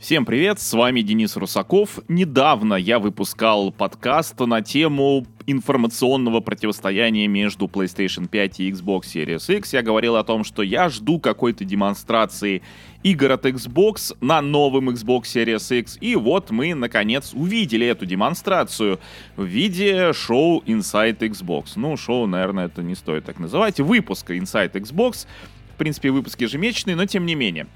Всем 0.00 0.24
привет, 0.24 0.60
с 0.60 0.72
вами 0.74 1.00
Денис 1.00 1.36
Русаков. 1.36 1.98
Недавно 2.06 2.74
я 2.74 3.00
выпускал 3.00 3.72
подкаст 3.72 4.38
на 4.38 4.62
тему 4.62 5.26
информационного 5.48 6.38
противостояния 6.38 7.26
между 7.26 7.66
PlayStation 7.66 8.28
5 8.28 8.60
и 8.60 8.70
Xbox 8.70 9.00
Series 9.12 9.56
X. 9.56 9.72
Я 9.72 9.82
говорил 9.82 10.14
о 10.14 10.22
том, 10.22 10.44
что 10.44 10.62
я 10.62 10.88
жду 10.88 11.18
какой-то 11.18 11.64
демонстрации 11.64 12.62
игр 13.02 13.32
от 13.32 13.44
Xbox 13.44 14.16
на 14.20 14.40
новом 14.40 14.90
Xbox 14.90 15.22
Series 15.22 15.80
X. 15.80 15.98
И 16.00 16.14
вот 16.14 16.52
мы, 16.52 16.74
наконец, 16.74 17.32
увидели 17.34 17.84
эту 17.84 18.06
демонстрацию 18.06 19.00
в 19.36 19.44
виде 19.46 20.12
шоу 20.12 20.62
Inside 20.64 21.18
Xbox. 21.18 21.72
Ну, 21.74 21.96
шоу, 21.96 22.28
наверное, 22.28 22.66
это 22.66 22.84
не 22.84 22.94
стоит 22.94 23.24
так 23.24 23.40
называть. 23.40 23.80
Выпуска 23.80 24.36
Inside 24.36 24.74
Xbox. 24.74 25.26
В 25.74 25.76
принципе, 25.76 26.12
выпуск 26.12 26.40
ежемесячный, 26.40 26.94
но 26.94 27.04
тем 27.06 27.26
не 27.26 27.34
менее. 27.34 27.66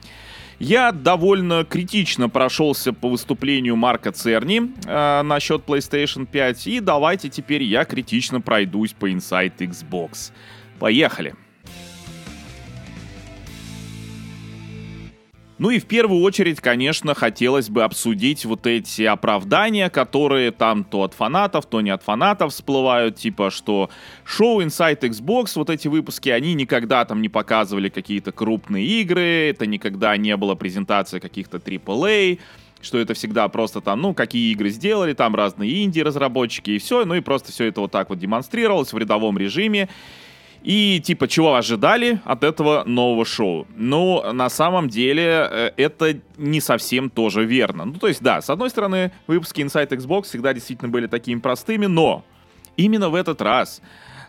Я 0.58 0.92
довольно 0.92 1.64
критично 1.64 2.28
прошелся 2.28 2.92
по 2.92 3.08
выступлению 3.08 3.76
Марка 3.76 4.12
Церни 4.12 4.72
э, 4.86 5.22
насчет 5.22 5.64
PlayStation 5.64 6.26
5, 6.26 6.66
и 6.66 6.80
давайте 6.80 7.28
теперь 7.28 7.62
я 7.62 7.84
критично 7.84 8.40
пройдусь 8.40 8.92
по 8.92 9.10
Inside 9.10 9.56
Xbox. 9.58 10.32
Поехали! 10.78 11.34
Ну 15.62 15.70
и 15.70 15.78
в 15.78 15.86
первую 15.86 16.22
очередь, 16.22 16.60
конечно, 16.60 17.14
хотелось 17.14 17.70
бы 17.70 17.84
обсудить 17.84 18.44
вот 18.44 18.66
эти 18.66 19.02
оправдания, 19.02 19.90
которые 19.90 20.50
там 20.50 20.82
то 20.82 21.04
от 21.04 21.14
фанатов, 21.14 21.66
то 21.66 21.80
не 21.80 21.90
от 21.90 22.02
фанатов 22.02 22.52
всплывают, 22.52 23.14
типа 23.14 23.52
что 23.52 23.88
шоу 24.24 24.60
Inside 24.60 24.98
Xbox, 24.98 25.52
вот 25.54 25.70
эти 25.70 25.86
выпуски, 25.86 26.30
они 26.30 26.54
никогда 26.54 27.04
там 27.04 27.22
не 27.22 27.28
показывали 27.28 27.90
какие-то 27.90 28.32
крупные 28.32 28.84
игры, 28.84 29.50
это 29.50 29.66
никогда 29.66 30.16
не 30.16 30.36
было 30.36 30.56
презентации 30.56 31.20
каких-то 31.20 31.58
AAA, 31.58 32.40
что 32.80 32.98
это 32.98 33.14
всегда 33.14 33.46
просто 33.46 33.80
там, 33.80 34.00
ну, 34.00 34.14
какие 34.14 34.50
игры 34.50 34.68
сделали, 34.70 35.14
там 35.14 35.36
разные 35.36 35.84
инди-разработчики 35.84 36.72
и 36.72 36.78
все, 36.78 37.04
ну 37.04 37.14
и 37.14 37.20
просто 37.20 37.52
все 37.52 37.66
это 37.66 37.82
вот 37.82 37.92
так 37.92 38.08
вот 38.08 38.18
демонстрировалось 38.18 38.92
в 38.92 38.98
рядовом 38.98 39.38
режиме. 39.38 39.88
И 40.62 41.00
типа, 41.04 41.26
чего 41.26 41.56
ожидали 41.56 42.20
от 42.24 42.44
этого 42.44 42.84
нового 42.84 43.24
шоу? 43.24 43.66
Ну, 43.76 44.32
на 44.32 44.48
самом 44.48 44.88
деле, 44.88 45.48
э, 45.50 45.70
это 45.76 46.20
не 46.36 46.60
совсем 46.60 47.10
тоже 47.10 47.44
верно. 47.44 47.84
Ну, 47.86 47.94
то 47.94 48.06
есть, 48.06 48.22
да, 48.22 48.40
с 48.40 48.48
одной 48.48 48.70
стороны, 48.70 49.12
выпуски 49.26 49.60
Inside 49.60 49.88
Xbox 49.88 50.24
всегда 50.24 50.54
действительно 50.54 50.88
были 50.88 51.08
такими 51.08 51.40
простыми, 51.40 51.86
но 51.86 52.24
именно 52.76 53.08
в 53.08 53.16
этот 53.16 53.42
раз 53.42 53.82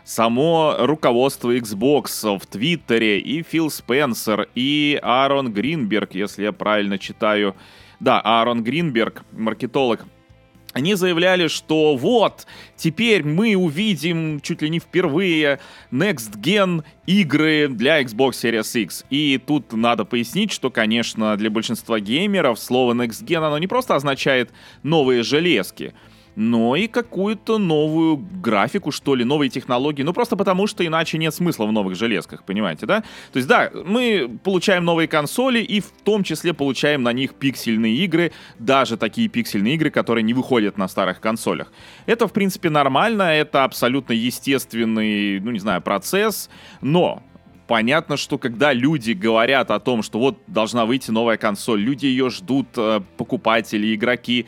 само 0.04 0.76
руководство 0.80 1.56
Xbox 1.56 2.38
в 2.38 2.46
Твиттере 2.46 3.20
и 3.20 3.42
Фил 3.42 3.70
Спенсер, 3.70 4.48
и 4.54 4.98
Аарон 5.02 5.52
Гринберг, 5.52 6.14
если 6.14 6.42
я 6.42 6.52
правильно 6.52 6.98
читаю, 6.98 7.54
да, 8.00 8.20
Аарон 8.20 8.62
Гринберг, 8.62 9.22
маркетолог, 9.32 10.04
они 10.74 10.94
заявляли, 10.94 11.46
что 11.46 11.96
вот, 11.96 12.46
теперь 12.76 13.24
мы 13.24 13.54
увидим 13.54 14.40
чуть 14.40 14.60
ли 14.60 14.68
не 14.68 14.80
впервые 14.80 15.60
Next 15.90 16.36
Gen 16.42 16.84
игры 17.06 17.68
для 17.68 18.02
Xbox 18.02 18.32
Series 18.32 18.82
X. 18.82 19.04
И 19.08 19.40
тут 19.44 19.72
надо 19.72 20.04
пояснить, 20.04 20.52
что, 20.52 20.70
конечно, 20.70 21.36
для 21.36 21.48
большинства 21.48 22.00
геймеров 22.00 22.58
слово 22.58 22.92
Next 22.92 23.24
Gen, 23.24 23.46
оно 23.46 23.58
не 23.58 23.68
просто 23.68 23.94
означает 23.94 24.50
новые 24.82 25.22
железки, 25.22 25.94
но 26.36 26.76
и 26.76 26.88
какую-то 26.88 27.58
новую 27.58 28.16
графику, 28.16 28.90
что 28.90 29.14
ли, 29.14 29.24
новые 29.24 29.50
технологии. 29.50 30.02
Ну, 30.02 30.12
просто 30.12 30.36
потому, 30.36 30.66
что 30.66 30.84
иначе 30.84 31.18
нет 31.18 31.34
смысла 31.34 31.66
в 31.66 31.72
новых 31.72 31.96
железках, 31.96 32.44
понимаете, 32.44 32.86
да? 32.86 33.00
То 33.32 33.36
есть, 33.36 33.48
да, 33.48 33.70
мы 33.84 34.38
получаем 34.42 34.84
новые 34.84 35.08
консоли 35.08 35.60
и 35.60 35.80
в 35.80 35.90
том 36.04 36.24
числе 36.24 36.52
получаем 36.52 37.02
на 37.02 37.12
них 37.12 37.34
пиксельные 37.34 37.94
игры, 37.96 38.32
даже 38.58 38.96
такие 38.96 39.28
пиксельные 39.28 39.74
игры, 39.74 39.90
которые 39.90 40.22
не 40.22 40.34
выходят 40.34 40.78
на 40.78 40.88
старых 40.88 41.20
консолях. 41.20 41.72
Это, 42.06 42.26
в 42.26 42.32
принципе, 42.32 42.70
нормально, 42.70 43.22
это 43.22 43.64
абсолютно 43.64 44.12
естественный, 44.12 45.40
ну, 45.40 45.50
не 45.50 45.58
знаю, 45.58 45.82
процесс, 45.82 46.50
но 46.80 47.22
понятно, 47.66 48.16
что 48.16 48.38
когда 48.38 48.72
люди 48.72 49.12
говорят 49.12 49.70
о 49.70 49.80
том, 49.80 50.02
что 50.02 50.18
вот 50.18 50.38
должна 50.46 50.86
выйти 50.86 51.10
новая 51.10 51.36
консоль, 51.36 51.80
люди 51.80 52.06
ее 52.06 52.30
ждут, 52.30 52.68
э, 52.76 53.00
покупатели, 53.16 53.94
игроки, 53.94 54.46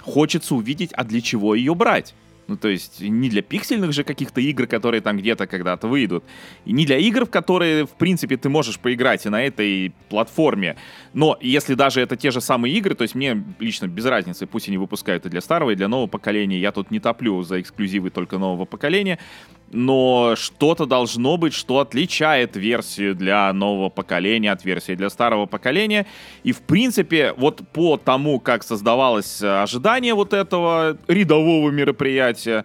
хочется 0.00 0.54
увидеть, 0.54 0.92
а 0.92 1.04
для 1.04 1.20
чего 1.20 1.54
ее 1.54 1.74
брать. 1.74 2.14
Ну, 2.50 2.56
то 2.56 2.66
есть 2.66 3.00
не 3.00 3.28
для 3.28 3.42
пиксельных 3.42 3.92
же 3.92 4.02
каких-то 4.02 4.40
игр, 4.40 4.66
которые 4.66 5.00
там 5.00 5.16
где-то 5.16 5.46
когда-то 5.46 5.86
выйдут. 5.86 6.24
И 6.64 6.72
не 6.72 6.84
для 6.84 6.98
игр, 6.98 7.24
в 7.24 7.30
которые, 7.30 7.86
в 7.86 7.90
принципе, 7.90 8.36
ты 8.36 8.48
можешь 8.48 8.80
поиграть 8.80 9.24
и 9.24 9.28
на 9.28 9.40
этой 9.40 9.94
платформе. 10.08 10.76
Но 11.12 11.38
если 11.40 11.74
даже 11.74 12.00
это 12.00 12.16
те 12.16 12.32
же 12.32 12.40
самые 12.40 12.74
игры, 12.74 12.96
то 12.96 13.02
есть 13.02 13.14
мне 13.14 13.40
лично 13.60 13.86
без 13.86 14.04
разницы, 14.04 14.48
пусть 14.48 14.66
они 14.66 14.78
выпускают 14.78 15.26
и 15.26 15.28
для 15.28 15.40
старого, 15.40 15.70
и 15.70 15.76
для 15.76 15.86
нового 15.86 16.08
поколения. 16.08 16.58
Я 16.58 16.72
тут 16.72 16.90
не 16.90 16.98
топлю 16.98 17.40
за 17.44 17.60
эксклюзивы 17.60 18.10
только 18.10 18.36
нового 18.36 18.64
поколения 18.64 19.20
но 19.70 20.34
что-то 20.36 20.84
должно 20.84 21.36
быть, 21.36 21.54
что 21.54 21.78
отличает 21.78 22.56
версию 22.56 23.14
для 23.14 23.52
нового 23.52 23.88
поколения 23.88 24.52
от 24.52 24.64
версии 24.64 24.94
для 24.94 25.10
старого 25.10 25.46
поколения. 25.46 26.06
И, 26.42 26.52
в 26.52 26.60
принципе, 26.60 27.32
вот 27.36 27.66
по 27.72 27.96
тому, 27.96 28.40
как 28.40 28.64
создавалось 28.64 29.40
э, 29.42 29.62
ожидание 29.62 30.14
вот 30.14 30.32
этого 30.32 30.98
рядового 31.06 31.70
мероприятия, 31.70 32.64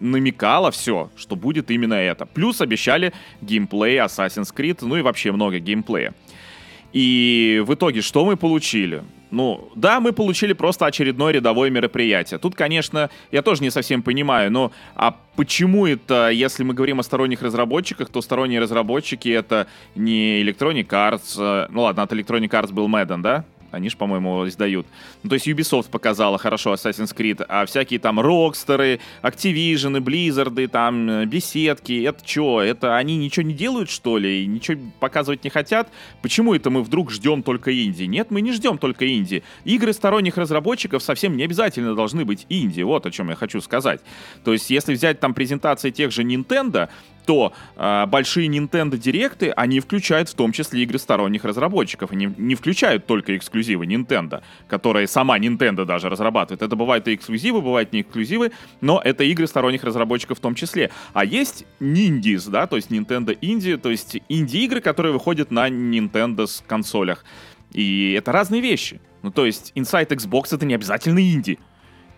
намекало 0.00 0.70
все, 0.70 1.10
что 1.16 1.36
будет 1.36 1.70
именно 1.70 1.94
это. 1.94 2.26
Плюс 2.26 2.60
обещали 2.60 3.12
геймплей 3.40 3.98
Assassin's 3.98 4.54
Creed, 4.54 4.78
ну 4.82 4.96
и 4.96 5.02
вообще 5.02 5.32
много 5.32 5.58
геймплея. 5.58 6.14
И 6.92 7.62
в 7.66 7.74
итоге 7.74 8.00
что 8.02 8.24
мы 8.24 8.36
получили? 8.36 9.02
Ну, 9.34 9.68
да, 9.74 9.98
мы 9.98 10.12
получили 10.12 10.52
просто 10.52 10.86
очередное 10.86 11.32
рядовое 11.32 11.68
мероприятие. 11.68 12.38
Тут, 12.38 12.54
конечно, 12.54 13.10
я 13.32 13.42
тоже 13.42 13.62
не 13.62 13.70
совсем 13.70 14.02
понимаю, 14.02 14.52
но 14.52 14.70
а 14.94 15.16
почему 15.34 15.86
это, 15.86 16.30
если 16.30 16.62
мы 16.62 16.72
говорим 16.72 17.00
о 17.00 17.02
сторонних 17.02 17.42
разработчиках, 17.42 18.08
то 18.10 18.22
сторонние 18.22 18.60
разработчики 18.60 19.28
это 19.28 19.66
не 19.96 20.40
Electronic 20.42 20.86
Arts, 20.86 21.34
э, 21.36 21.66
ну 21.70 21.82
ладно, 21.82 22.04
от 22.04 22.12
Electronic 22.12 22.48
Arts 22.48 22.72
был 22.72 22.88
Madden, 22.88 23.22
да? 23.22 23.44
Они 23.74 23.88
же, 23.88 23.96
по-моему, 23.96 24.46
издают. 24.48 24.86
Ну, 25.22 25.28
то 25.28 25.34
есть 25.34 25.46
Ubisoft 25.46 25.90
показала 25.90 26.38
хорошо 26.38 26.74
Assassin's 26.74 27.14
Creed, 27.14 27.44
а 27.48 27.66
всякие 27.66 28.00
там 28.00 28.20
Rockstar, 28.20 29.00
Activision, 29.22 29.98
Blizzard, 30.00 30.66
там, 30.68 31.10
э, 31.10 31.26
беседки, 31.26 32.04
это 32.04 32.26
что? 32.26 32.62
Это 32.62 32.96
они 32.96 33.16
ничего 33.16 33.46
не 33.46 33.54
делают, 33.54 33.90
что 33.90 34.18
ли? 34.18 34.44
И 34.44 34.46
ничего 34.46 34.80
показывать 35.00 35.44
не 35.44 35.50
хотят? 35.50 35.88
Почему 36.22 36.54
это 36.54 36.70
мы 36.70 36.82
вдруг 36.82 37.10
ждем 37.10 37.42
только 37.42 37.72
инди? 37.84 38.04
Нет, 38.04 38.30
мы 38.30 38.40
не 38.40 38.52
ждем 38.52 38.78
только 38.78 39.12
инди. 39.12 39.42
Игры 39.64 39.92
сторонних 39.92 40.36
разработчиков 40.36 41.02
совсем 41.02 41.36
не 41.36 41.44
обязательно 41.44 41.94
должны 41.94 42.24
быть 42.24 42.46
инди. 42.48 42.82
Вот 42.82 43.06
о 43.06 43.10
чем 43.10 43.30
я 43.30 43.36
хочу 43.36 43.60
сказать. 43.60 44.00
То 44.44 44.52
есть, 44.52 44.70
если 44.70 44.94
взять 44.94 45.20
там 45.20 45.34
презентации 45.34 45.90
тех 45.90 46.12
же 46.12 46.22
Nintendo, 46.22 46.88
то 47.24 47.52
э, 47.76 48.06
большие 48.06 48.48
Nintendo 48.48 48.96
Директы, 48.96 49.50
они 49.50 49.80
включают 49.80 50.28
в 50.28 50.34
том 50.34 50.52
числе 50.52 50.82
игры 50.82 50.98
сторонних 50.98 51.44
разработчиков. 51.44 52.12
Они 52.12 52.32
не 52.36 52.54
включают 52.54 53.06
только 53.06 53.36
эксклюзивы 53.36 53.86
Nintendo, 53.86 54.42
которые 54.68 55.06
сама 55.06 55.38
Nintendo 55.38 55.84
даже 55.84 56.08
разрабатывает. 56.08 56.62
Это 56.62 56.76
бывают 56.76 57.08
и 57.08 57.14
эксклюзивы, 57.14 57.60
бывают 57.60 57.92
не 57.92 58.02
эксклюзивы, 58.02 58.52
но 58.80 59.00
это 59.02 59.24
игры 59.24 59.46
сторонних 59.46 59.84
разработчиков 59.84 60.38
в 60.38 60.40
том 60.40 60.54
числе. 60.54 60.90
А 61.12 61.24
есть 61.24 61.66
Nindies, 61.80 62.50
да, 62.50 62.66
то 62.66 62.76
есть 62.76 62.90
Nintendo 62.90 63.38
Indie, 63.40 63.76
то 63.76 63.90
есть 63.90 64.18
инди-игры, 64.28 64.80
которые 64.80 65.12
выходят 65.12 65.50
на 65.50 65.68
Nintendo 65.68 66.46
консолях. 66.66 67.24
И 67.72 68.12
это 68.12 68.32
разные 68.32 68.60
вещи. 68.60 69.00
Ну, 69.22 69.30
то 69.30 69.46
есть 69.46 69.72
Inside 69.74 70.08
Xbox 70.08 70.54
это 70.54 70.64
не 70.66 70.74
обязательно 70.74 71.18
инди. 71.18 71.58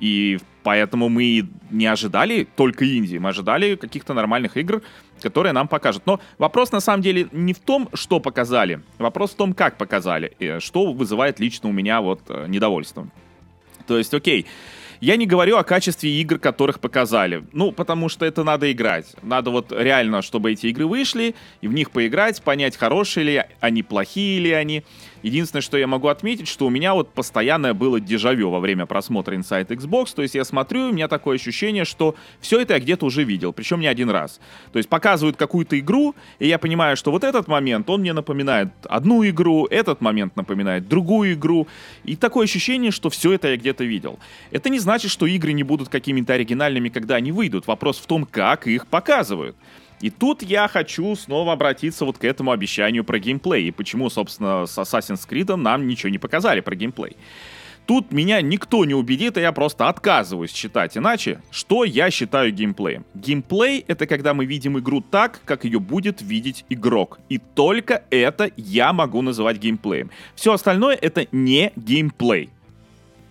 И 0.00 0.38
поэтому 0.62 1.08
мы 1.08 1.48
не 1.70 1.86
ожидали 1.86 2.46
только 2.56 2.84
инди, 2.84 3.18
мы 3.18 3.30
ожидали 3.30 3.76
каких-то 3.76 4.14
нормальных 4.14 4.56
игр, 4.56 4.82
которые 5.20 5.52
нам 5.52 5.68
покажут. 5.68 6.02
Но 6.06 6.20
вопрос 6.38 6.72
на 6.72 6.80
самом 6.80 7.02
деле 7.02 7.28
не 7.32 7.52
в 7.52 7.58
том, 7.58 7.88
что 7.94 8.20
показали, 8.20 8.80
вопрос 8.98 9.32
в 9.32 9.36
том, 9.36 9.54
как 9.54 9.78
показали, 9.78 10.58
что 10.60 10.92
вызывает 10.92 11.40
лично 11.40 11.68
у 11.68 11.72
меня 11.72 12.00
вот 12.00 12.20
э, 12.28 12.46
недовольство. 12.48 13.08
То 13.86 13.96
есть, 13.96 14.12
окей, 14.12 14.46
я 15.00 15.16
не 15.16 15.26
говорю 15.26 15.56
о 15.56 15.64
качестве 15.64 16.10
игр, 16.10 16.38
которых 16.38 16.80
показали. 16.80 17.44
Ну, 17.52 17.72
потому 17.72 18.08
что 18.08 18.24
это 18.24 18.44
надо 18.44 18.70
играть. 18.72 19.14
Надо 19.22 19.50
вот 19.50 19.72
реально, 19.72 20.22
чтобы 20.22 20.52
эти 20.52 20.66
игры 20.66 20.86
вышли, 20.86 21.34
и 21.60 21.68
в 21.68 21.72
них 21.72 21.90
поиграть, 21.90 22.42
понять, 22.42 22.76
хорошие 22.76 23.24
ли 23.24 23.44
они, 23.60 23.82
плохие 23.82 24.40
ли 24.40 24.52
они. 24.52 24.84
Единственное, 25.22 25.62
что 25.62 25.76
я 25.76 25.86
могу 25.86 26.08
отметить, 26.08 26.48
что 26.48 26.66
у 26.66 26.70
меня 26.70 26.94
вот 26.94 27.12
постоянное 27.12 27.74
было 27.74 28.00
дежавю 28.00 28.50
во 28.50 28.60
время 28.60 28.86
просмотра 28.86 29.34
Inside 29.34 29.68
Xbox. 29.68 30.14
То 30.14 30.22
есть 30.22 30.34
я 30.34 30.44
смотрю, 30.44 30.88
у 30.88 30.92
меня 30.92 31.08
такое 31.08 31.36
ощущение, 31.36 31.84
что 31.84 32.14
все 32.40 32.60
это 32.60 32.74
я 32.74 32.80
где-то 32.80 33.06
уже 33.06 33.24
видел, 33.24 33.52
причем 33.52 33.80
не 33.80 33.86
один 33.86 34.10
раз. 34.10 34.40
То 34.72 34.78
есть 34.78 34.88
показывают 34.88 35.36
какую-то 35.36 35.78
игру, 35.78 36.14
и 36.38 36.46
я 36.46 36.58
понимаю, 36.58 36.96
что 36.96 37.10
вот 37.10 37.24
этот 37.24 37.48
момент, 37.48 37.88
он 37.90 38.00
мне 38.00 38.12
напоминает 38.12 38.68
одну 38.84 39.26
игру, 39.26 39.66
этот 39.66 40.00
момент 40.00 40.36
напоминает 40.36 40.88
другую 40.88 41.34
игру. 41.34 41.66
И 42.04 42.16
такое 42.16 42.44
ощущение, 42.44 42.90
что 42.90 43.10
все 43.10 43.32
это 43.32 43.48
я 43.48 43.56
где-то 43.56 43.84
видел. 43.84 44.18
Это 44.50 44.68
не 44.68 44.78
значит, 44.78 45.10
что 45.10 45.26
игры 45.26 45.52
не 45.52 45.62
будут 45.62 45.88
какими-то 45.88 46.34
оригинальными, 46.34 46.88
когда 46.88 47.16
они 47.16 47.32
выйдут. 47.32 47.66
Вопрос 47.66 47.98
в 47.98 48.06
том, 48.06 48.24
как 48.24 48.66
их 48.66 48.86
показывают. 48.86 49.56
И 50.00 50.10
тут 50.10 50.42
я 50.42 50.68
хочу 50.68 51.14
снова 51.16 51.52
обратиться 51.52 52.04
вот 52.04 52.18
к 52.18 52.24
этому 52.24 52.50
обещанию 52.50 53.04
про 53.04 53.18
геймплей. 53.18 53.68
И 53.68 53.70
почему, 53.70 54.10
собственно, 54.10 54.66
с 54.66 54.76
Assassin's 54.78 55.28
Creed 55.28 55.54
нам 55.56 55.86
ничего 55.86 56.10
не 56.10 56.18
показали 56.18 56.60
про 56.60 56.74
геймплей. 56.74 57.16
Тут 57.86 58.10
меня 58.10 58.40
никто 58.42 58.84
не 58.84 58.94
убедит, 58.94 59.38
и 59.38 59.40
я 59.40 59.52
просто 59.52 59.88
отказываюсь 59.88 60.50
читать 60.50 60.96
иначе, 60.96 61.40
что 61.52 61.84
я 61.84 62.10
считаю 62.10 62.52
геймплеем. 62.52 63.06
Геймплей— 63.14 63.84
это 63.86 64.08
когда 64.08 64.34
мы 64.34 64.44
видим 64.44 64.76
игру 64.78 65.00
так, 65.00 65.40
как 65.44 65.64
ее 65.64 65.78
будет 65.78 66.20
видеть 66.20 66.64
игрок. 66.68 67.20
И 67.28 67.38
только 67.38 68.02
это 68.10 68.50
я 68.56 68.92
могу 68.92 69.22
называть 69.22 69.58
геймплеем. 69.58 70.10
Все 70.34 70.52
остальное— 70.52 70.96
это 71.00 71.28
не 71.30 71.72
геймплей. 71.76 72.50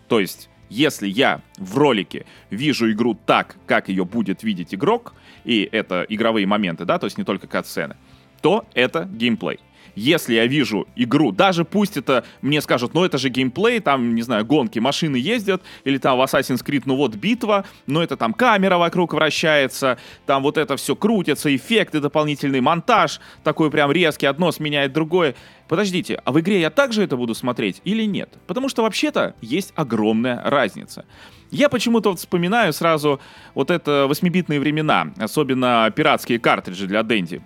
То 0.07 0.21
есть, 0.21 0.49
если 0.69 1.07
я 1.07 1.41
в 1.57 1.77
ролике 1.77 2.25
вижу 2.49 2.91
игру 2.91 3.17
так, 3.25 3.55
как 3.65 3.89
ее 3.89 4.05
будет 4.05 4.43
видеть 4.43 4.73
игрок, 4.73 5.13
и 5.43 5.67
это 5.71 6.05
игровые 6.09 6.47
моменты, 6.47 6.85
да, 6.85 6.99
то 6.99 7.05
есть 7.05 7.17
не 7.17 7.23
только 7.23 7.47
кат-сцены, 7.47 7.95
то 8.41 8.65
это 8.73 9.05
геймплей 9.05 9.59
если 9.95 10.35
я 10.35 10.45
вижу 10.47 10.87
игру, 10.95 11.31
даже 11.31 11.65
пусть 11.65 11.97
это 11.97 12.25
мне 12.41 12.61
скажут, 12.61 12.93
ну 12.93 13.03
это 13.03 13.17
же 13.17 13.29
геймплей, 13.29 13.79
там, 13.79 14.15
не 14.15 14.21
знаю, 14.21 14.45
гонки, 14.45 14.79
машины 14.79 15.15
ездят, 15.15 15.61
или 15.83 15.97
там 15.97 16.17
в 16.17 16.21
Assassin's 16.21 16.63
Creed, 16.63 16.83
ну 16.85 16.95
вот 16.95 17.15
битва, 17.15 17.65
но 17.87 18.03
это 18.03 18.17
там 18.17 18.33
камера 18.33 18.77
вокруг 18.77 19.13
вращается, 19.13 19.97
там 20.25 20.43
вот 20.43 20.57
это 20.57 20.75
все 20.77 20.95
крутится, 20.95 21.55
эффекты, 21.55 21.99
дополнительный 21.99 22.61
монтаж, 22.61 23.19
такой 23.43 23.71
прям 23.71 23.91
резкий, 23.91 24.25
одно 24.25 24.51
сменяет 24.51 24.93
другое. 24.93 25.35
Подождите, 25.67 26.21
а 26.23 26.31
в 26.31 26.39
игре 26.39 26.61
я 26.61 26.69
также 26.69 27.03
это 27.03 27.17
буду 27.17 27.33
смотреть 27.33 27.81
или 27.85 28.03
нет? 28.03 28.29
Потому 28.45 28.69
что 28.69 28.83
вообще-то 28.83 29.35
есть 29.41 29.73
огромная 29.75 30.41
разница. 30.43 31.05
Я 31.51 31.69
почему-то 31.69 32.09
вот 32.09 32.19
вспоминаю 32.19 32.73
сразу 32.73 33.19
вот 33.53 33.71
это 33.71 34.07
8-битные 34.09 34.59
времена, 34.59 35.11
особенно 35.17 35.91
пиратские 35.95 36.39
картриджи 36.39 36.87
для 36.87 37.01
Дэнди 37.01 37.41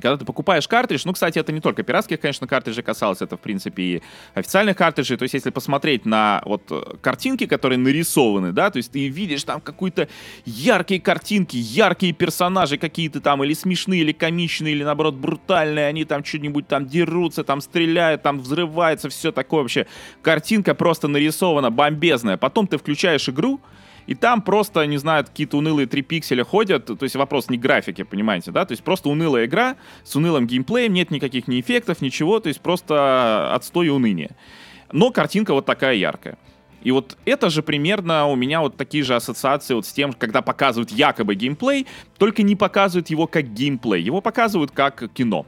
когда 0.00 0.16
ты 0.16 0.24
покупаешь 0.24 0.66
картридж, 0.66 1.02
ну, 1.04 1.12
кстати, 1.12 1.38
это 1.38 1.52
не 1.52 1.60
только 1.60 1.82
пиратских, 1.82 2.20
конечно, 2.20 2.46
картриджей 2.46 2.82
касалось, 2.82 3.22
это, 3.22 3.36
в 3.36 3.40
принципе, 3.40 3.82
и 3.82 4.02
официальных 4.34 4.76
картриджей, 4.76 5.16
то 5.16 5.22
есть, 5.22 5.34
если 5.34 5.50
посмотреть 5.50 6.06
на 6.06 6.42
вот 6.44 6.98
картинки, 7.00 7.46
которые 7.46 7.78
нарисованы, 7.78 8.52
да, 8.52 8.70
то 8.70 8.78
есть 8.78 8.92
ты 8.92 9.08
видишь 9.08 9.44
там 9.44 9.60
какие-то 9.60 10.08
яркие 10.44 11.00
картинки, 11.00 11.56
яркие 11.56 12.12
персонажи 12.12 12.78
какие-то 12.78 13.20
там, 13.20 13.44
или 13.44 13.54
смешные, 13.54 14.00
или 14.02 14.12
комичные, 14.12 14.74
или, 14.74 14.84
наоборот, 14.84 15.14
брутальные, 15.14 15.86
они 15.86 16.04
там 16.04 16.24
что-нибудь 16.24 16.68
там 16.68 16.86
дерутся, 16.86 17.44
там 17.44 17.60
стреляют, 17.60 18.22
там 18.22 18.40
взрывается, 18.40 19.08
все 19.08 19.32
такое 19.32 19.62
вообще. 19.62 19.86
Картинка 20.22 20.74
просто 20.74 21.08
нарисована, 21.08 21.70
бомбезная. 21.70 22.36
Потом 22.36 22.66
ты 22.66 22.78
включаешь 22.78 23.28
игру, 23.28 23.60
и 24.06 24.14
там 24.14 24.42
просто, 24.42 24.84
не 24.86 24.98
знаю, 24.98 25.24
какие-то 25.24 25.56
унылые 25.58 25.86
три 25.86 26.02
пикселя 26.02 26.44
ходят, 26.44 26.86
то 26.86 26.98
есть 27.00 27.16
вопрос 27.16 27.48
не 27.48 27.58
графики, 27.58 28.02
понимаете, 28.02 28.50
да, 28.50 28.64
то 28.64 28.72
есть 28.72 28.82
просто 28.82 29.08
унылая 29.08 29.46
игра 29.46 29.76
с 30.04 30.16
унылым 30.16 30.46
геймплеем, 30.46 30.92
нет 30.92 31.10
никаких 31.10 31.48
ни 31.48 31.60
эффектов, 31.60 32.00
ничего, 32.00 32.40
то 32.40 32.48
есть 32.48 32.60
просто 32.60 33.54
отстой 33.54 33.86
и 33.86 33.90
уныние. 33.90 34.36
Но 34.92 35.10
картинка 35.10 35.54
вот 35.54 35.66
такая 35.66 35.94
яркая. 35.94 36.38
И 36.82 36.90
вот 36.92 37.18
это 37.26 37.50
же 37.50 37.62
примерно 37.62 38.26
у 38.26 38.36
меня 38.36 38.60
вот 38.60 38.76
такие 38.76 39.04
же 39.04 39.14
ассоциации 39.14 39.74
вот 39.74 39.86
с 39.86 39.92
тем, 39.92 40.12
когда 40.12 40.40
показывают 40.40 40.90
якобы 40.90 41.34
геймплей, 41.34 41.86
только 42.16 42.42
не 42.42 42.56
показывают 42.56 43.10
его 43.10 43.26
как 43.26 43.52
геймплей, 43.52 44.02
его 44.02 44.20
показывают 44.20 44.70
как 44.70 45.12
кино. 45.12 45.46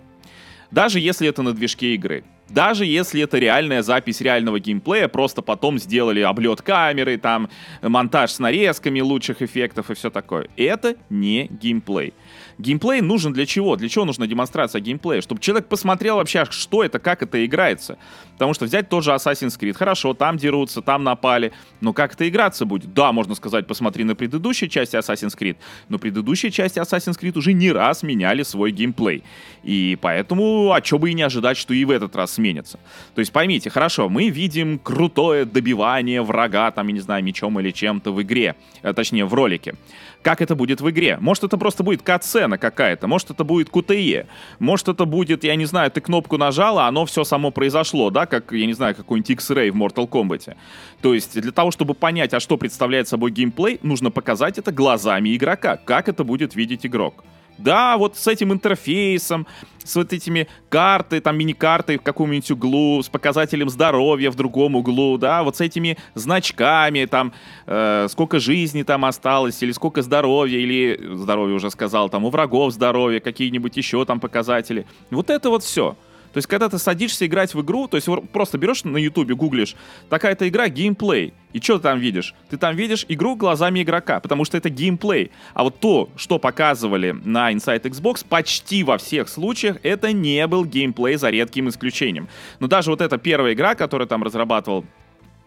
Даже 0.71 1.01
если 1.01 1.29
это 1.29 1.43
на 1.43 1.53
движке 1.53 1.95
игры. 1.95 2.25
Даже 2.53 2.85
если 2.85 3.23
это 3.23 3.39
реальная 3.39 3.83
запись 3.83 4.21
реального 4.21 4.61
геймплея, 4.61 5.09
просто 5.09 5.41
потом 5.41 5.79
сделали 5.79 6.21
облет 6.21 6.61
камеры, 6.61 7.17
там 7.17 7.49
монтаж 7.81 8.31
с 8.31 8.39
нарезками 8.39 9.01
лучших 9.01 9.41
эффектов 9.41 9.91
и 9.91 9.95
все 9.95 10.11
такое. 10.11 10.49
Это 10.59 10.97
не 11.09 11.47
геймплей. 11.47 12.13
Геймплей 12.63 13.01
нужен 13.01 13.33
для 13.33 13.45
чего? 13.45 13.75
Для 13.75 13.89
чего 13.89 14.05
нужна 14.05 14.29
демонстрация 14.29 14.81
геймплея? 14.81 15.21
Чтобы 15.21 15.41
человек 15.41 15.67
посмотрел 15.67 16.17
вообще, 16.17 16.45
что 16.49 16.85
это, 16.85 17.01
как 17.01 17.23
это 17.23 17.45
играется. 17.45 17.99
Потому 18.35 18.55
что 18.55 18.67
взять 18.67 18.89
тот 18.89 19.03
же 19.03 19.11
Assassin's 19.11 19.59
Creed, 19.59 19.73
хорошо, 19.73 20.15
там 20.15 20.37
дерутся, 20.37 20.81
там 20.81 21.03
напали, 21.03 21.53
но 21.81 21.93
как 21.93 22.15
это 22.15 22.29
играться 22.29 22.65
будет? 22.65 22.95
Да, 22.95 23.11
можно 23.13 23.35
сказать, 23.35 23.67
посмотри 23.67 24.05
на 24.05 24.15
предыдущие 24.15 24.71
части 24.71 24.95
Assassin's 24.95 25.37
Creed, 25.37 25.57
но 25.89 25.99
предыдущие 25.99 26.53
части 26.53 26.79
Assassin's 26.79 27.19
Creed 27.21 27.37
уже 27.37 27.53
не 27.53 27.73
раз 27.73 28.05
меняли 28.05 28.45
свой 28.45 28.71
геймплей. 28.71 29.25
И 29.65 29.99
поэтому, 30.01 30.73
а 30.73 30.81
чё 30.81 30.99
бы 30.99 31.11
и 31.11 31.15
не 31.15 31.23
ожидать, 31.23 31.57
что 31.57 31.75
и 31.75 31.85
в 31.85 31.91
этот 31.91 32.15
раз 32.15 32.35
сменится. 32.35 32.79
То 33.17 33.21
есть 33.21 33.33
поймите, 33.33 33.71
хорошо, 33.71 34.09
мы 34.09 34.29
видим 34.29 34.79
крутое 34.79 35.45
добивание 35.45 36.23
врага, 36.23 36.71
там, 36.71 36.87
я 36.87 36.95
не 36.95 37.01
знаю, 37.01 37.25
мечом 37.25 37.59
или 37.59 37.73
чем-то 37.73 38.13
в 38.13 38.23
игре, 38.23 38.55
э, 38.83 38.93
точнее, 38.93 39.25
в 39.25 39.35
ролике 39.35 39.75
как 40.23 40.41
это 40.41 40.55
будет 40.55 40.81
в 40.81 40.91
игре. 40.91 41.19
Может, 41.21 41.45
это 41.45 41.59
просто 41.59 41.83
будет 41.83 42.03
кат-сцена 42.03 42.59
какая-то, 42.59 43.07
может, 43.07 43.31
это 43.31 43.45
будет 43.45 43.69
QTE, 43.69 44.27
может, 44.59 44.89
это 44.89 45.05
будет, 45.05 45.45
я 45.45 45.57
не 45.57 45.65
знаю, 45.67 45.91
ты 45.91 46.01
кнопку 46.01 46.39
нажал, 46.39 46.79
а 46.79 46.89
оно 46.89 47.05
все 47.07 47.25
само 47.25 47.51
произошло, 47.51 48.11
да, 48.11 48.27
как, 48.27 48.53
я 48.53 48.67
не 48.67 48.73
знаю, 48.73 48.95
какой-нибудь 48.95 49.31
X-Ray 49.31 49.71
в 49.71 49.77
Mortal 49.77 50.09
Kombat. 50.09 50.57
То 51.01 51.15
есть, 51.15 51.41
для 51.41 51.53
того, 51.53 51.71
чтобы 51.71 51.95
понять, 51.95 52.35
а 52.35 52.41
что 52.41 52.57
представляет 52.57 53.09
собой 53.09 53.31
геймплей, 53.31 53.79
нужно 53.83 54.11
показать 54.11 54.59
это 54.59 54.73
глазами 54.73 55.37
игрока, 55.37 55.77
как 55.77 56.09
это 56.09 56.25
будет 56.25 56.55
видеть 56.55 56.87
игрок. 56.87 57.25
Да, 57.63 57.97
вот 57.97 58.17
с 58.17 58.27
этим 58.27 58.53
интерфейсом, 58.53 59.47
с 59.85 59.95
вот 59.97 60.13
этими 60.13 60.49
карты, 60.69 61.21
там 61.21 61.37
мини-карты 61.37 61.99
в 61.99 62.03
каком-нибудь 62.03 62.51
углу, 62.51 63.03
с 63.03 63.09
показателем 63.09 63.69
здоровья 63.69 64.31
в 64.31 64.35
другом 64.35 64.77
углу, 64.77 65.17
да, 65.19 65.43
вот 65.43 65.57
с 65.57 65.61
этими 65.61 65.97
значками, 66.15 67.05
там, 67.05 67.33
э, 67.67 68.07
сколько 68.11 68.41
жизни 68.41 68.83
там 68.83 69.05
осталось, 69.05 69.63
или 69.63 69.73
сколько 69.73 70.03
здоровья, 70.03 70.59
или 70.59 71.15
здоровье 71.15 71.55
уже 71.55 71.71
сказал, 71.71 72.09
там, 72.11 72.25
у 72.25 72.31
врагов 72.31 72.73
здоровья, 72.73 73.21
какие-нибудь 73.21 73.77
еще 73.77 74.05
там 74.05 74.21
показатели. 74.21 74.87
Вот 75.11 75.31
это 75.31 75.51
вот 75.51 75.63
все. 75.63 75.97
То 76.33 76.39
есть, 76.39 76.49
когда 76.49 76.69
ты 76.69 76.79
садишься 76.79 77.27
играть 77.27 77.55
в 77.55 77.61
игру, 77.61 77.89
то 77.89 77.97
есть 77.97 78.09
просто 78.33 78.59
берешь 78.59 78.85
на 78.85 78.97
ютубе, 78.97 79.35
гуглишь, 79.35 79.77
такая-то 80.09 80.49
игра, 80.49 80.69
геймплей. 80.69 81.35
И 81.53 81.61
что 81.61 81.77
ты 81.77 81.83
там 81.83 81.99
видишь? 81.99 82.35
Ты 82.49 82.57
там 82.57 82.75
видишь 82.75 83.05
игру 83.09 83.37
глазами 83.37 83.83
игрока, 83.83 84.21
потому 84.21 84.45
что 84.45 84.57
это 84.57 84.71
геймплей. 84.71 85.31
А 85.53 85.63
вот 85.65 85.79
то, 85.81 86.09
что 86.17 86.39
показывали 86.39 87.13
на 87.13 87.53
Inside 87.53 87.83
Xbox, 87.83 88.25
почти 88.27 88.83
во 88.83 88.97
всех 88.97 89.29
случаях 89.29 89.77
это 89.83 90.13
не 90.13 90.47
был 90.47 90.65
геймплей 90.65 91.17
за 91.17 91.29
редким 91.29 91.69
исключением. 91.69 92.29
Но 92.61 92.67
даже 92.69 92.91
вот 92.91 93.03
эта 93.03 93.19
первая 93.19 93.53
игра, 93.53 93.75
которую 93.75 94.09
там 94.09 94.23
разрабатывал 94.23 94.87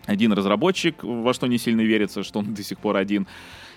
один 0.05 0.33
разработчик, 0.33 1.03
во 1.03 1.33
что 1.33 1.47
не 1.47 1.57
сильно 1.57 1.81
верится, 1.81 2.21
что 2.21 2.39
он 2.39 2.53
до 2.53 2.61
сих 2.61 2.77
пор 2.77 2.97
один, 2.97 3.25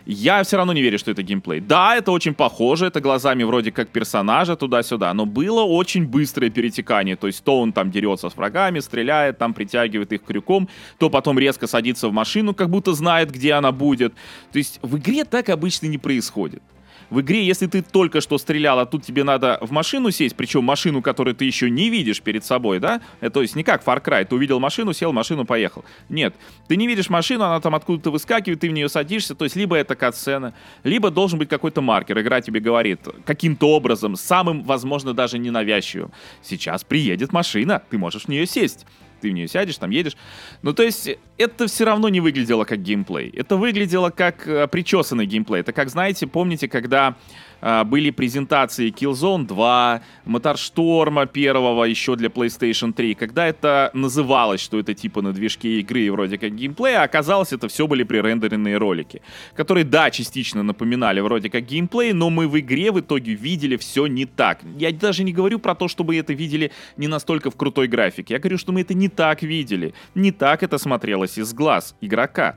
я 0.08 0.42
все 0.42 0.56
равно 0.56 0.72
не 0.72 0.80
верю, 0.80 0.98
что 0.98 1.10
это 1.10 1.22
геймплей. 1.22 1.60
Да, 1.60 1.94
это 1.94 2.12
очень 2.12 2.32
похоже, 2.32 2.86
это 2.86 3.00
глазами 3.00 3.44
вроде 3.44 3.70
как 3.70 3.90
персонажа 3.90 4.56
туда-сюда, 4.56 5.12
но 5.12 5.26
было 5.26 5.62
очень 5.62 6.06
быстрое 6.06 6.48
перетекание. 6.48 7.14
То 7.14 7.26
есть 7.26 7.44
то 7.44 7.60
он 7.60 7.74
там 7.74 7.90
дерется 7.90 8.30
с 8.30 8.36
врагами, 8.36 8.80
стреляет, 8.80 9.36
там 9.36 9.52
притягивает 9.52 10.12
их 10.12 10.24
крюком, 10.24 10.68
то 10.98 11.10
потом 11.10 11.38
резко 11.38 11.66
садится 11.66 12.08
в 12.08 12.12
машину, 12.12 12.54
как 12.54 12.70
будто 12.70 12.94
знает, 12.94 13.30
где 13.30 13.52
она 13.52 13.70
будет. 13.70 14.14
То 14.50 14.58
есть 14.58 14.78
в 14.80 14.96
игре 14.96 15.24
так 15.24 15.50
обычно 15.50 15.86
не 15.88 15.98
происходит. 15.98 16.62
В 17.10 17.20
игре, 17.20 17.44
если 17.44 17.66
ты 17.66 17.82
только 17.82 18.20
что 18.20 18.36
стрелял, 18.36 18.78
а 18.78 18.86
тут 18.86 19.02
тебе 19.02 19.24
надо 19.24 19.58
в 19.62 19.70
машину 19.70 20.10
сесть, 20.10 20.36
причем 20.36 20.64
машину, 20.64 21.00
которую 21.00 21.34
ты 21.34 21.46
еще 21.46 21.70
не 21.70 21.88
видишь 21.88 22.20
перед 22.20 22.44
собой, 22.44 22.80
да? 22.80 23.00
Это, 23.20 23.34
то 23.34 23.42
есть 23.42 23.56
не 23.56 23.64
как 23.64 23.82
Far 23.82 24.02
Cry, 24.02 24.24
ты 24.26 24.34
увидел 24.34 24.60
машину, 24.60 24.92
сел 24.92 25.10
в 25.10 25.14
машину, 25.14 25.46
поехал. 25.46 25.84
Нет, 26.08 26.34
ты 26.66 26.76
не 26.76 26.86
видишь 26.86 27.08
машину, 27.08 27.44
она 27.44 27.60
там 27.60 27.74
откуда-то 27.74 28.10
выскакивает, 28.10 28.60
ты 28.60 28.68
в 28.68 28.72
нее 28.72 28.88
садишься, 28.88 29.34
то 29.34 29.44
есть 29.44 29.56
либо 29.56 29.76
это 29.76 29.94
катсцена, 29.94 30.52
либо 30.84 31.10
должен 31.10 31.38
быть 31.38 31.48
какой-то 31.48 31.80
маркер. 31.80 32.20
Игра 32.20 32.40
тебе 32.42 32.60
говорит 32.60 33.00
каким-то 33.24 33.70
образом, 33.74 34.16
самым, 34.16 34.62
возможно, 34.64 35.14
даже 35.14 35.38
ненавязчивым. 35.38 36.12
Сейчас 36.42 36.84
приедет 36.84 37.32
машина, 37.32 37.82
ты 37.88 37.96
можешь 37.96 38.24
в 38.24 38.28
нее 38.28 38.46
сесть 38.46 38.84
ты 39.20 39.30
в 39.30 39.32
нее 39.32 39.48
сядешь, 39.48 39.78
там 39.78 39.90
едешь. 39.90 40.16
Ну, 40.62 40.72
то 40.72 40.82
есть, 40.82 41.08
это 41.36 41.66
все 41.66 41.84
равно 41.84 42.08
не 42.08 42.20
выглядело 42.20 42.64
как 42.64 42.82
геймплей. 42.82 43.30
Это 43.30 43.56
выглядело 43.56 44.10
как 44.10 44.46
э, 44.46 44.66
причесанный 44.68 45.26
геймплей. 45.26 45.60
Это 45.60 45.72
как, 45.72 45.88
знаете, 45.90 46.26
помните, 46.26 46.68
когда 46.68 47.16
были 47.60 48.10
презентации 48.10 48.90
Killzone 48.90 49.46
2, 49.46 50.02
Моторшторма 50.24 51.26
первого 51.26 51.84
еще 51.84 52.16
для 52.16 52.28
PlayStation 52.28 52.92
3, 52.92 53.14
когда 53.14 53.46
это 53.46 53.90
называлось, 53.94 54.60
что 54.60 54.78
это 54.78 54.94
типа 54.94 55.22
на 55.22 55.32
движке 55.32 55.80
игры 55.80 56.10
вроде 56.10 56.38
как 56.38 56.54
геймплей, 56.54 56.96
а 56.96 57.02
оказалось, 57.02 57.52
это 57.52 57.68
все 57.68 57.86
были 57.86 58.02
пререндеренные 58.02 58.76
ролики, 58.76 59.22
которые, 59.54 59.84
да, 59.84 60.10
частично 60.10 60.62
напоминали 60.62 61.20
вроде 61.20 61.50
как 61.50 61.64
геймплей, 61.64 62.12
но 62.12 62.30
мы 62.30 62.48
в 62.48 62.58
игре 62.58 62.92
в 62.92 63.00
итоге 63.00 63.34
видели 63.34 63.76
все 63.76 64.06
не 64.06 64.26
так. 64.26 64.60
Я 64.78 64.92
даже 64.92 65.24
не 65.24 65.32
говорю 65.32 65.58
про 65.58 65.74
то, 65.74 65.88
чтобы 65.88 66.16
это 66.16 66.32
видели 66.32 66.70
не 66.96 67.08
настолько 67.08 67.50
в 67.50 67.56
крутой 67.56 67.88
графике. 67.88 68.34
Я 68.34 68.40
говорю, 68.40 68.58
что 68.58 68.72
мы 68.72 68.82
это 68.82 68.94
не 68.94 69.08
так 69.08 69.42
видели. 69.42 69.94
Не 70.14 70.32
так 70.32 70.62
это 70.62 70.78
смотрелось 70.78 71.38
из 71.38 71.52
глаз 71.52 71.94
игрока. 72.00 72.56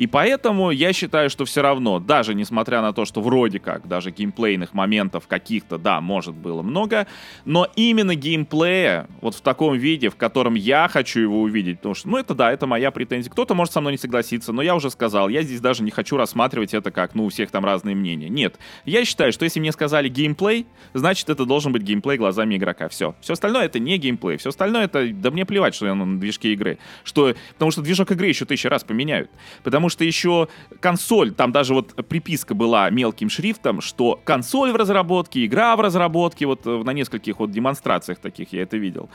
И 0.00 0.06
поэтому 0.06 0.70
я 0.70 0.94
считаю, 0.94 1.28
что 1.28 1.44
все 1.44 1.60
равно, 1.60 2.00
даже 2.00 2.34
несмотря 2.34 2.80
на 2.80 2.94
то, 2.94 3.04
что 3.04 3.20
вроде 3.20 3.58
как, 3.58 3.86
даже 3.86 4.10
геймплейных 4.10 4.72
моментов 4.72 5.26
каких-то, 5.26 5.76
да, 5.76 6.00
может 6.00 6.34
было 6.34 6.62
много, 6.62 7.06
но 7.44 7.68
именно 7.76 8.14
геймплея 8.14 9.08
вот 9.20 9.34
в 9.34 9.42
таком 9.42 9.76
виде, 9.76 10.08
в 10.08 10.16
котором 10.16 10.54
я 10.54 10.88
хочу 10.88 11.20
его 11.20 11.42
увидеть, 11.42 11.80
потому 11.80 11.94
что, 11.94 12.08
ну 12.08 12.16
это 12.16 12.34
да, 12.34 12.50
это 12.50 12.66
моя 12.66 12.90
претензия. 12.90 13.30
Кто-то 13.30 13.52
может 13.52 13.74
со 13.74 13.82
мной 13.82 13.92
не 13.92 13.98
согласиться, 13.98 14.54
но 14.54 14.62
я 14.62 14.74
уже 14.74 14.88
сказал, 14.88 15.28
я 15.28 15.42
здесь 15.42 15.60
даже 15.60 15.82
не 15.82 15.90
хочу 15.90 16.16
рассматривать 16.16 16.72
это 16.72 16.90
как, 16.90 17.14
ну, 17.14 17.26
у 17.26 17.28
всех 17.28 17.50
там 17.50 17.66
разные 17.66 17.94
мнения. 17.94 18.30
Нет, 18.30 18.58
я 18.86 19.04
считаю, 19.04 19.34
что 19.34 19.44
если 19.44 19.60
мне 19.60 19.70
сказали 19.70 20.08
геймплей, 20.08 20.64
значит 20.94 21.28
это 21.28 21.44
должен 21.44 21.72
быть 21.72 21.82
геймплей 21.82 22.16
глазами 22.16 22.56
игрока. 22.56 22.88
Все. 22.88 23.14
Все 23.20 23.34
остальное 23.34 23.66
это 23.66 23.78
не 23.78 23.98
геймплей. 23.98 24.38
Все 24.38 24.48
остальное 24.48 24.86
это, 24.86 25.06
да 25.12 25.30
мне 25.30 25.44
плевать, 25.44 25.74
что 25.74 25.84
я 25.84 25.94
на 25.94 26.18
движке 26.18 26.54
игры. 26.54 26.78
Что, 27.04 27.34
потому 27.52 27.70
что 27.70 27.82
движок 27.82 28.10
игры 28.12 28.28
еще 28.28 28.46
тысячу 28.46 28.70
раз 28.70 28.82
поменяют. 28.82 29.30
Потому 29.62 29.89
что 29.90 30.04
еще 30.04 30.48
консоль, 30.80 31.32
там 31.32 31.52
даже 31.52 31.74
вот 31.74 31.94
приписка 32.08 32.54
была 32.54 32.88
мелким 32.90 33.28
шрифтом, 33.28 33.80
что 33.80 34.20
консоль 34.24 34.72
в 34.72 34.76
разработке, 34.76 35.44
игра 35.44 35.76
в 35.76 35.80
разработке, 35.80 36.46
вот 36.46 36.66
э, 36.66 36.82
на 36.82 36.92
нескольких 36.92 37.38
вот 37.40 37.50
демонстрациях 37.50 38.18
таких 38.18 38.52
я 38.52 38.62
это 38.62 38.76
видел. 38.76 39.10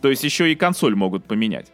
То 0.00 0.08
есть 0.08 0.24
еще 0.24 0.50
и 0.50 0.54
консоль 0.54 0.94
могут 0.94 1.24
поменять. 1.24 1.70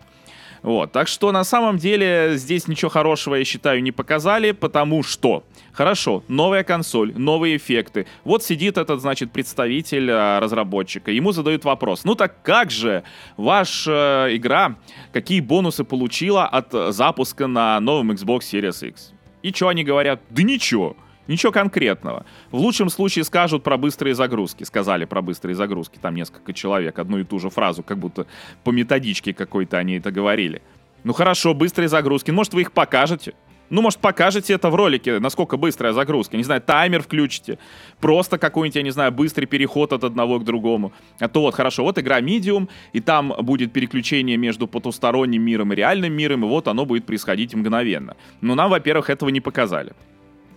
Вот, 0.66 0.90
так 0.90 1.06
что 1.06 1.30
на 1.30 1.44
самом 1.44 1.78
деле 1.78 2.32
здесь 2.34 2.66
ничего 2.66 2.88
хорошего, 2.88 3.36
я 3.36 3.44
считаю, 3.44 3.80
не 3.84 3.92
показали, 3.92 4.50
потому 4.50 5.04
что, 5.04 5.44
хорошо, 5.72 6.24
новая 6.26 6.64
консоль, 6.64 7.16
новые 7.16 7.56
эффекты. 7.56 8.08
Вот 8.24 8.42
сидит 8.42 8.76
этот, 8.76 9.00
значит, 9.00 9.30
представитель 9.30 10.10
а, 10.10 10.40
разработчика, 10.40 11.12
ему 11.12 11.30
задают 11.30 11.64
вопрос, 11.64 12.02
ну 12.02 12.16
так 12.16 12.42
как 12.42 12.72
же 12.72 13.04
ваша 13.36 14.26
игра, 14.32 14.74
какие 15.12 15.38
бонусы 15.38 15.84
получила 15.84 16.46
от 16.46 16.72
запуска 16.92 17.46
на 17.46 17.78
новом 17.78 18.10
Xbox 18.10 18.40
Series 18.40 18.88
X? 18.88 19.12
И 19.44 19.52
что 19.52 19.68
они 19.68 19.84
говорят? 19.84 20.20
Да 20.30 20.42
ничего. 20.42 20.96
Ничего 21.26 21.52
конкретного. 21.52 22.24
В 22.50 22.56
лучшем 22.56 22.88
случае 22.88 23.24
скажут 23.24 23.62
про 23.62 23.76
быстрые 23.76 24.14
загрузки. 24.14 24.64
Сказали 24.64 25.04
про 25.04 25.22
быстрые 25.22 25.54
загрузки. 25.54 25.98
Там 26.00 26.14
несколько 26.14 26.52
человек 26.52 26.98
одну 26.98 27.18
и 27.18 27.24
ту 27.24 27.38
же 27.38 27.50
фразу, 27.50 27.82
как 27.82 27.98
будто 27.98 28.26
по 28.64 28.70
методичке 28.70 29.34
какой-то 29.34 29.78
они 29.78 29.94
это 29.94 30.10
говорили. 30.10 30.62
Ну 31.04 31.12
хорошо, 31.12 31.54
быстрые 31.54 31.88
загрузки. 31.88 32.30
Может, 32.30 32.54
вы 32.54 32.62
их 32.62 32.72
покажете? 32.72 33.34
Ну, 33.68 33.82
может, 33.82 33.98
покажете 33.98 34.54
это 34.54 34.70
в 34.70 34.76
ролике, 34.76 35.18
насколько 35.18 35.56
быстрая 35.56 35.92
загрузка. 35.92 36.36
Не 36.36 36.44
знаю, 36.44 36.60
таймер 36.60 37.02
включите. 37.02 37.58
Просто 38.00 38.38
какой-нибудь, 38.38 38.76
я 38.76 38.82
не 38.82 38.90
знаю, 38.90 39.10
быстрый 39.10 39.46
переход 39.46 39.92
от 39.92 40.04
одного 40.04 40.38
к 40.38 40.44
другому. 40.44 40.92
А 41.18 41.28
то 41.28 41.40
вот, 41.40 41.54
хорошо, 41.54 41.82
вот 41.82 41.98
игра 41.98 42.20
Medium, 42.20 42.68
и 42.92 43.00
там 43.00 43.34
будет 43.40 43.72
переключение 43.72 44.36
между 44.36 44.68
потусторонним 44.68 45.42
миром 45.42 45.72
и 45.72 45.76
реальным 45.76 46.12
миром, 46.12 46.44
и 46.44 46.48
вот 46.48 46.68
оно 46.68 46.86
будет 46.86 47.06
происходить 47.06 47.54
мгновенно. 47.54 48.16
Но 48.40 48.54
нам, 48.54 48.70
во-первых, 48.70 49.10
этого 49.10 49.30
не 49.30 49.40
показали. 49.40 49.94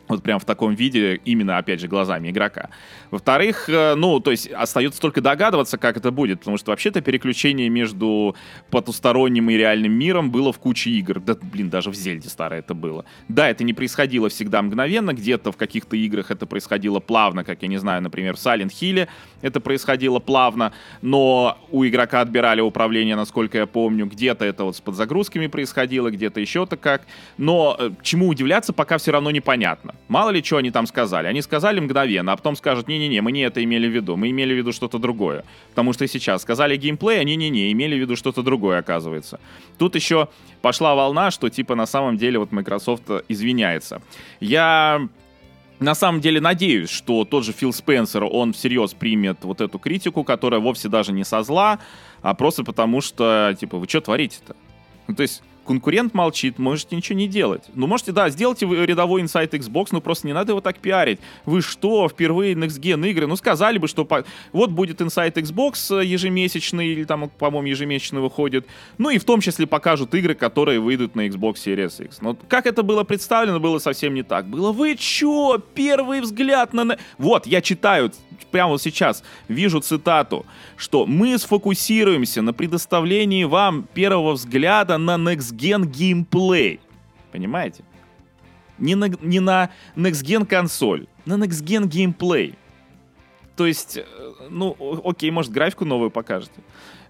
Вот 0.09 0.23
прям 0.23 0.39
в 0.39 0.45
таком 0.45 0.73
виде, 0.73 1.21
именно, 1.23 1.59
опять 1.59 1.79
же, 1.79 1.87
глазами 1.87 2.31
игрока. 2.31 2.69
Во-вторых, 3.11 3.69
э, 3.69 3.93
ну, 3.95 4.19
то 4.19 4.31
есть 4.31 4.47
остается 4.47 4.99
только 4.99 5.21
догадываться, 5.21 5.77
как 5.77 5.97
это 5.97 6.09
будет, 6.11 6.39
потому 6.39 6.57
что 6.57 6.71
вообще-то 6.71 7.01
переключение 7.01 7.69
между 7.69 8.35
потусторонним 8.71 9.51
и 9.51 9.53
реальным 9.53 9.93
миром 9.93 10.31
было 10.31 10.51
в 10.51 10.57
куче 10.57 10.89
игр. 10.89 11.19
Да, 11.19 11.35
блин, 11.39 11.69
даже 11.69 11.91
в 11.91 11.95
Зельде 11.95 12.27
старое 12.27 12.59
это 12.59 12.73
было. 12.73 13.05
Да, 13.27 13.47
это 13.47 13.63
не 13.63 13.73
происходило 13.73 14.29
всегда 14.29 14.63
мгновенно, 14.63 15.13
где-то 15.13 15.51
в 15.51 15.57
каких-то 15.57 15.95
играх 15.95 16.31
это 16.31 16.47
происходило 16.47 16.99
плавно, 16.99 17.43
как, 17.43 17.61
я 17.61 17.67
не 17.67 17.77
знаю, 17.77 18.01
например, 18.01 18.35
в 18.35 18.39
Silent 18.39 18.71
Hill 18.71 19.07
это 19.41 19.59
происходило 19.59 20.19
плавно, 20.19 20.73
но 21.03 21.59
у 21.69 21.85
игрока 21.85 22.21
отбирали 22.21 22.61
управление, 22.61 23.15
насколько 23.15 23.59
я 23.59 23.67
помню, 23.67 24.07
где-то 24.07 24.43
это 24.43 24.63
вот 24.63 24.75
с 24.75 24.81
подзагрузками 24.81 25.45
происходило, 25.45 26.09
где-то 26.09 26.39
еще-то 26.39 26.77
как. 26.77 27.03
Но 27.37 27.75
э, 27.77 27.91
чему 28.01 28.27
удивляться, 28.27 28.73
пока 28.73 28.97
все 28.97 29.11
равно 29.11 29.29
непонятно. 29.29 29.93
Мало 30.09 30.31
ли, 30.31 30.43
что 30.43 30.57
они 30.57 30.71
там 30.71 30.87
сказали. 30.87 31.27
Они 31.27 31.41
сказали 31.41 31.79
мгновенно, 31.79 32.33
а 32.33 32.35
потом 32.35 32.55
скажут, 32.55 32.87
не-не-не, 32.87 33.21
мы 33.21 33.31
не 33.31 33.41
это 33.41 33.63
имели 33.63 33.87
в 33.87 33.91
виду, 33.91 34.17
мы 34.17 34.31
имели 34.31 34.53
в 34.55 34.57
виду 34.57 34.73
что-то 34.73 34.97
другое. 34.97 35.45
Потому 35.69 35.93
что 35.93 36.07
сейчас 36.07 36.41
сказали 36.41 36.75
геймплей, 36.75 37.19
а 37.19 37.23
не-не-не, 37.23 37.71
имели 37.71 37.95
в 37.95 37.99
виду 37.99 38.15
что-то 38.15 38.41
другое, 38.41 38.79
оказывается. 38.79 39.39
Тут 39.77 39.95
еще 39.95 40.27
пошла 40.61 40.95
волна, 40.95 41.29
что 41.29 41.49
типа 41.49 41.75
на 41.75 41.85
самом 41.85 42.17
деле 42.17 42.39
вот 42.39 42.51
Microsoft 42.51 43.03
извиняется. 43.27 44.01
Я 44.39 45.07
на 45.79 45.93
самом 45.95 46.21
деле 46.21 46.41
надеюсь, 46.41 46.89
что 46.89 47.23
тот 47.23 47.45
же 47.45 47.53
Фил 47.53 47.71
Спенсер, 47.71 48.23
он 48.23 48.53
всерьез 48.53 48.93
примет 48.93 49.43
вот 49.43 49.61
эту 49.61 49.77
критику, 49.77 50.23
которая 50.23 50.59
вовсе 50.59 50.89
даже 50.89 51.13
не 51.13 51.23
со 51.23 51.43
зла, 51.43 51.79
а 52.23 52.33
просто 52.33 52.63
потому 52.63 52.99
что, 53.01 53.55
типа, 53.59 53.77
вы 53.77 53.87
что 53.87 54.01
творите-то? 54.01 54.55
Ну, 55.07 55.15
то 55.15 55.21
есть 55.21 55.41
конкурент 55.69 56.15
молчит, 56.15 56.57
можете 56.57 56.95
ничего 56.95 57.19
не 57.19 57.27
делать. 57.27 57.65
Ну, 57.75 57.85
можете, 57.85 58.11
да, 58.11 58.27
сделайте 58.31 58.65
вы 58.65 58.87
рядовой 58.87 59.21
инсайт 59.21 59.53
Xbox, 59.53 59.89
но 59.91 60.01
просто 60.01 60.25
не 60.25 60.33
надо 60.33 60.53
его 60.53 60.61
так 60.61 60.79
пиарить. 60.79 61.19
Вы 61.45 61.61
что, 61.61 62.09
впервые 62.09 62.55
Next 62.55 62.81
Gen 62.81 63.07
игры? 63.07 63.27
Ну, 63.27 63.35
сказали 63.35 63.77
бы, 63.77 63.87
что 63.87 64.03
по... 64.03 64.25
вот 64.51 64.71
будет 64.71 64.99
инсайт 64.99 65.37
Xbox 65.37 66.03
ежемесячный, 66.03 66.87
или 66.87 67.03
там, 67.03 67.29
по-моему, 67.29 67.67
ежемесячно 67.67 68.19
выходит. 68.19 68.65
Ну, 68.97 69.11
и 69.11 69.19
в 69.19 69.23
том 69.25 69.41
числе 69.41 69.67
покажут 69.67 70.15
игры, 70.15 70.33
которые 70.33 70.79
выйдут 70.79 71.13
на 71.13 71.27
Xbox 71.27 71.57
Series 71.63 72.03
X. 72.03 72.21
Но 72.21 72.35
как 72.47 72.65
это 72.65 72.81
было 72.81 73.03
представлено, 73.03 73.59
было 73.59 73.77
совсем 73.77 74.15
не 74.15 74.23
так. 74.23 74.47
Было, 74.47 74.71
вы 74.71 74.95
чё, 74.95 75.61
первый 75.75 76.21
взгляд 76.21 76.73
на... 76.73 76.97
Вот, 77.19 77.45
я 77.45 77.61
читаю 77.61 78.11
прямо 78.51 78.79
сейчас 78.79 79.23
вижу 79.47 79.79
цитату, 79.81 80.45
что 80.77 81.05
мы 81.05 81.37
сфокусируемся 81.37 82.41
на 82.41 82.53
предоставлении 82.53 83.43
вам 83.43 83.87
первого 83.93 84.33
взгляда 84.33 84.97
на 84.97 85.15
Next 85.15 85.53
Gen 85.59 85.85
геймплей. 85.85 86.79
Понимаете? 87.31 87.83
Не 88.77 88.95
на, 88.95 89.09
не 89.09 89.39
на 89.39 89.71
Next 89.95 90.23
Gen 90.23 90.45
консоль, 90.45 91.07
на 91.25 91.33
Next 91.33 91.63
Gen 91.63 91.85
геймплей. 91.87 92.55
То 93.55 93.65
есть, 93.65 93.97
э, 93.97 94.05
ну, 94.49 94.75
окей, 95.03 95.29
может, 95.31 95.51
графику 95.51 95.83
новую 95.83 96.11
покажете. 96.11 96.61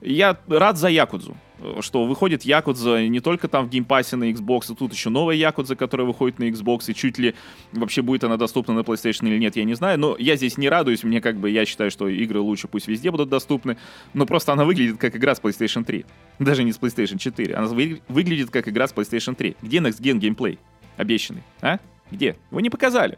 Я 0.02 0.38
рад 0.48 0.78
за 0.78 0.90
Якудзу 0.90 1.36
что 1.82 2.06
выходит 2.06 2.44
Якудза 2.44 3.08
не 3.08 3.20
только 3.20 3.48
там 3.48 3.66
в 3.66 3.70
Game 3.70 3.90
Pass 3.90 4.11
е 4.11 4.16
на 4.16 4.32
Xbox, 4.32 4.72
а 4.72 4.76
тут 4.76 4.94
еще 4.94 5.10
новая 5.10 5.36
Якудза, 5.36 5.76
которая 5.76 6.08
выходит 6.08 6.40
на 6.40 6.50
Xbox, 6.50 6.90
и 6.90 6.96
чуть 6.96 7.18
ли 7.18 7.36
вообще 7.72 8.02
будет 8.02 8.24
она 8.24 8.38
доступна 8.38 8.74
на 8.74 8.80
PlayStation 8.80 9.28
или 9.28 9.38
нет, 9.38 9.56
я 9.56 9.64
не 9.64 9.74
знаю, 9.74 10.00
но 10.00 10.16
я 10.18 10.36
здесь 10.36 10.58
не 10.58 10.70
радуюсь, 10.70 11.04
мне 11.04 11.22
как 11.22 11.38
бы, 11.38 11.50
я 11.50 11.66
считаю, 11.66 11.92
что 11.92 12.08
игры 12.08 12.40
лучше 12.40 12.68
пусть 12.68 12.88
везде 12.88 13.12
будут 13.12 13.30
доступны, 13.30 13.78
но 14.14 14.26
просто 14.26 14.54
она 14.54 14.66
выглядит 14.66 14.98
как 14.98 15.16
игра 15.16 15.36
с 15.36 15.42
PlayStation 15.42 15.84
3, 15.84 16.06
даже 16.40 16.64
не 16.64 16.72
с 16.72 16.80
PlayStation 16.80 17.18
4, 17.18 17.56
она 17.56 17.68
вы, 17.68 18.02
выглядит 18.08 18.50
как 18.50 18.68
игра 18.68 18.88
с 18.88 18.94
PlayStation 18.94 19.36
3. 19.36 19.58
Где 19.62 19.78
Next 19.78 20.02
Gen 20.02 20.18
геймплей 20.18 20.60
обещанный, 20.98 21.44
а? 21.62 21.80
Где? 22.12 22.38
Вы 22.52 22.62
не 22.62 22.70
показали. 22.70 23.18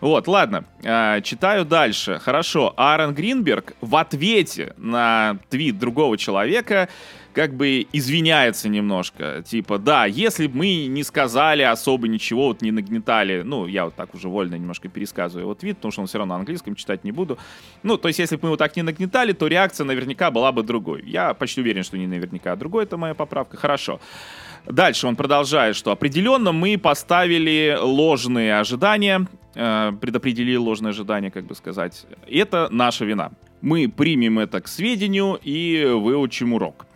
Вот, 0.00 0.26
ладно, 0.28 0.64
э, 0.82 1.20
читаю 1.22 1.64
дальше. 1.64 2.18
Хорошо, 2.18 2.72
Аарон 2.76 3.14
Гринберг 3.14 3.74
в 3.80 3.96
ответе 3.96 4.74
на 4.78 5.38
твит 5.50 5.78
другого 5.78 6.16
человека 6.16 6.88
как 7.32 7.54
бы 7.54 7.86
извиняется 7.92 8.68
немножко. 8.68 9.42
Типа, 9.46 9.78
да, 9.78 10.04
если 10.04 10.46
бы 10.46 10.58
мы 10.58 10.86
не 10.86 11.02
сказали 11.04 11.62
особо 11.62 12.08
ничего, 12.08 12.48
вот 12.48 12.62
не 12.62 12.70
нагнетали, 12.70 13.42
ну, 13.42 13.66
я 13.66 13.84
вот 13.84 13.94
так 13.94 14.14
уже 14.14 14.28
вольно 14.28 14.56
немножко 14.56 14.88
пересказываю 14.88 15.46
вот 15.46 15.62
вид, 15.62 15.76
потому 15.76 15.92
что 15.92 16.00
он 16.00 16.06
все 16.06 16.18
равно 16.18 16.34
на 16.34 16.40
английском 16.40 16.74
читать 16.74 17.04
не 17.04 17.12
буду. 17.12 17.38
Ну, 17.82 17.96
то 17.96 18.08
есть, 18.08 18.18
если 18.18 18.36
бы 18.36 18.44
мы 18.44 18.48
вот 18.50 18.58
так 18.58 18.74
не 18.76 18.82
нагнетали, 18.82 19.32
то 19.32 19.46
реакция 19.46 19.84
наверняка 19.84 20.30
была 20.30 20.50
бы 20.50 20.62
другой. 20.62 21.02
Я 21.06 21.34
почти 21.34 21.60
уверен, 21.60 21.84
что 21.84 21.98
не 21.98 22.06
наверняка, 22.06 22.52
а 22.52 22.56
другой, 22.56 22.84
это 22.84 22.96
моя 22.96 23.14
поправка. 23.14 23.56
Хорошо. 23.56 24.00
Дальше 24.66 25.06
он 25.06 25.16
продолжает, 25.16 25.76
что 25.76 25.90
определенно 25.90 26.52
мы 26.52 26.78
поставили 26.78 27.76
ложные 27.80 28.58
ожидания, 28.58 29.26
э, 29.54 29.92
предопределили 30.00 30.56
ложные 30.56 30.90
ожидания, 30.90 31.30
как 31.30 31.44
бы 31.44 31.54
сказать. 31.54 32.06
Это 32.28 32.68
наша 32.70 33.04
вина. 33.04 33.32
Мы 33.60 33.88
примем 33.88 34.38
это 34.38 34.60
к 34.60 34.68
сведению 34.68 35.38
и 35.42 35.84
выучим 35.84 36.54
урок. 36.54 36.86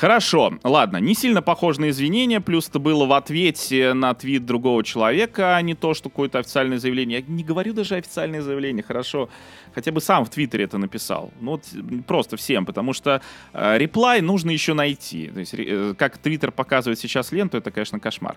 Хорошо, 0.00 0.54
ладно, 0.64 0.96
не 0.96 1.14
сильно 1.14 1.42
похоже 1.42 1.82
на 1.82 1.90
извинения, 1.90 2.40
плюс 2.40 2.68
это 2.70 2.78
было 2.78 3.04
в 3.04 3.12
ответе 3.12 3.92
на 3.92 4.14
твит 4.14 4.46
другого 4.46 4.82
человека, 4.82 5.56
а 5.56 5.60
не 5.60 5.74
то, 5.74 5.92
что 5.92 6.08
какое-то 6.08 6.38
официальное 6.38 6.78
заявление. 6.78 7.18
Я 7.18 7.24
не 7.28 7.44
говорю 7.44 7.74
даже 7.74 7.96
официальное 7.96 8.40
заявление, 8.40 8.82
хорошо 8.82 9.28
хотя 9.74 9.92
бы 9.92 10.00
сам 10.00 10.24
в 10.24 10.30
Твиттере 10.30 10.64
это 10.64 10.78
написал. 10.78 11.30
Ну, 11.40 11.52
вот 11.52 11.64
просто 12.06 12.36
всем, 12.36 12.66
потому 12.66 12.92
что 12.92 13.20
э, 13.52 13.78
реплай 13.78 14.20
нужно 14.20 14.50
еще 14.50 14.74
найти. 14.74 15.28
То 15.28 15.40
есть, 15.40 15.54
э, 15.56 15.94
как 15.96 16.18
Твиттер 16.18 16.52
показывает 16.52 16.98
сейчас 16.98 17.32
ленту, 17.32 17.58
это, 17.58 17.70
конечно, 17.70 18.00
кошмар. 18.00 18.36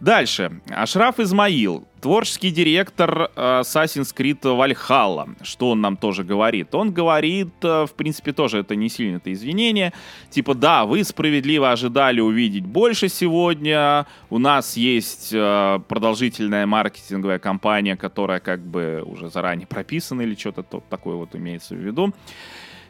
Дальше. 0.00 0.60
Ашраф 0.70 1.20
Измаил, 1.20 1.86
творческий 2.00 2.50
директор 2.50 3.30
э, 3.34 3.60
Assassin's 3.60 4.14
Creed 4.14 4.40
Valhalla. 4.42 5.36
Что 5.42 5.70
он 5.70 5.80
нам 5.80 5.96
тоже 5.96 6.24
говорит? 6.24 6.74
Он 6.74 6.92
говорит, 6.92 7.52
э, 7.62 7.86
в 7.86 7.92
принципе, 7.94 8.32
тоже 8.32 8.58
это 8.58 8.76
не 8.76 8.88
сильно 8.88 9.16
это 9.16 9.32
извинение. 9.32 9.92
Типа, 10.30 10.54
да, 10.54 10.84
вы 10.84 11.02
справедливо 11.04 11.72
ожидали 11.72 12.20
увидеть 12.20 12.64
больше 12.64 13.08
сегодня. 13.08 14.06
У 14.30 14.38
нас 14.38 14.76
есть 14.76 15.30
э, 15.32 15.80
продолжительная 15.88 16.66
маркетинговая 16.66 17.38
кампания, 17.38 17.96
которая 17.96 18.40
как 18.40 18.60
бы 18.60 19.02
уже 19.04 19.28
заранее 19.28 19.66
прописана 19.66 20.22
или 20.22 20.34
что-то 20.34 20.62
то, 20.70 20.82
такое 20.90 21.16
вот 21.16 21.34
имеется 21.34 21.74
в 21.74 21.78
виду. 21.78 22.12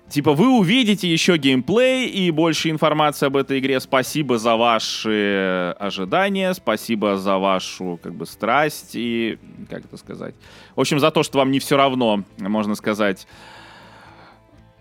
Типа 0.09 0.35
вы 0.35 0.56
увидите 0.56 1.11
еще 1.11 1.37
геймплей 1.37 2.06
и 2.06 2.30
больше 2.30 2.71
информации 2.71 3.26
об 3.26 3.37
этой 3.37 3.59
игре. 3.59 3.80
Спасибо 3.80 4.38
за 4.38 4.54
ваши 4.54 5.75
ожидания, 5.80 6.54
спасибо 6.54 7.16
за 7.16 7.38
вашу 7.38 7.99
как 8.00 8.14
бы 8.14 8.25
страсть 8.25 8.92
и 8.95 9.38
как 9.68 9.85
это 9.85 9.97
сказать. 9.97 10.37
В 10.76 10.80
общем, 10.80 11.00
за 11.00 11.11
то, 11.11 11.25
что 11.25 11.38
вам 11.38 11.50
не 11.50 11.59
все 11.59 11.76
равно, 11.76 12.23
можно 12.38 12.76
сказать. 12.76 13.26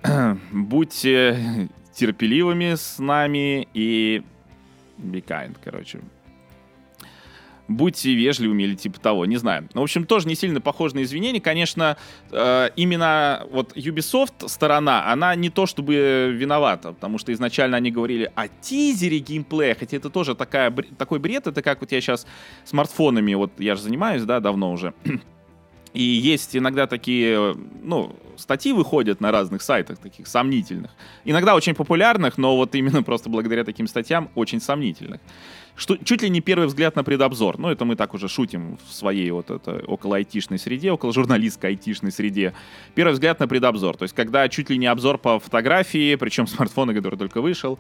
Будьте 0.52 1.70
терпеливыми 1.96 2.76
с 2.76 3.00
нами 3.00 3.68
и 3.74 4.22
be 5.00 5.26
kind, 5.26 5.56
короче 5.64 6.02
будьте 7.68 8.14
вежливыми 8.14 8.64
или 8.64 8.76
типа 8.76 9.00
того, 9.00 9.26
не 9.26 9.38
знаю. 9.38 9.70
Ну, 9.74 9.82
в 9.82 9.84
общем, 9.84 10.06
тоже 10.06 10.28
не 10.28 10.36
сильно 10.36 10.62
похоже 10.62 10.96
на 10.96 11.04
извинения. 11.04 11.42
Конечно, 11.42 11.98
э, 12.32 12.70
именно 12.76 13.46
вот 13.52 13.76
Ubisoft 13.76 14.48
сторона, 14.48 15.12
она 15.12 15.36
не 15.36 15.50
то 15.50 15.66
чтобы 15.66 16.36
виновата, 16.36 16.94
потому 16.94 17.18
что 17.18 17.34
изначально 17.34 17.78
они 17.78 17.92
говорили 17.92 18.32
о 18.36 18.48
тизере 18.48 19.20
геймплея, 19.20 19.76
хотя 19.76 19.98
это 19.98 20.10
тоже 20.10 20.36
такая, 20.36 20.72
такой 20.98 21.20
бред, 21.20 21.48
это 21.48 21.62
как 21.62 21.82
вот 21.82 21.92
я 21.92 22.02
сейчас 22.02 22.28
смартфонами, 22.64 23.34
вот 23.34 23.52
я 23.60 23.76
же 23.76 23.82
занимаюсь, 23.82 24.24
да, 24.24 24.40
давно 24.40 24.72
уже. 24.72 24.94
И 25.94 26.04
есть 26.04 26.58
иногда 26.58 26.88
такие, 26.88 27.56
ну, 27.82 28.14
статьи 28.36 28.74
выходят 28.74 29.22
на 29.22 29.32
разных 29.32 29.62
сайтах, 29.62 29.98
таких 29.98 30.28
сомнительных. 30.28 30.92
Иногда 31.24 31.56
очень 31.56 31.74
популярных, 31.74 32.38
но 32.38 32.58
вот 32.58 32.76
именно 32.76 33.02
просто 33.02 33.30
благодаря 33.30 33.64
таким 33.64 33.88
статьям 33.88 34.30
очень 34.36 34.60
сомнительных 34.60 35.22
что, 35.76 35.98
чуть 35.98 36.22
ли 36.22 36.30
не 36.30 36.42
первый 36.42 36.68
взгляд 36.68 36.96
на 36.96 37.04
предобзор. 37.04 37.58
Ну, 37.60 37.70
это 37.70 37.86
мы 37.86 37.96
так 37.96 38.14
уже 38.14 38.28
шутим 38.28 38.78
в 38.88 38.94
своей 38.94 39.30
вот 39.32 39.52
это 39.52 39.84
около 39.88 40.18
айтишной 40.18 40.58
среде, 40.58 40.92
около 40.92 41.14
журналистской 41.14 41.72
айтишной 41.72 42.12
среде. 42.12 42.54
Первый 42.94 43.14
взгляд 43.14 43.40
на 43.40 43.48
предобзор. 43.48 43.98
То 43.98 44.04
есть, 44.04 44.16
когда 44.16 44.48
чуть 44.48 44.70
ли 44.70 44.78
не 44.78 44.88
обзор 44.88 45.18
по 45.18 45.40
фотографии, 45.40 46.16
причем 46.16 46.48
смартфона, 46.48 46.94
который 46.94 47.18
только 47.18 47.42
вышел, 47.42 47.78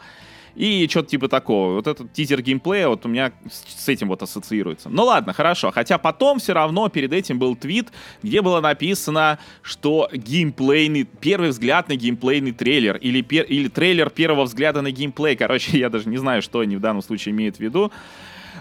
и 0.56 0.88
что-то 0.90 1.10
типа 1.10 1.28
такого. 1.28 1.76
Вот 1.76 1.88
этот 1.88 2.14
тизер 2.14 2.42
геймплея 2.42 2.88
вот 2.88 3.06
у 3.06 3.10
меня 3.10 3.32
с 3.50 3.88
этим 3.90 4.08
вот 4.08 4.24
ассоциируется. 4.24 4.90
Ну 4.90 5.04
ладно, 5.04 5.34
хорошо. 5.34 5.72
Хотя 5.72 5.98
потом 5.98 6.40
все 6.40 6.54
равно 6.54 6.88
перед 6.90 7.12
этим 7.14 7.40
был 7.40 7.56
твит, 7.56 7.92
где 8.24 8.42
было 8.42 8.62
написано, 8.62 9.40
что 9.62 10.10
геймплейный, 10.14 11.04
первый 11.04 11.50
взгляд 11.50 11.90
на 11.90 11.96
геймплейный 11.96 12.54
трейлер 12.54 12.96
или, 12.98 13.22
пер, 13.22 13.44
или 13.44 13.68
трейлер 13.68 14.10
первого 14.10 14.46
взгляда 14.46 14.82
на 14.82 14.92
геймплей. 14.92 15.36
Короче, 15.36 15.78
я 15.78 15.90
даже 15.90 16.08
не 16.10 16.18
знаю, 16.18 16.42
что 16.42 16.60
они 16.60 16.78
в 16.78 16.80
данном 16.80 17.02
случае 17.02 17.34
имеют 17.34 17.58
в 17.58 17.60
виду. 17.60 17.92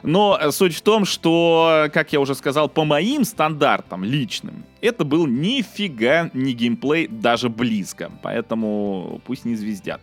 Но 0.02 0.38
суть 0.50 0.74
в 0.74 0.82
том, 0.82 1.06
что, 1.06 1.88
как 1.92 2.12
я 2.12 2.20
уже 2.20 2.34
сказал, 2.34 2.68
по 2.68 2.84
моим 2.84 3.24
стандартам 3.24 4.04
личным, 4.04 4.64
это 4.82 5.04
был 5.04 5.26
нифига 5.26 6.30
не 6.34 6.52
геймплей 6.52 7.06
даже 7.06 7.48
близко. 7.48 8.10
Поэтому 8.22 9.22
пусть 9.24 9.44
не 9.46 9.54
звездят. 9.54 10.02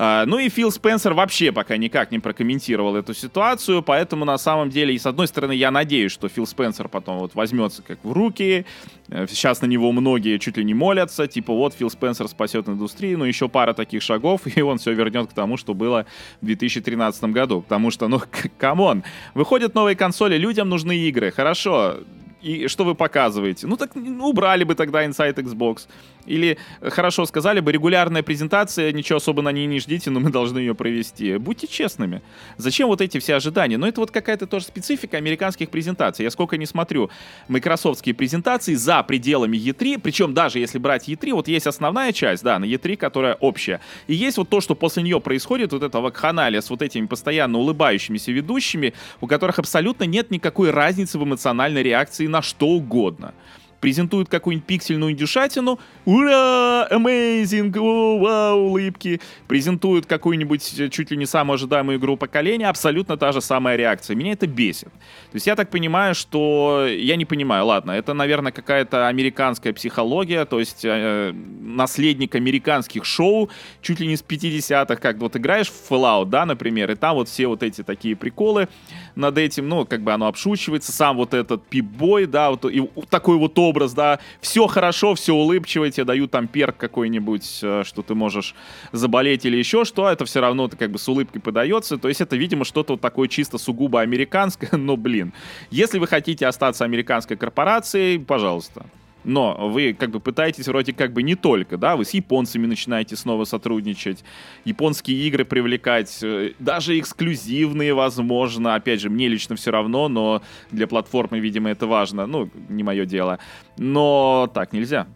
А, 0.00 0.24
ну 0.26 0.38
и 0.38 0.48
Фил 0.48 0.70
Спенсер 0.70 1.12
вообще 1.12 1.50
пока 1.50 1.76
никак 1.76 2.12
не 2.12 2.20
прокомментировал 2.20 2.94
эту 2.94 3.14
ситуацию, 3.14 3.82
поэтому 3.82 4.24
на 4.24 4.38
самом 4.38 4.70
деле, 4.70 4.94
и 4.94 4.98
с 4.98 5.06
одной 5.06 5.26
стороны, 5.26 5.52
я 5.52 5.72
надеюсь, 5.72 6.12
что 6.12 6.28
Фил 6.28 6.46
Спенсер 6.46 6.88
потом 6.88 7.18
вот 7.18 7.34
возьмется 7.34 7.82
как 7.82 7.98
в 8.04 8.12
руки, 8.12 8.64
э, 9.08 9.26
сейчас 9.28 9.60
на 9.60 9.66
него 9.66 9.90
многие 9.90 10.38
чуть 10.38 10.56
ли 10.56 10.62
не 10.62 10.72
молятся, 10.72 11.26
типа 11.26 11.52
вот 11.52 11.74
Фил 11.74 11.90
Спенсер 11.90 12.28
спасет 12.28 12.68
индустрию, 12.68 13.18
но 13.18 13.26
еще 13.26 13.48
пара 13.48 13.72
таких 13.72 14.02
шагов, 14.02 14.42
и 14.56 14.62
он 14.62 14.78
все 14.78 14.92
вернет 14.92 15.30
к 15.30 15.32
тому, 15.32 15.56
что 15.56 15.74
было 15.74 16.06
в 16.40 16.46
2013 16.46 17.24
году, 17.24 17.62
потому 17.62 17.90
что, 17.90 18.06
ну, 18.06 18.22
come 18.58 18.83
on, 18.83 19.02
выходят 19.34 19.74
новые 19.74 19.96
консоли, 19.96 20.36
людям 20.36 20.68
нужны 20.68 20.96
игры, 20.96 21.32
хорошо, 21.32 21.96
и 22.40 22.68
что 22.68 22.84
вы 22.84 22.94
показываете? 22.94 23.66
Ну 23.66 23.76
так 23.76 23.96
ну, 23.96 24.28
убрали 24.28 24.62
бы 24.62 24.74
тогда 24.74 25.04
Inside 25.04 25.34
Xbox. 25.34 25.88
Или 26.28 26.58
э, 26.80 26.90
хорошо 26.90 27.26
сказали 27.26 27.60
бы, 27.60 27.72
регулярная 27.72 28.22
презентация, 28.22 28.92
ничего 28.92 29.16
особо 29.16 29.42
на 29.42 29.50
ней 29.50 29.66
не 29.66 29.80
ждите, 29.80 30.10
но 30.10 30.20
мы 30.20 30.30
должны 30.30 30.58
ее 30.58 30.74
провести. 30.74 31.36
Будьте 31.38 31.66
честными. 31.66 32.22
Зачем 32.56 32.88
вот 32.88 33.00
эти 33.00 33.18
все 33.18 33.34
ожидания? 33.34 33.78
Но 33.78 33.86
ну, 33.86 33.90
это 33.90 34.00
вот 34.00 34.10
какая-то 34.10 34.46
тоже 34.46 34.66
специфика 34.66 35.16
американских 35.16 35.70
презентаций. 35.70 36.24
Я 36.24 36.30
сколько 36.30 36.56
не 36.56 36.66
смотрю 36.66 37.10
майкрософтские 37.48 38.14
презентации 38.14 38.74
за 38.74 39.02
пределами 39.02 39.56
E3, 39.56 39.98
причем 40.02 40.34
даже 40.34 40.58
если 40.58 40.78
брать 40.78 41.08
E3, 41.08 41.32
вот 41.32 41.48
есть 41.48 41.66
основная 41.66 42.12
часть, 42.12 42.44
да, 42.44 42.58
на 42.58 42.64
E3, 42.64 42.96
которая 42.96 43.34
общая. 43.34 43.80
И 44.06 44.14
есть 44.14 44.36
вот 44.36 44.48
то, 44.48 44.60
что 44.60 44.74
после 44.74 45.02
нее 45.02 45.20
происходит, 45.20 45.72
вот 45.72 45.82
это 45.82 46.00
вакханалия 46.00 46.60
с 46.60 46.70
вот 46.70 46.82
этими 46.82 47.06
постоянно 47.06 47.58
улыбающимися 47.58 48.32
ведущими, 48.32 48.92
у 49.20 49.26
которых 49.26 49.58
абсолютно 49.58 50.04
нет 50.04 50.30
никакой 50.30 50.70
разницы 50.70 51.18
в 51.18 51.24
эмоциональной 51.24 51.82
реакции 51.82 52.26
на 52.26 52.42
что 52.42 52.68
угодно 52.68 53.32
презентуют 53.80 54.28
какую-нибудь 54.28 54.66
пиксельную 54.66 55.12
индюшатину, 55.12 55.78
ура, 56.04 56.86
amazing, 56.90 57.76
о, 57.78 58.18
вау, 58.18 58.58
улыбки, 58.66 59.20
презентуют 59.46 60.06
какую-нибудь 60.06 60.80
э, 60.80 60.88
чуть 60.88 61.10
ли 61.10 61.16
не 61.16 61.26
самую 61.26 61.54
ожидаемую 61.54 61.98
игру 61.98 62.16
поколения, 62.16 62.68
абсолютно 62.68 63.16
та 63.16 63.32
же 63.32 63.40
самая 63.40 63.76
реакция. 63.76 64.16
Меня 64.16 64.32
это 64.32 64.46
бесит. 64.46 64.88
То 64.88 65.34
есть 65.34 65.46
я 65.46 65.56
так 65.56 65.70
понимаю, 65.70 66.14
что... 66.14 66.86
Я 66.88 67.16
не 67.16 67.24
понимаю, 67.24 67.66
ладно, 67.66 67.92
это, 67.92 68.14
наверное, 68.14 68.52
какая-то 68.52 69.08
американская 69.08 69.72
психология, 69.72 70.44
то 70.44 70.58
есть 70.58 70.84
э, 70.84 71.32
наследник 71.32 72.34
американских 72.34 73.04
шоу, 73.04 73.50
чуть 73.82 74.00
ли 74.00 74.06
не 74.06 74.16
с 74.16 74.24
50-х, 74.24 74.96
как 74.96 75.18
вот 75.18 75.36
играешь 75.36 75.70
в 75.70 75.90
Fallout, 75.90 76.26
да, 76.26 76.46
например, 76.46 76.90
и 76.90 76.94
там 76.94 77.14
вот 77.14 77.28
все 77.28 77.46
вот 77.46 77.62
эти 77.62 77.82
такие 77.82 78.16
приколы 78.16 78.68
над 79.18 79.36
этим, 79.36 79.68
ну, 79.68 79.84
как 79.84 80.02
бы 80.02 80.12
оно 80.12 80.28
обшучивается, 80.28 80.92
сам 80.92 81.16
вот 81.16 81.34
этот 81.34 81.66
пип-бой, 81.66 82.26
да, 82.26 82.50
вот 82.50 82.64
и 82.64 82.88
такой 83.10 83.36
вот 83.36 83.58
образ, 83.58 83.92
да, 83.92 84.20
все 84.40 84.68
хорошо, 84.68 85.14
все 85.14 85.34
улыбчиво, 85.34 85.90
тебе 85.90 86.04
дают 86.04 86.30
там 86.30 86.46
перк 86.46 86.76
какой-нибудь, 86.76 87.60
э, 87.62 87.82
что 87.84 88.02
ты 88.02 88.14
можешь 88.14 88.54
заболеть 88.92 89.44
или 89.44 89.56
еще 89.56 89.84
что, 89.84 90.06
а 90.06 90.12
это 90.12 90.24
все 90.24 90.40
равно 90.40 90.68
ты 90.68 90.76
как 90.76 90.92
бы 90.92 90.98
с 90.98 91.08
улыбкой 91.08 91.40
подается, 91.40 91.98
то 91.98 92.08
есть 92.08 92.20
это, 92.20 92.36
видимо, 92.36 92.64
что-то 92.64 92.92
вот 92.94 93.00
такое 93.00 93.26
чисто 93.26 93.58
сугубо 93.58 94.00
американское, 94.00 94.70
но, 94.78 94.96
блин, 94.96 95.32
если 95.70 95.98
вы 95.98 96.06
хотите 96.06 96.46
остаться 96.46 96.84
американской 96.84 97.36
корпорацией, 97.36 98.20
пожалуйста, 98.20 98.86
но 99.24 99.68
вы 99.68 99.94
как 99.94 100.10
бы 100.10 100.20
пытаетесь 100.20 100.66
вроде 100.68 100.92
как 100.92 101.12
бы 101.12 101.22
не 101.22 101.34
только, 101.34 101.76
да, 101.76 101.96
вы 101.96 102.04
с 102.04 102.10
японцами 102.10 102.66
начинаете 102.66 103.16
снова 103.16 103.44
сотрудничать, 103.44 104.24
японские 104.64 105.18
игры 105.26 105.44
привлекать, 105.44 106.18
э, 106.22 106.52
даже 106.58 106.98
эксклюзивные, 106.98 107.94
возможно, 107.94 108.74
опять 108.74 109.00
же, 109.00 109.10
мне 109.10 109.28
лично 109.28 109.56
все 109.56 109.70
равно, 109.70 110.08
но 110.08 110.42
для 110.70 110.86
платформы, 110.86 111.40
видимо, 111.40 111.70
это 111.70 111.86
важно, 111.86 112.26
ну, 112.26 112.50
не 112.68 112.82
мое 112.82 113.04
дело. 113.04 113.38
Но 113.76 114.50
так 114.52 114.72
нельзя. 114.72 115.06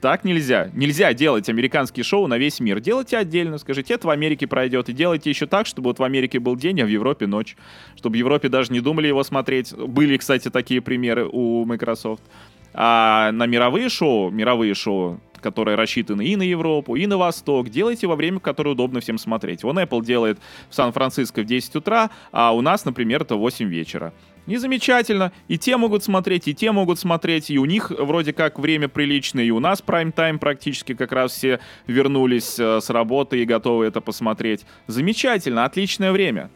Так 0.00 0.22
нельзя. 0.22 0.70
Нельзя 0.74 1.12
делать 1.12 1.48
американские 1.48 2.04
шоу 2.04 2.28
на 2.28 2.38
весь 2.38 2.60
мир. 2.60 2.78
Делайте 2.78 3.16
отдельно, 3.16 3.58
скажите, 3.58 3.94
это 3.94 4.06
в 4.06 4.10
Америке 4.10 4.46
пройдет. 4.46 4.88
И 4.88 4.92
делайте 4.92 5.28
еще 5.28 5.46
так, 5.46 5.66
чтобы 5.66 5.88
вот 5.88 5.98
в 5.98 6.04
Америке 6.04 6.38
был 6.38 6.54
день, 6.54 6.80
а 6.80 6.84
в 6.84 6.88
Европе 6.88 7.26
ночь. 7.26 7.56
Чтобы 7.96 8.14
в 8.14 8.18
Европе 8.18 8.48
даже 8.48 8.72
не 8.72 8.80
думали 8.80 9.08
его 9.08 9.24
смотреть. 9.24 9.74
Были, 9.74 10.16
кстати, 10.16 10.50
такие 10.50 10.80
примеры 10.80 11.26
у 11.26 11.64
Microsoft. 11.64 12.22
А 12.80 13.32
на 13.32 13.46
мировые 13.46 13.88
шоу, 13.88 14.30
мировые 14.30 14.72
шоу, 14.72 15.18
которые 15.40 15.74
рассчитаны 15.74 16.24
и 16.24 16.36
на 16.36 16.44
Европу, 16.44 16.94
и 16.94 17.08
на 17.08 17.16
Восток, 17.16 17.70
делайте 17.70 18.06
во 18.06 18.14
время, 18.14 18.38
которое 18.38 18.70
удобно 18.70 19.00
всем 19.00 19.18
смотреть. 19.18 19.64
Вон 19.64 19.80
Apple 19.80 20.04
делает 20.04 20.38
в 20.70 20.74
Сан-Франциско 20.76 21.42
в 21.42 21.44
10 21.44 21.74
утра, 21.74 22.10
а 22.30 22.54
у 22.54 22.60
нас, 22.60 22.84
например, 22.84 23.22
это 23.22 23.34
8 23.34 23.68
вечера. 23.68 24.12
И 24.46 24.56
замечательно. 24.58 25.32
И 25.48 25.58
те 25.58 25.76
могут 25.76 26.04
смотреть, 26.04 26.46
и 26.46 26.54
те 26.54 26.70
могут 26.70 27.00
смотреть, 27.00 27.50
и 27.50 27.58
у 27.58 27.64
них 27.64 27.90
вроде 27.90 28.32
как 28.32 28.60
время 28.60 28.88
приличное, 28.88 29.42
и 29.42 29.50
у 29.50 29.58
нас 29.58 29.82
прайм-тайм 29.82 30.38
практически 30.38 30.94
как 30.94 31.10
раз 31.10 31.32
все 31.32 31.58
вернулись 31.88 32.60
э, 32.60 32.80
с 32.80 32.90
работы 32.90 33.42
и 33.42 33.44
готовы 33.44 33.86
это 33.86 34.00
посмотреть. 34.00 34.64
Замечательно, 34.86 35.64
отличное 35.64 36.12
время. 36.12 36.48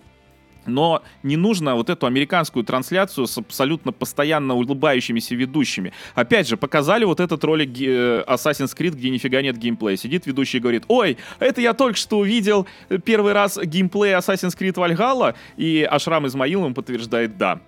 Но 0.66 1.02
не 1.22 1.36
нужно 1.36 1.74
вот 1.74 1.90
эту 1.90 2.06
американскую 2.06 2.64
трансляцию 2.64 3.26
с 3.26 3.38
абсолютно 3.38 3.92
постоянно 3.92 4.54
улыбающимися 4.54 5.34
ведущими. 5.34 5.92
Опять 6.14 6.48
же, 6.48 6.56
показали 6.56 7.04
вот 7.04 7.20
этот 7.20 7.42
ролик 7.44 7.70
э, 7.80 8.24
Assassin's 8.26 8.76
Creed, 8.76 8.92
где 8.92 9.10
нифига 9.10 9.42
нет 9.42 9.56
геймплея. 9.56 9.96
Сидит 9.96 10.26
ведущий 10.26 10.58
и 10.58 10.60
говорит, 10.60 10.84
ой, 10.88 11.18
это 11.38 11.60
я 11.60 11.74
только 11.74 11.98
что 11.98 12.18
увидел 12.18 12.66
первый 13.04 13.32
раз 13.32 13.58
геймплей 13.58 14.14
Assassin's 14.14 14.56
Creed 14.56 14.74
Valhalla, 14.74 15.34
и 15.56 15.86
Ашрам 15.90 16.26
Измаил 16.26 16.64
ему 16.64 16.74
подтверждает 16.74 17.36
«да». 17.36 17.60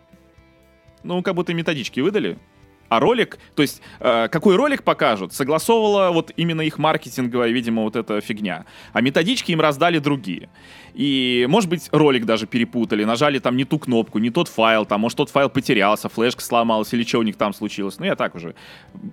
Ну, 1.03 1.23
как 1.23 1.35
будто 1.35 1.53
методички 1.53 2.01
выдали. 2.01 2.39
А 2.89 3.01
ролик, 3.01 3.39
то 3.55 3.63
есть 3.63 3.81
э, 4.01 4.29
какой 4.29 4.57
ролик 4.57 4.83
покажут, 4.83 5.33
согласовывала 5.33 6.11
вот 6.11 6.33
именно 6.37 6.61
их 6.61 6.79
маркетинговая, 6.79 7.51
видимо, 7.51 7.83
вот 7.83 7.97
эта 7.97 8.21
фигня. 8.21 8.67
А 8.93 9.01
методички 9.01 9.53
им 9.53 9.61
раздали 9.61 9.99
другие. 9.99 10.49
И, 10.95 11.47
может 11.49 11.69
быть, 11.69 11.89
ролик 11.91 12.25
даже 12.25 12.47
перепутали, 12.47 13.05
нажали 13.05 13.41
там 13.41 13.57
не 13.57 13.65
ту 13.65 13.79
кнопку, 13.79 14.19
не 14.19 14.31
тот 14.31 14.49
файл, 14.49 14.87
там, 14.87 15.01
может, 15.01 15.19
тот 15.19 15.31
файл 15.31 15.49
потерялся, 15.49 16.09
флешка 16.09 16.43
сломалась 16.43 16.93
или 16.93 17.03
что 17.03 17.19
у 17.19 17.23
них 17.23 17.37
там 17.37 17.53
случилось. 17.53 17.99
Ну, 17.99 18.05
я 18.05 18.15
так 18.15 18.35
уже 18.35 18.55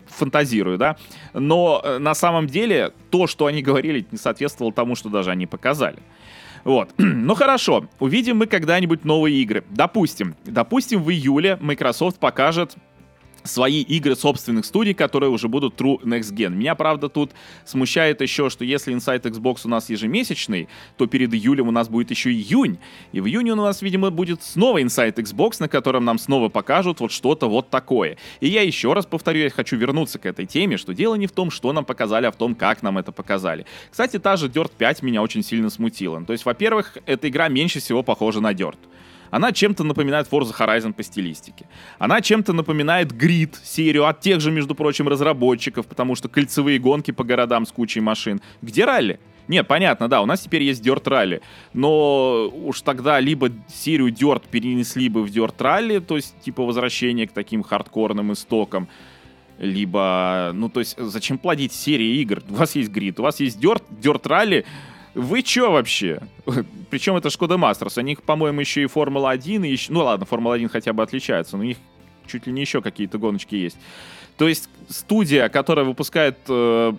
фантазирую, 0.07 0.77
да. 0.77 0.97
Но 1.33 1.81
э, 1.83 1.97
на 1.97 2.13
самом 2.13 2.47
деле 2.47 2.93
то, 3.09 3.25
что 3.25 3.47
они 3.47 3.63
говорили, 3.63 4.05
не 4.11 4.17
соответствовало 4.17 4.73
тому, 4.73 4.95
что 4.95 5.09
даже 5.09 5.31
они 5.31 5.47
показали. 5.47 5.99
Вот. 6.63 6.91
ну 6.97 7.35
хорошо, 7.35 7.85
увидим 7.99 8.37
мы 8.37 8.45
когда-нибудь 8.45 9.03
новые 9.03 9.41
игры. 9.41 9.63
Допустим, 9.69 10.35
допустим, 10.45 11.01
в 11.01 11.09
июле 11.09 11.57
Microsoft 11.61 12.19
покажет 12.19 12.75
свои 13.43 13.81
игры 13.81 14.15
собственных 14.15 14.65
студий, 14.65 14.93
которые 14.93 15.29
уже 15.29 15.47
будут 15.47 15.79
True 15.79 16.01
Next 16.03 16.33
Gen. 16.33 16.49
Меня, 16.49 16.75
правда, 16.75 17.09
тут 17.09 17.31
смущает 17.65 18.21
еще, 18.21 18.49
что 18.49 18.63
если 18.63 18.93
Inside 18.93 19.23
Xbox 19.23 19.61
у 19.65 19.69
нас 19.69 19.89
ежемесячный, 19.89 20.67
то 20.97 21.07
перед 21.07 21.33
июлем 21.33 21.67
у 21.67 21.71
нас 21.71 21.89
будет 21.89 22.11
еще 22.11 22.31
июнь. 22.31 22.77
И 23.11 23.19
в 23.19 23.27
июне 23.27 23.53
у 23.53 23.55
нас, 23.55 23.81
видимо, 23.81 24.11
будет 24.11 24.43
снова 24.43 24.81
Inside 24.81 25.15
Xbox, 25.15 25.57
на 25.59 25.67
котором 25.67 26.05
нам 26.05 26.17
снова 26.17 26.49
покажут 26.49 26.99
вот 26.99 27.11
что-то 27.11 27.47
вот 27.47 27.69
такое. 27.69 28.17
И 28.39 28.47
я 28.47 28.61
еще 28.61 28.93
раз 28.93 29.05
повторю, 29.05 29.41
я 29.41 29.49
хочу 29.49 29.75
вернуться 29.77 30.19
к 30.19 30.25
этой 30.25 30.45
теме, 30.45 30.77
что 30.77 30.93
дело 30.93 31.15
не 31.15 31.27
в 31.27 31.31
том, 31.31 31.51
что 31.51 31.73
нам 31.73 31.85
показали, 31.85 32.25
а 32.25 32.31
в 32.31 32.35
том, 32.35 32.55
как 32.55 32.83
нам 32.83 32.97
это 32.97 33.11
показали. 33.11 33.65
Кстати, 33.89 34.19
та 34.19 34.37
же 34.37 34.47
Dirt 34.47 34.71
5 34.77 35.03
меня 35.03 35.21
очень 35.21 35.43
сильно 35.43 35.69
смутила. 35.69 36.23
То 36.25 36.33
есть, 36.33 36.45
во-первых, 36.45 36.97
эта 37.05 37.29
игра 37.29 37.47
меньше 37.47 37.79
всего 37.79 38.03
похожа 38.03 38.41
на 38.41 38.53
Dirt. 38.53 38.77
Она 39.31 39.51
чем-то 39.51 39.83
напоминает 39.83 40.27
Forza 40.29 40.53
Horizon 40.55 40.93
по 40.93 41.01
стилистике. 41.03 41.65
Она 41.97 42.21
чем-то 42.21 42.53
напоминает 42.53 43.13
Grid, 43.13 43.55
серию 43.63 44.05
от 44.05 44.19
тех 44.19 44.41
же, 44.41 44.51
между 44.51 44.75
прочим, 44.75 45.07
разработчиков, 45.07 45.87
потому 45.87 46.15
что 46.15 46.29
кольцевые 46.29 46.77
гонки 46.77 47.11
по 47.11 47.23
городам 47.23 47.65
с 47.65 47.71
кучей 47.71 48.01
машин. 48.01 48.41
Где 48.61 48.85
ралли? 48.85 49.19
Нет, 49.47 49.67
понятно, 49.67 50.07
да, 50.07 50.21
у 50.21 50.25
нас 50.25 50.41
теперь 50.41 50.63
есть 50.63 50.85
Dirt 50.85 51.03
Rally, 51.03 51.41
но 51.73 52.47
уж 52.47 52.81
тогда 52.81 53.19
либо 53.19 53.49
серию 53.67 54.09
Dirt 54.09 54.43
перенесли 54.49 55.09
бы 55.09 55.23
в 55.23 55.29
Dirt 55.29 55.57
Rally, 55.57 55.99
то 55.99 56.15
есть 56.15 56.39
типа 56.41 56.63
возвращение 56.63 57.27
к 57.27 57.31
таким 57.31 57.63
хардкорным 57.63 58.31
истокам, 58.31 58.87
либо, 59.57 60.51
ну 60.53 60.69
то 60.69 60.79
есть 60.79 60.95
зачем 60.97 61.37
плодить 61.37 61.73
серии 61.73 62.21
игр? 62.21 62.41
У 62.49 62.53
вас 62.53 62.75
есть 62.75 62.91
Grid, 62.91 63.15
у 63.19 63.23
вас 63.23 63.39
есть 63.39 63.59
Dirt, 63.59 63.83
Dirt 64.01 64.23
Rally, 64.23 64.63
вы 65.13 65.41
чё 65.41 65.71
вообще? 65.71 66.21
Причем 66.89 67.15
это 67.15 67.29
Codemasters. 67.29 67.97
У 67.97 68.01
них, 68.01 68.23
по-моему, 68.23 68.61
еще 68.61 68.83
и 68.83 68.87
Формула-1, 68.87 69.67
и 69.67 69.71
еще... 69.71 69.91
Ну 69.91 70.03
ладно, 70.03 70.25
Формула-1 70.25 70.69
хотя 70.69 70.93
бы 70.93 71.03
отличается, 71.03 71.57
но 71.57 71.63
у 71.63 71.65
них 71.65 71.77
чуть 72.27 72.47
ли 72.47 72.53
не 72.53 72.61
еще 72.61 72.81
какие-то 72.81 73.17
гоночки 73.17 73.55
есть. 73.55 73.77
То 74.37 74.47
есть 74.47 74.69
студия, 74.89 75.49
которая 75.49 75.85
выпускает 75.85 76.37
э, 76.47 76.93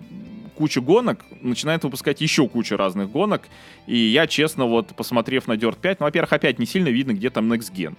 кучу 0.55 0.81
гонок, 0.81 1.25
начинает 1.41 1.83
выпускать 1.83 2.21
еще 2.21 2.47
кучу 2.47 2.77
разных 2.77 3.09
гонок. 3.09 3.43
И 3.87 3.97
я, 3.97 4.27
честно, 4.27 4.65
вот 4.65 4.95
посмотрев 4.95 5.47
на 5.47 5.53
Dirt 5.53 5.77
5, 5.81 5.99
ну, 5.99 6.05
во-первых, 6.05 6.33
опять 6.33 6.59
не 6.59 6.65
сильно 6.65 6.89
видно, 6.89 7.13
где 7.13 7.29
там 7.29 7.51
Next 7.51 7.73
Gen. 7.73 7.95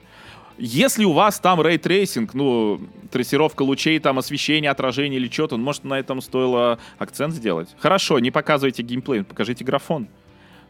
Если 0.56 1.04
у 1.04 1.12
вас 1.12 1.40
там 1.40 1.60
ray 1.60 1.80
tracing, 1.80 2.32
ну, 2.34 2.80
трассировка 3.10 3.62
лучей, 3.62 3.98
там 3.98 4.18
освещение, 4.18 4.70
отражение 4.70 5.18
или 5.18 5.28
что-то, 5.28 5.56
ну, 5.56 5.64
может, 5.64 5.84
на 5.84 5.98
этом 5.98 6.20
стоило 6.20 6.78
акцент 6.98 7.34
сделать. 7.34 7.68
Хорошо, 7.78 8.18
не 8.20 8.30
показывайте 8.30 8.82
геймплей, 8.82 9.24
покажите 9.24 9.64
графон. 9.64 10.08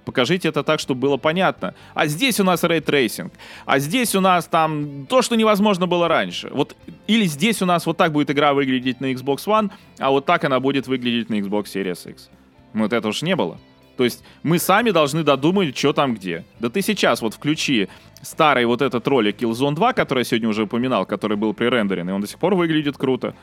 Покажите 0.05 0.49
это 0.49 0.63
так, 0.63 0.81
чтобы 0.81 1.01
было 1.01 1.17
понятно. 1.17 1.75
А 1.95 2.07
здесь 2.07 2.39
у 2.39 2.45
нас 2.45 2.63
ray 2.63 2.82
tracing. 2.82 3.33
А 3.65 3.79
здесь 3.79 4.15
у 4.15 4.21
нас 4.21 4.47
там 4.47 5.07
то, 5.07 5.23
что 5.23 5.35
невозможно 5.35 5.87
было 5.87 6.09
раньше. 6.09 6.51
Вот 6.53 6.77
или 7.07 7.25
здесь 7.25 7.63
у 7.63 7.67
нас 7.67 7.87
вот 7.87 7.97
так 7.97 8.13
будет 8.13 8.31
игра 8.31 8.53
выглядеть 8.53 9.01
на 9.01 9.13
Xbox 9.13 9.47
One, 9.47 9.71
а 9.99 10.11
вот 10.11 10.27
так 10.27 10.45
она 10.45 10.61
будет 10.61 10.87
выглядеть 10.87 11.31
на 11.31 11.35
Xbox 11.35 11.65
Series 11.75 12.11
X. 12.11 12.29
Вот 12.75 12.93
это 12.93 13.09
уж 13.09 13.23
не 13.23 13.35
было. 13.37 13.59
То 13.97 14.05
есть 14.05 14.25
мы 14.43 14.59
сами 14.59 14.91
должны 14.91 15.23
додумать, 15.23 15.77
что 15.77 15.93
там 15.93 16.15
где. 16.15 16.45
Да 16.59 16.69
ты 16.69 16.83
сейчас 16.83 17.23
вот 17.23 17.35
включи 17.35 17.89
старый 18.23 18.65
вот 18.67 18.83
этот 18.83 19.07
ролик 19.07 19.41
Killzone 19.41 19.75
2, 19.75 19.93
который 19.93 20.21
я 20.21 20.25
сегодня 20.25 20.49
уже 20.49 20.65
упоминал, 20.65 21.07
который 21.07 21.37
был 21.37 21.55
пререндерен, 21.55 22.09
и 22.09 22.13
он 22.13 22.21
до 22.21 22.27
сих 22.27 22.39
пор 22.39 22.55
выглядит 22.55 22.97
круто. 22.97 23.35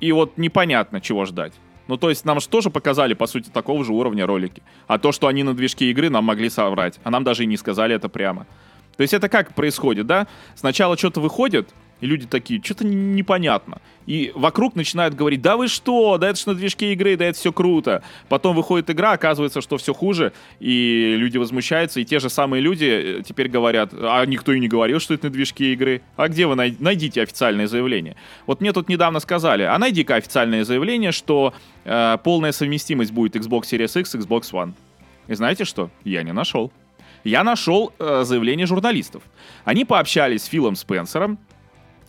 И 0.00 0.10
вот 0.12 0.36
непонятно, 0.36 1.00
чего 1.00 1.24
ждать. 1.24 1.52
Ну, 1.88 1.96
то 1.96 2.10
есть 2.10 2.24
нам 2.24 2.40
же 2.40 2.48
тоже 2.48 2.70
показали, 2.70 3.14
по 3.14 3.26
сути, 3.26 3.50
такого 3.50 3.84
же 3.84 3.92
уровня 3.92 4.26
ролики. 4.26 4.62
А 4.86 4.98
то, 4.98 5.12
что 5.12 5.26
они 5.26 5.42
на 5.42 5.54
движке 5.54 5.90
игры, 5.90 6.10
нам 6.10 6.24
могли 6.24 6.48
соврать. 6.48 6.98
А 7.04 7.10
нам 7.10 7.24
даже 7.24 7.44
и 7.44 7.46
не 7.46 7.56
сказали 7.56 7.94
это 7.94 8.08
прямо. 8.08 8.46
То 8.96 9.02
есть 9.02 9.14
это 9.14 9.28
как 9.28 9.54
происходит, 9.54 10.06
да? 10.06 10.26
Сначала 10.54 10.96
что-то 10.96 11.20
выходит, 11.20 11.70
и 12.02 12.06
люди 12.06 12.26
такие, 12.26 12.60
что-то 12.62 12.84
непонятно. 12.84 13.80
И 14.06 14.32
вокруг 14.34 14.74
начинают 14.74 15.14
говорить, 15.14 15.40
да 15.40 15.56
вы 15.56 15.68
что, 15.68 16.18
да 16.18 16.30
это 16.30 16.38
ж 16.40 16.46
на 16.46 16.54
движке 16.54 16.92
игры, 16.92 17.16
да 17.16 17.26
это 17.26 17.38
все 17.38 17.52
круто. 17.52 18.02
Потом 18.28 18.56
выходит 18.56 18.90
игра, 18.90 19.12
оказывается, 19.12 19.60
что 19.60 19.78
все 19.78 19.94
хуже, 19.94 20.32
и 20.58 21.14
люди 21.16 21.38
возмущаются, 21.38 22.00
и 22.00 22.04
те 22.04 22.18
же 22.18 22.28
самые 22.28 22.60
люди 22.60 23.20
э, 23.20 23.22
теперь 23.24 23.46
говорят, 23.48 23.94
а 23.94 24.26
никто 24.26 24.52
и 24.52 24.58
не 24.58 24.66
говорил, 24.66 24.98
что 24.98 25.14
это 25.14 25.26
на 25.26 25.30
движке 25.30 25.72
игры. 25.74 26.02
А 26.16 26.26
где 26.26 26.48
вы 26.48 26.56
най- 26.56 26.76
найдите 26.80 27.22
официальное 27.22 27.68
заявление? 27.68 28.16
Вот 28.46 28.60
мне 28.60 28.72
тут 28.72 28.88
недавно 28.88 29.20
сказали, 29.20 29.62
а 29.62 29.78
найди-ка 29.78 30.16
официальное 30.16 30.64
заявление, 30.64 31.12
что 31.12 31.54
э, 31.84 32.18
полная 32.24 32.50
совместимость 32.50 33.12
будет 33.12 33.36
Xbox 33.36 33.62
Series 33.70 34.00
X, 34.00 34.16
Xbox 34.16 34.50
One. 34.50 34.72
И 35.28 35.34
знаете 35.34 35.64
что? 35.64 35.88
Я 36.02 36.24
не 36.24 36.32
нашел 36.32 36.72
я 37.24 37.44
нашел 37.44 37.92
э, 38.00 38.22
заявление 38.24 38.66
журналистов. 38.66 39.22
Они 39.64 39.84
пообщались 39.84 40.42
с 40.42 40.46
Филом 40.46 40.74
Спенсером, 40.74 41.38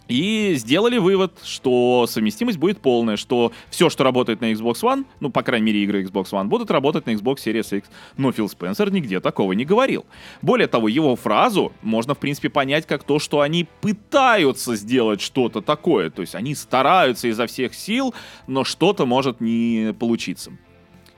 и 0.07 0.53
сделали 0.55 0.97
вывод, 0.97 1.39
что 1.43 2.05
совместимость 2.07 2.57
будет 2.57 2.79
полная, 2.79 3.17
что 3.17 3.51
все, 3.69 3.89
что 3.89 4.03
работает 4.03 4.41
на 4.41 4.51
Xbox 4.51 4.81
One, 4.81 5.05
ну, 5.19 5.29
по 5.29 5.43
крайней 5.43 5.67
мере, 5.67 5.83
игры 5.83 6.03
Xbox 6.03 6.31
One, 6.31 6.45
будут 6.45 6.71
работать 6.71 7.05
на 7.05 7.11
Xbox 7.11 7.37
Series 7.45 7.77
X. 7.77 7.89
Но 8.17 8.31
Фил 8.31 8.49
Спенсер 8.49 8.91
нигде 8.91 9.19
такого 9.19 9.53
не 9.53 9.65
говорил. 9.65 10.05
Более 10.41 10.67
того, 10.67 10.87
его 10.87 11.15
фразу 11.15 11.71
можно, 11.81 12.15
в 12.15 12.17
принципе, 12.17 12.49
понять 12.49 12.85
как 12.85 13.03
то, 13.03 13.19
что 13.19 13.41
они 13.41 13.67
пытаются 13.81 14.75
сделать 14.75 15.21
что-то 15.21 15.61
такое. 15.61 16.09
То 16.09 16.21
есть 16.21 16.35
они 16.35 16.55
стараются 16.55 17.27
изо 17.27 17.47
всех 17.47 17.73
сил, 17.73 18.13
но 18.47 18.63
что-то 18.63 19.05
может 19.05 19.39
не 19.41 19.93
получиться. 19.97 20.51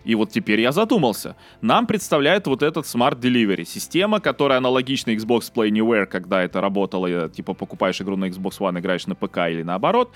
И 0.06 0.16
вот 0.16 0.32
теперь 0.32 0.62
я 0.62 0.72
задумался. 0.72 1.36
Нам 1.62 1.88
представляют 1.88 2.48
вот 2.48 2.64
этот 2.64 2.86
Smart 2.86 3.20
Delivery. 3.20 3.66
Система, 3.66 4.20
которая 4.20 4.60
аналогична 4.60 5.12
Xbox 5.12 5.52
Play 5.54 5.70
Anywhere, 5.70 6.06
когда 6.06 6.44
это 6.44 6.62
работало, 6.62 7.28
типа 7.30 7.54
покупаешь 7.54 8.00
игру 8.02 8.16
на 8.16 8.26
Xbox 8.26 8.60
One, 8.60 8.80
играешь 8.80 9.08
на 9.08 9.16
ПК 9.16 9.40
или 9.50 9.64
наоборот. 9.64 10.12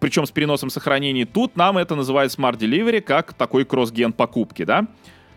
Причем 0.00 0.26
с 0.26 0.30
переносом 0.30 0.70
сохранений. 0.70 1.24
Тут 1.26 1.56
нам 1.56 1.78
это 1.78 1.94
называют 1.94 2.32
Smart 2.32 2.58
Delivery 2.58 3.00
как 3.00 3.34
такой 3.34 3.64
кросс-ген 3.64 4.12
покупки, 4.12 4.64
да? 4.64 4.86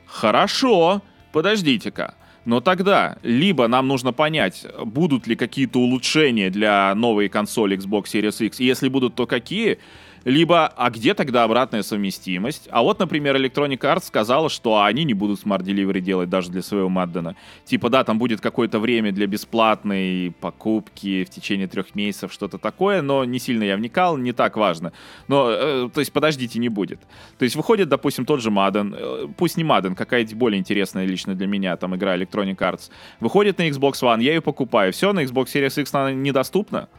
Хорошо, 0.06 1.02
подождите-ка. 1.32 2.16
Но 2.46 2.62
тогда 2.62 3.18
либо 3.22 3.68
нам 3.68 3.88
нужно 3.88 4.14
понять, 4.14 4.66
будут 4.84 5.28
ли 5.28 5.36
какие-то 5.36 5.80
улучшения 5.80 6.50
для 6.50 6.96
новой 6.96 7.28
консоли 7.28 7.78
Xbox 7.78 8.06
Series 8.06 8.46
X, 8.46 8.60
и 8.60 8.66
если 8.66 8.88
будут, 8.88 9.14
то 9.16 9.28
какие, 9.28 9.78
либо, 10.24 10.68
а 10.68 10.90
где 10.90 11.14
тогда 11.14 11.44
обратная 11.44 11.84
совместимость? 11.84 12.68
А 12.72 12.82
вот, 12.82 13.00
например, 13.00 13.36
Electronic 13.36 13.80
Arts 13.80 14.06
сказала, 14.06 14.50
что 14.50 14.82
они 14.82 15.04
не 15.04 15.14
будут 15.14 15.44
Smart 15.44 15.62
Delivery 15.64 16.02
делать 16.02 16.30
даже 16.30 16.52
для 16.52 16.62
своего 16.62 16.90
Маддена. 16.90 17.36
Типа, 17.66 17.90
да, 17.90 18.04
там 18.04 18.20
будет 18.20 18.42
какое-то 18.42 18.80
время 18.80 19.12
для 19.12 19.28
бесплатной 19.28 20.34
покупки 20.40 21.24
в 21.24 21.30
течение 21.30 21.68
трех 21.68 21.96
месяцев, 21.96 22.34
что-то 22.34 22.58
такое, 22.58 23.02
но 23.02 23.24
не 23.24 23.40
сильно 23.40 23.64
я 23.64 23.78
вникал, 23.78 24.18
не 24.18 24.32
так 24.32 24.58
важно. 24.58 24.94
Но, 25.28 25.50
э, 25.50 25.90
то 25.94 26.00
есть, 26.00 26.12
подождите, 26.12 26.60
не 26.60 26.70
будет. 26.70 27.00
То 27.38 27.44
есть, 27.44 27.56
выходит, 27.56 27.90
допустим, 27.90 28.26
тот 28.26 28.42
же 28.42 28.50
Madden, 28.50 28.96
э, 28.98 29.28
пусть 29.38 29.58
не 29.58 29.64
Madden, 29.64 29.96
какая-то 29.96 30.36
более 30.36 30.60
интересная 30.60 31.06
лично 31.06 31.36
для 31.36 31.48
меня 31.48 31.76
там 31.78 31.96
игра 31.96 32.18
Electronic 32.18 32.58
Arts, 32.58 32.90
выходит 33.20 33.58
на 33.58 33.68
Xbox 33.70 33.94
One, 34.02 34.22
я 34.22 34.34
ее 34.34 34.42
покупаю, 34.42 34.94
все, 34.94 35.14
на 35.14 35.24
Xbox 35.24 35.46
Series 35.46 35.82
X 35.82 35.94
она 35.94 36.12
недоступна, 36.12 36.90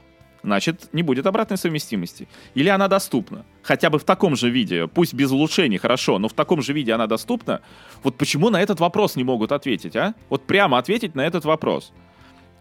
значит, 0.42 0.88
не 0.92 1.02
будет 1.02 1.26
обратной 1.26 1.56
совместимости. 1.56 2.28
Или 2.54 2.68
она 2.68 2.88
доступна. 2.88 3.44
Хотя 3.62 3.90
бы 3.90 3.98
в 3.98 4.04
таком 4.04 4.36
же 4.36 4.50
виде, 4.50 4.86
пусть 4.86 5.14
без 5.14 5.30
улучшений, 5.30 5.78
хорошо, 5.78 6.18
но 6.18 6.28
в 6.28 6.32
таком 6.32 6.62
же 6.62 6.72
виде 6.72 6.92
она 6.92 7.06
доступна. 7.06 7.60
Вот 8.02 8.16
почему 8.16 8.50
на 8.50 8.60
этот 8.60 8.80
вопрос 8.80 9.16
не 9.16 9.24
могут 9.24 9.52
ответить, 9.52 9.96
а? 9.96 10.14
Вот 10.28 10.46
прямо 10.46 10.78
ответить 10.78 11.14
на 11.14 11.26
этот 11.26 11.44
вопрос. 11.44 11.92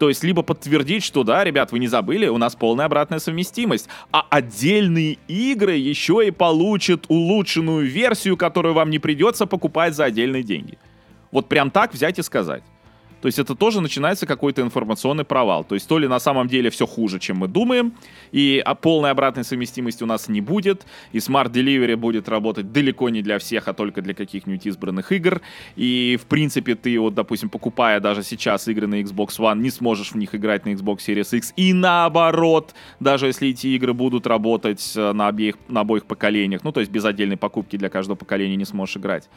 То 0.00 0.08
есть 0.08 0.24
либо 0.24 0.42
подтвердить, 0.42 1.04
что 1.04 1.24
да, 1.24 1.44
ребят, 1.44 1.72
вы 1.72 1.78
не 1.78 1.86
забыли, 1.86 2.26
у 2.26 2.38
нас 2.38 2.56
полная 2.56 2.86
обратная 2.86 3.18
совместимость, 3.18 3.86
а 4.10 4.26
отдельные 4.30 5.18
игры 5.28 5.74
еще 5.74 6.26
и 6.26 6.30
получат 6.30 7.04
улучшенную 7.08 7.86
версию, 7.86 8.38
которую 8.38 8.72
вам 8.72 8.88
не 8.88 8.98
придется 8.98 9.44
покупать 9.44 9.94
за 9.94 10.04
отдельные 10.06 10.42
деньги. 10.42 10.78
Вот 11.30 11.48
прям 11.48 11.70
так 11.70 11.92
взять 11.92 12.18
и 12.18 12.22
сказать. 12.22 12.62
То 13.20 13.26
есть 13.26 13.38
это 13.38 13.54
тоже 13.54 13.80
начинается 13.80 14.26
какой-то 14.26 14.62
информационный 14.62 15.24
провал. 15.24 15.64
То 15.64 15.74
есть 15.74 15.88
то 15.88 15.98
ли 15.98 16.08
на 16.08 16.18
самом 16.18 16.48
деле 16.48 16.70
все 16.70 16.86
хуже, 16.86 17.18
чем 17.18 17.38
мы 17.38 17.48
думаем, 17.48 17.92
и 18.32 18.62
а 18.64 18.74
полной 18.74 19.10
обратной 19.10 19.44
совместимости 19.44 20.02
у 20.02 20.06
нас 20.06 20.28
не 20.28 20.40
будет, 20.40 20.86
и 21.12 21.18
Smart 21.18 21.52
Delivery 21.52 21.96
будет 21.96 22.28
работать 22.28 22.72
далеко 22.72 23.08
не 23.08 23.22
для 23.22 23.38
всех, 23.38 23.68
а 23.68 23.74
только 23.74 24.02
для 24.02 24.14
каких-нибудь 24.14 24.66
избранных 24.66 25.12
игр. 25.12 25.40
И 25.76 26.18
в 26.20 26.26
принципе 26.26 26.74
ты 26.74 26.98
вот, 26.98 27.14
допустим, 27.14 27.50
покупая 27.50 28.00
даже 28.00 28.22
сейчас 28.22 28.68
игры 28.68 28.86
на 28.86 29.00
Xbox 29.00 29.38
One, 29.38 29.58
не 29.58 29.70
сможешь 29.70 30.12
в 30.12 30.16
них 30.16 30.34
играть 30.34 30.64
на 30.64 30.70
Xbox 30.70 30.98
Series 31.06 31.36
X. 31.36 31.52
И 31.56 31.72
наоборот, 31.72 32.74
даже 33.00 33.26
если 33.26 33.48
эти 33.48 33.68
игры 33.68 33.92
будут 33.92 34.26
работать 34.26 34.92
э, 34.96 35.12
на, 35.12 35.28
обеих, 35.28 35.56
на 35.68 35.80
обоих 35.80 36.06
поколениях, 36.06 36.62
ну 36.64 36.72
то 36.72 36.80
есть 36.80 36.90
без 36.90 37.04
отдельной 37.04 37.36
покупки 37.36 37.76
для 37.76 37.88
каждого 37.88 38.16
поколения 38.16 38.56
не 38.56 38.64
сможешь 38.64 38.96
играть. 38.96 39.28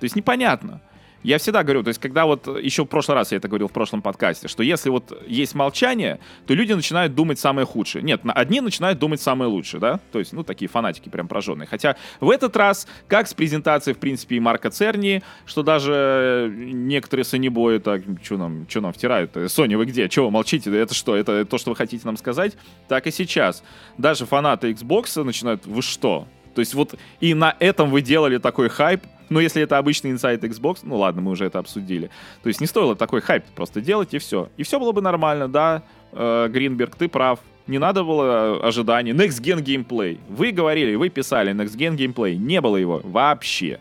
То 0.00 0.04
есть 0.04 0.16
непонятно. 0.16 0.80
Я 1.22 1.38
всегда 1.38 1.62
говорю, 1.62 1.82
то 1.82 1.88
есть 1.88 2.00
когда 2.00 2.24
вот, 2.24 2.46
еще 2.46 2.84
в 2.84 2.86
прошлый 2.86 3.14
раз 3.14 3.32
я 3.32 3.38
это 3.38 3.48
говорил 3.48 3.68
в 3.68 3.72
прошлом 3.72 4.00
подкасте, 4.00 4.48
что 4.48 4.62
если 4.62 4.88
вот 4.88 5.22
есть 5.26 5.54
молчание, 5.54 6.18
то 6.46 6.54
люди 6.54 6.72
начинают 6.72 7.14
думать 7.14 7.38
самое 7.38 7.66
худшее. 7.66 8.02
Нет, 8.02 8.22
одни 8.24 8.60
начинают 8.60 8.98
думать 8.98 9.20
самое 9.20 9.50
лучшее, 9.50 9.80
да? 9.80 10.00
То 10.12 10.18
есть, 10.18 10.32
ну, 10.32 10.44
такие 10.44 10.68
фанатики 10.68 11.08
прям 11.08 11.28
прожженные. 11.28 11.66
Хотя 11.66 11.96
в 12.20 12.30
этот 12.30 12.56
раз, 12.56 12.86
как 13.06 13.28
с 13.28 13.34
презентацией, 13.34 13.94
в 13.94 13.98
принципе, 13.98 14.36
и 14.36 14.40
Марка 14.40 14.70
Церни, 14.70 15.22
что 15.44 15.62
даже 15.62 16.50
некоторые 16.56 17.24
санебои 17.24 17.78
так, 17.78 18.02
что 18.22 18.38
нам, 18.38 18.66
что 18.68 18.80
нам 18.80 18.92
втирают? 18.92 19.36
Соня, 19.48 19.76
вы 19.76 19.84
где? 19.84 20.08
Чего 20.08 20.26
вы 20.26 20.32
молчите? 20.32 20.74
Это 20.74 20.94
что? 20.94 21.16
Это 21.16 21.44
то, 21.44 21.58
что 21.58 21.70
вы 21.70 21.76
хотите 21.76 22.06
нам 22.06 22.16
сказать? 22.16 22.56
Так 22.88 23.06
и 23.06 23.10
сейчас. 23.10 23.62
Даже 23.98 24.24
фанаты 24.24 24.72
Xbox 24.72 25.22
начинают, 25.22 25.66
вы 25.66 25.82
что? 25.82 26.26
То 26.54 26.60
есть 26.60 26.74
вот 26.74 26.94
и 27.20 27.34
на 27.34 27.56
этом 27.60 27.90
вы 27.90 28.02
делали 28.02 28.38
такой 28.38 28.68
хайп, 28.68 29.04
но 29.30 29.40
если 29.40 29.62
это 29.62 29.78
обычный 29.78 30.10
Inside 30.10 30.40
Xbox, 30.40 30.80
ну 30.82 30.96
ладно, 30.96 31.22
мы 31.22 31.30
уже 31.30 31.46
это 31.46 31.58
обсудили. 31.60 32.10
То 32.42 32.48
есть 32.48 32.60
не 32.60 32.66
стоило 32.66 32.94
такой 32.94 33.20
хайп 33.20 33.44
просто 33.54 33.80
делать 33.80 34.12
и 34.12 34.18
все. 34.18 34.50
И 34.56 34.64
все 34.64 34.78
было 34.78 34.92
бы 34.92 35.00
нормально, 35.00 35.48
да, 35.48 35.82
э, 36.12 36.48
Гринберг, 36.50 36.96
ты 36.96 37.08
прав. 37.08 37.38
Не 37.66 37.78
надо 37.78 38.02
было 38.02 38.60
ожиданий. 38.66 39.12
Next 39.12 39.40
Gen 39.40 39.62
Gameplay. 39.62 40.18
Вы 40.28 40.50
говорили, 40.50 40.96
вы 40.96 41.08
писали 41.08 41.52
Next 41.52 41.76
Gen 41.76 41.96
Gameplay. 41.96 42.34
Не 42.34 42.60
было 42.60 42.76
его 42.76 43.00
вообще. 43.04 43.78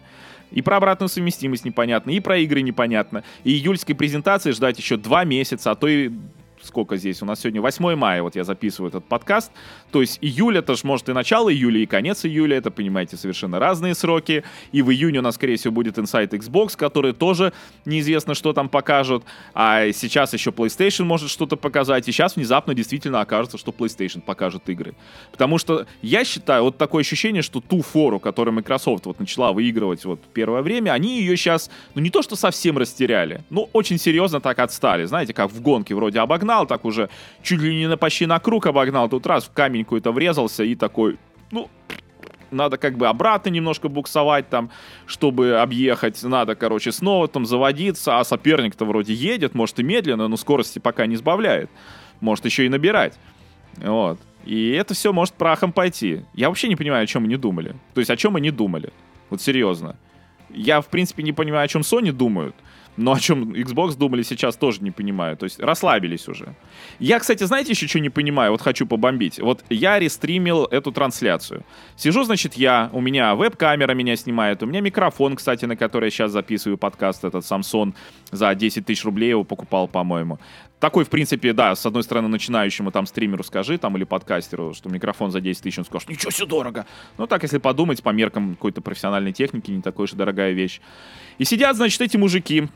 И 0.51 0.61
про 0.61 0.77
обратную 0.77 1.09
совместимость 1.09 1.65
непонятно, 1.65 2.11
и 2.11 2.19
про 2.19 2.37
игры 2.37 2.61
непонятно. 2.61 3.23
И 3.43 3.51
июльской 3.51 3.95
презентации 3.95 4.51
ждать 4.51 4.77
еще 4.77 4.97
два 4.97 5.23
месяца, 5.23 5.71
а 5.71 5.75
то 5.75 5.87
и 5.87 6.11
сколько 6.63 6.97
здесь? 6.97 7.21
У 7.21 7.25
нас 7.25 7.41
сегодня 7.41 7.61
8 7.61 7.95
мая, 7.95 8.23
вот 8.23 8.35
я 8.35 8.43
записываю 8.43 8.89
этот 8.89 9.05
подкаст. 9.05 9.51
То 9.91 10.01
есть 10.01 10.19
июль 10.21 10.57
это 10.57 10.75
же 10.75 10.81
может 10.83 11.09
и 11.09 11.13
начало 11.13 11.51
июля, 11.51 11.79
и 11.79 11.85
конец 11.85 12.25
июля. 12.25 12.57
Это, 12.57 12.71
понимаете, 12.71 13.17
совершенно 13.17 13.59
разные 13.59 13.95
сроки. 13.95 14.43
И 14.71 14.81
в 14.81 14.91
июне 14.91 15.19
у 15.19 15.21
нас, 15.21 15.35
скорее 15.35 15.57
всего, 15.57 15.73
будет 15.73 15.97
Inside 15.97 16.29
Xbox, 16.29 16.77
который 16.77 17.13
тоже 17.13 17.53
неизвестно, 17.85 18.33
что 18.33 18.53
там 18.53 18.69
покажут. 18.69 19.23
А 19.53 19.91
сейчас 19.91 20.33
еще 20.33 20.51
PlayStation 20.51 21.03
может 21.03 21.29
что-то 21.29 21.55
показать. 21.55 22.07
И 22.07 22.11
сейчас 22.11 22.35
внезапно 22.35 22.73
действительно 22.73 23.21
окажется, 23.21 23.57
что 23.57 23.71
PlayStation 23.71 24.21
покажет 24.21 24.69
игры. 24.69 24.95
Потому 25.31 25.57
что 25.57 25.85
я 26.01 26.23
считаю, 26.25 26.63
вот 26.63 26.77
такое 26.77 27.01
ощущение, 27.01 27.41
что 27.41 27.61
ту 27.61 27.81
фору, 27.81 28.19
которую 28.19 28.53
Microsoft 28.55 29.05
вот 29.05 29.19
начала 29.19 29.53
выигрывать 29.53 30.05
вот 30.05 30.19
первое 30.33 30.61
время, 30.61 30.91
они 30.91 31.19
ее 31.19 31.37
сейчас, 31.37 31.69
ну 31.95 32.01
не 32.01 32.09
то 32.09 32.21
что 32.21 32.35
совсем 32.35 32.77
растеряли, 32.77 33.43
но 33.49 33.69
очень 33.73 33.97
серьезно 33.97 34.39
так 34.41 34.59
отстали. 34.59 35.05
Знаете, 35.05 35.33
как 35.33 35.51
в 35.51 35.61
гонке 35.61 35.95
вроде 35.95 36.19
обогнал, 36.19 36.48
обогнал, 36.49 36.65
так 36.65 36.85
уже 36.85 37.09
чуть 37.41 37.61
ли 37.61 37.75
не 37.75 37.87
на 37.87 37.97
почти 37.97 38.25
на 38.25 38.39
круг 38.39 38.65
обогнал, 38.65 39.09
тут 39.09 39.25
раз 39.27 39.45
в 39.45 39.51
камень 39.51 39.83
какой-то 39.83 40.11
врезался 40.11 40.63
и 40.63 40.75
такой, 40.75 41.17
ну, 41.51 41.69
надо 42.51 42.77
как 42.77 42.97
бы 42.97 43.07
обратно 43.07 43.49
немножко 43.49 43.89
буксовать 43.89 44.49
там, 44.49 44.69
чтобы 45.05 45.59
объехать, 45.61 46.21
надо, 46.23 46.55
короче, 46.55 46.91
снова 46.91 47.27
там 47.27 47.45
заводиться, 47.45 48.19
а 48.19 48.23
соперник-то 48.23 48.85
вроде 48.85 49.13
едет, 49.13 49.55
может 49.55 49.79
и 49.79 49.83
медленно, 49.83 50.27
но 50.27 50.37
скорости 50.37 50.79
пока 50.79 51.05
не 51.05 51.15
сбавляет, 51.15 51.69
может 52.21 52.45
еще 52.45 52.65
и 52.65 52.69
набирать, 52.69 53.19
вот. 53.77 54.19
И 54.45 54.71
это 54.71 54.93
все 54.93 55.13
может 55.13 55.35
прахом 55.35 55.71
пойти. 55.71 56.21
Я 56.33 56.47
вообще 56.47 56.69
не 56.69 56.75
понимаю, 56.75 57.03
о 57.03 57.07
чем 57.07 57.25
они 57.25 57.35
думали. 57.35 57.75
То 57.93 58.01
есть, 58.01 58.09
о 58.09 58.15
чем 58.15 58.35
они 58.35 58.51
думали. 58.51 58.89
Вот 59.29 59.41
серьезно. 59.41 59.95
Я, 60.49 60.81
в 60.81 60.87
принципе, 60.87 61.23
не 61.23 61.33
понимаю, 61.33 61.65
о 61.65 61.67
чем 61.67 61.81
Sony 61.81 62.11
думают. 62.11 62.55
Но 62.99 63.13
о 63.13 63.19
чем 63.19 63.53
Xbox 63.53 63.97
думали 63.97 64.23
сейчас 64.23 64.57
тоже 64.57 64.83
не 64.83 64.91
понимаю. 64.91 65.37
То 65.37 65.45
есть 65.45 65.59
расслабились 65.59 66.27
уже. 66.27 66.53
Я, 66.99 67.19
кстати, 67.19 67.45
знаете, 67.45 67.71
еще 67.71 67.87
что 67.87 67.99
не 67.99 68.09
понимаю? 68.09 68.51
Вот 68.51 68.61
хочу 68.61 68.85
побомбить. 68.85 69.39
Вот 69.39 69.63
я 69.69 69.99
рестримил 69.99 70.65
эту 70.65 70.91
трансляцию. 70.91 71.63
Сижу, 71.95 72.23
значит, 72.23 72.55
я, 72.55 72.89
у 72.91 72.99
меня 72.99 73.35
веб-камера 73.35 73.93
меня 73.93 74.17
снимает, 74.17 74.61
у 74.63 74.65
меня 74.65 74.81
микрофон, 74.81 75.37
кстати, 75.37 75.63
на 75.63 75.77
который 75.77 76.05
я 76.05 76.11
сейчас 76.11 76.31
записываю 76.31 76.77
подкаст, 76.77 77.23
этот 77.23 77.45
Samsung 77.45 77.93
за 78.31 78.53
10 78.53 78.85
тысяч 78.85 79.05
рублей 79.05 79.29
его 79.29 79.45
покупал, 79.45 79.87
по-моему. 79.87 80.37
Такой, 80.79 81.03
в 81.03 81.09
принципе, 81.09 81.51
да, 81.51 81.75
с 81.75 81.85
одной 81.85 82.03
стороны, 82.03 82.29
начинающему 82.29 82.91
там 82.91 83.05
стримеру 83.05 83.43
скажи, 83.43 83.77
там, 83.77 83.97
или 83.97 84.05
подкастеру, 84.05 84.73
что 84.73 84.89
микрофон 84.89 85.29
за 85.29 85.41
10 85.41 85.61
тысяч, 85.61 85.77
он 85.77 85.85
скажет, 85.85 86.09
ничего 86.09 86.31
себе 86.31 86.47
дорого. 86.47 86.85
Ну, 87.17 87.27
так, 87.27 87.43
если 87.43 87.57
подумать, 87.57 88.01
по 88.01 88.09
меркам 88.09 88.55
какой-то 88.55 88.81
профессиональной 88.81 89.33
техники, 89.33 89.71
не 89.71 89.81
такой 89.81 90.07
и 90.07 90.15
дорогая 90.15 90.53
вещь. 90.53 90.79
И 91.37 91.43
сидят, 91.43 91.75
значит, 91.75 91.99
эти 91.99 92.15
мужики, 92.15 92.69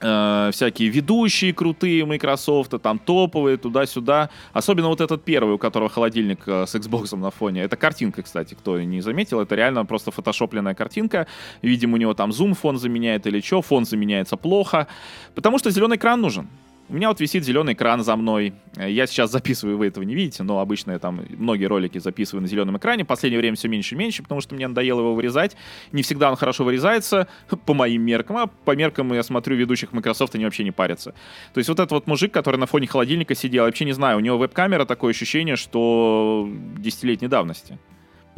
э, 0.00 0.50
всякие 0.52 0.88
ведущие 0.88 1.52
крутые 1.52 2.06
Microsoft, 2.06 2.72
там 2.82 2.98
топовые, 2.98 3.58
туда-сюда. 3.58 4.30
Особенно 4.54 4.88
вот 4.88 5.02
этот 5.02 5.22
первый, 5.22 5.54
у 5.54 5.58
которого 5.58 5.90
холодильник 5.90 6.40
э, 6.46 6.64
с 6.66 6.74
Xbox 6.74 7.14
на 7.14 7.30
фоне. 7.30 7.62
Это 7.62 7.76
картинка, 7.76 8.22
кстати, 8.22 8.54
кто 8.54 8.80
не 8.80 9.02
заметил, 9.02 9.40
это 9.40 9.54
реально 9.54 9.84
просто 9.84 10.10
фотошопленная 10.10 10.74
картинка. 10.74 11.26
Видимо, 11.60 11.94
у 11.94 11.98
него 11.98 12.14
там 12.14 12.32
зум 12.32 12.54
фон 12.54 12.78
заменяет 12.78 13.26
или 13.26 13.40
что, 13.42 13.60
фон 13.60 13.84
заменяется 13.84 14.38
плохо. 14.38 14.86
Потому 15.34 15.58
что 15.58 15.70
зеленый 15.70 15.98
экран 15.98 16.20
нужен. 16.20 16.48
У 16.90 16.94
меня 16.94 17.08
вот 17.08 17.20
висит 17.20 17.44
зеленый 17.44 17.74
экран 17.74 18.02
за 18.02 18.16
мной. 18.16 18.54
Я 18.74 19.06
сейчас 19.06 19.30
записываю, 19.30 19.76
вы 19.76 19.88
этого 19.88 20.04
не 20.04 20.14
видите, 20.14 20.42
но 20.42 20.58
обычно 20.58 20.92
я 20.92 20.98
там 20.98 21.20
многие 21.28 21.66
ролики 21.66 21.98
записываю 21.98 22.40
на 22.40 22.48
зеленом 22.48 22.78
экране. 22.78 23.04
Последнее 23.04 23.38
время 23.38 23.56
все 23.56 23.68
меньше 23.68 23.94
и 23.94 23.98
меньше, 23.98 24.22
потому 24.22 24.40
что 24.40 24.54
мне 24.54 24.66
надоело 24.66 25.00
его 25.00 25.14
вырезать. 25.14 25.54
Не 25.92 26.02
всегда 26.02 26.30
он 26.30 26.36
хорошо 26.36 26.64
вырезается, 26.64 27.28
по 27.66 27.74
моим 27.74 28.00
меркам, 28.02 28.38
а 28.38 28.46
по 28.46 28.74
меркам 28.74 29.12
я 29.12 29.22
смотрю 29.22 29.56
ведущих 29.56 29.92
Microsoft, 29.92 30.34
они 30.34 30.44
вообще 30.44 30.64
не 30.64 30.70
парятся. 30.70 31.12
То 31.52 31.58
есть 31.58 31.68
вот 31.68 31.78
этот 31.78 31.92
вот 31.92 32.06
мужик, 32.06 32.32
который 32.32 32.56
на 32.56 32.66
фоне 32.66 32.86
холодильника 32.86 33.34
сидел, 33.34 33.64
вообще 33.64 33.84
не 33.84 33.92
знаю, 33.92 34.16
у 34.16 34.20
него 34.20 34.38
веб-камера 34.38 34.86
такое 34.86 35.10
ощущение, 35.10 35.56
что 35.56 36.48
десятилетней 36.78 37.28
давности 37.28 37.78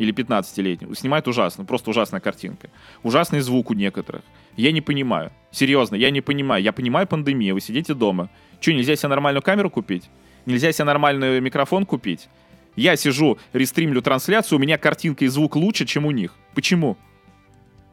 или 0.00 0.14
15-летний. 0.14 0.94
Снимает 0.94 1.28
ужасно, 1.28 1.66
просто 1.66 1.90
ужасная 1.90 2.20
картинка. 2.20 2.70
Ужасный 3.02 3.40
звук 3.40 3.70
у 3.70 3.74
некоторых. 3.74 4.22
Я 4.56 4.72
не 4.72 4.80
понимаю. 4.80 5.30
Серьезно, 5.50 5.94
я 5.94 6.10
не 6.10 6.22
понимаю. 6.22 6.62
Я 6.62 6.72
понимаю 6.72 7.06
пандемию, 7.06 7.54
вы 7.54 7.60
сидите 7.60 7.92
дома. 7.92 8.30
Что, 8.60 8.72
нельзя 8.72 8.96
себе 8.96 9.10
нормальную 9.10 9.42
камеру 9.42 9.68
купить? 9.68 10.08
Нельзя 10.46 10.72
себе 10.72 10.84
нормальный 10.84 11.40
микрофон 11.42 11.84
купить? 11.84 12.30
Я 12.76 12.96
сижу, 12.96 13.36
рестримлю 13.52 14.00
трансляцию, 14.00 14.58
у 14.58 14.62
меня 14.62 14.78
картинка 14.78 15.26
и 15.26 15.28
звук 15.28 15.54
лучше, 15.56 15.84
чем 15.84 16.06
у 16.06 16.12
них. 16.12 16.34
Почему? 16.54 16.96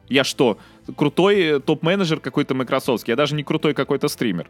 Я 0.07 0.23
что, 0.23 0.57
крутой 0.95 1.59
топ-менеджер 1.59 2.21
какой-то 2.21 2.55
майкрософтский? 2.55 3.11
Я 3.11 3.17
даже 3.17 3.35
не 3.35 3.43
крутой 3.43 3.73
какой-то 3.73 4.07
стример. 4.07 4.49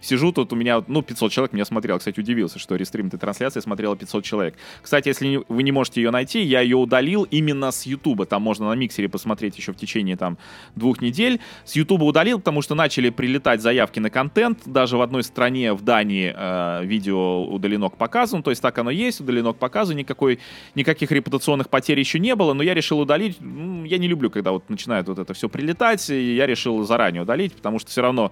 Сижу 0.00 0.32
тут, 0.32 0.52
у 0.52 0.56
меня, 0.56 0.82
ну, 0.86 1.02
500 1.02 1.32
человек 1.32 1.52
меня 1.52 1.64
смотрел. 1.64 1.98
Кстати, 1.98 2.20
удивился, 2.20 2.58
что 2.58 2.76
рестрим 2.76 3.08
этой 3.08 3.18
трансляции 3.18 3.60
смотрело 3.60 3.96
500 3.96 4.24
человек. 4.24 4.54
Кстати, 4.80 5.08
если 5.08 5.42
вы 5.48 5.62
не 5.62 5.72
можете 5.72 6.00
ее 6.00 6.10
найти, 6.10 6.40
я 6.42 6.60
ее 6.60 6.76
удалил 6.76 7.24
именно 7.24 7.72
с 7.72 7.84
Ютуба. 7.84 8.24
Там 8.24 8.42
можно 8.42 8.68
на 8.68 8.74
миксере 8.74 9.08
посмотреть 9.08 9.56
еще 9.58 9.72
в 9.72 9.76
течение 9.76 10.16
там 10.16 10.38
двух 10.76 11.00
недель. 11.00 11.40
С 11.64 11.74
Ютуба 11.74 12.04
удалил, 12.04 12.38
потому 12.38 12.62
что 12.62 12.74
начали 12.76 13.10
прилетать 13.10 13.60
заявки 13.60 13.98
на 13.98 14.08
контент. 14.08 14.60
Даже 14.66 14.96
в 14.96 15.02
одной 15.02 15.24
стране, 15.24 15.72
в 15.72 15.82
Дании, 15.82 16.32
э, 16.34 16.84
видео 16.84 17.44
удалено 17.44 17.88
к 17.88 17.96
показу. 17.96 18.36
Ну, 18.36 18.42
то 18.42 18.50
есть 18.50 18.62
так 18.62 18.78
оно 18.78 18.90
есть, 18.90 19.20
удалено 19.20 19.52
к 19.52 19.56
показу. 19.56 19.94
Никакой, 19.94 20.38
никаких 20.76 21.10
репутационных 21.10 21.68
потерь 21.68 21.98
еще 21.98 22.20
не 22.20 22.36
было, 22.36 22.52
но 22.54 22.62
я 22.62 22.74
решил 22.74 23.00
удалить. 23.00 23.38
Ну, 23.40 23.84
я 23.84 23.98
не 23.98 24.06
люблю, 24.06 24.30
когда 24.30 24.52
вот 24.52 24.70
начинает 24.70 25.08
вот 25.08 25.18
это 25.18 25.34
все 25.34 25.48
прилетать. 25.48 26.08
И 26.08 26.36
я 26.36 26.46
решил 26.46 26.84
заранее 26.84 27.22
удалить, 27.22 27.54
потому 27.54 27.80
что 27.80 27.90
все 27.90 28.02
равно 28.02 28.30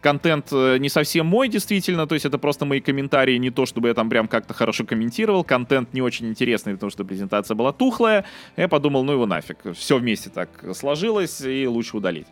контент 0.00 0.48
э, 0.52 0.78
не 0.78 0.88
совсем 0.88 1.07
совсем 1.08 1.26
мой, 1.26 1.48
действительно, 1.48 2.06
то 2.06 2.14
есть 2.14 2.26
это 2.26 2.36
просто 2.36 2.66
мои 2.66 2.80
комментарии, 2.80 3.38
не 3.38 3.50
то, 3.50 3.64
чтобы 3.64 3.88
я 3.88 3.94
там 3.94 4.10
прям 4.10 4.28
как-то 4.28 4.52
хорошо 4.52 4.84
комментировал, 4.84 5.42
контент 5.42 5.94
не 5.94 6.02
очень 6.02 6.28
интересный, 6.28 6.74
потому 6.74 6.90
что 6.90 7.02
презентация 7.02 7.54
была 7.54 7.72
тухлая, 7.72 8.26
я 8.58 8.68
подумал, 8.68 9.04
ну 9.04 9.12
его 9.12 9.24
нафиг, 9.24 9.56
все 9.74 9.96
вместе 9.96 10.28
так 10.28 10.50
сложилось, 10.74 11.40
и 11.40 11.66
лучше 11.66 11.96
удалить. 11.96 12.26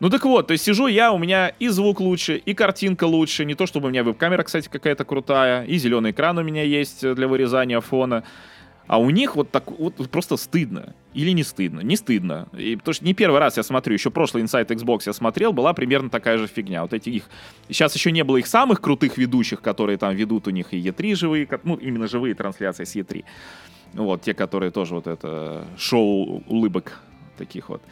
Ну 0.00 0.08
так 0.08 0.24
вот, 0.24 0.46
то 0.46 0.52
есть 0.52 0.64
сижу 0.64 0.86
я, 0.86 1.12
у 1.12 1.18
меня 1.18 1.48
и 1.48 1.68
звук 1.68 2.00
лучше, 2.00 2.36
и 2.36 2.54
картинка 2.54 3.04
лучше, 3.04 3.44
не 3.44 3.54
то, 3.54 3.66
чтобы 3.66 3.88
у 3.88 3.90
меня 3.90 4.02
веб-камера, 4.02 4.42
кстати, 4.42 4.70
какая-то 4.70 5.04
крутая, 5.04 5.66
и 5.66 5.76
зеленый 5.76 6.12
экран 6.12 6.38
у 6.38 6.42
меня 6.42 6.62
есть 6.62 7.14
для 7.14 7.28
вырезания 7.28 7.80
фона, 7.80 8.24
а 8.86 8.98
у 8.98 9.10
них 9.10 9.36
вот 9.36 9.50
так 9.50 9.70
вот 9.78 9.94
просто 10.10 10.36
стыдно. 10.36 10.94
Или 11.14 11.30
не 11.30 11.42
стыдно? 11.42 11.80
Не 11.80 11.96
стыдно. 11.96 12.48
И, 12.52 12.76
потому 12.76 12.94
что 12.94 13.04
не 13.04 13.14
первый 13.14 13.40
раз 13.40 13.56
я 13.56 13.62
смотрю, 13.62 13.94
еще 13.94 14.10
прошлый 14.10 14.42
Inside 14.42 14.66
Xbox 14.66 15.02
я 15.06 15.12
смотрел, 15.12 15.52
была 15.52 15.72
примерно 15.72 16.10
такая 16.10 16.38
же 16.38 16.46
фигня. 16.46 16.82
Вот 16.82 16.92
эти 16.92 17.08
их... 17.08 17.30
Сейчас 17.68 17.94
еще 17.94 18.12
не 18.12 18.24
было 18.24 18.38
их 18.38 18.46
самых 18.46 18.80
крутых 18.80 19.16
ведущих, 19.16 19.62
которые 19.62 19.96
там 19.96 20.14
ведут 20.14 20.48
у 20.48 20.50
них 20.50 20.74
и 20.74 20.80
E3 20.80 21.14
живые, 21.14 21.48
ну, 21.62 21.76
именно 21.76 22.08
живые 22.08 22.34
трансляции 22.34 22.84
с 22.84 22.94
E3. 22.96 23.24
Вот, 23.94 24.22
те, 24.22 24.34
которые 24.34 24.70
тоже 24.70 24.96
вот 24.96 25.06
это 25.06 25.66
шоу 25.78 26.42
улыбок 26.48 27.00
таких 27.38 27.68
вот. 27.68 27.82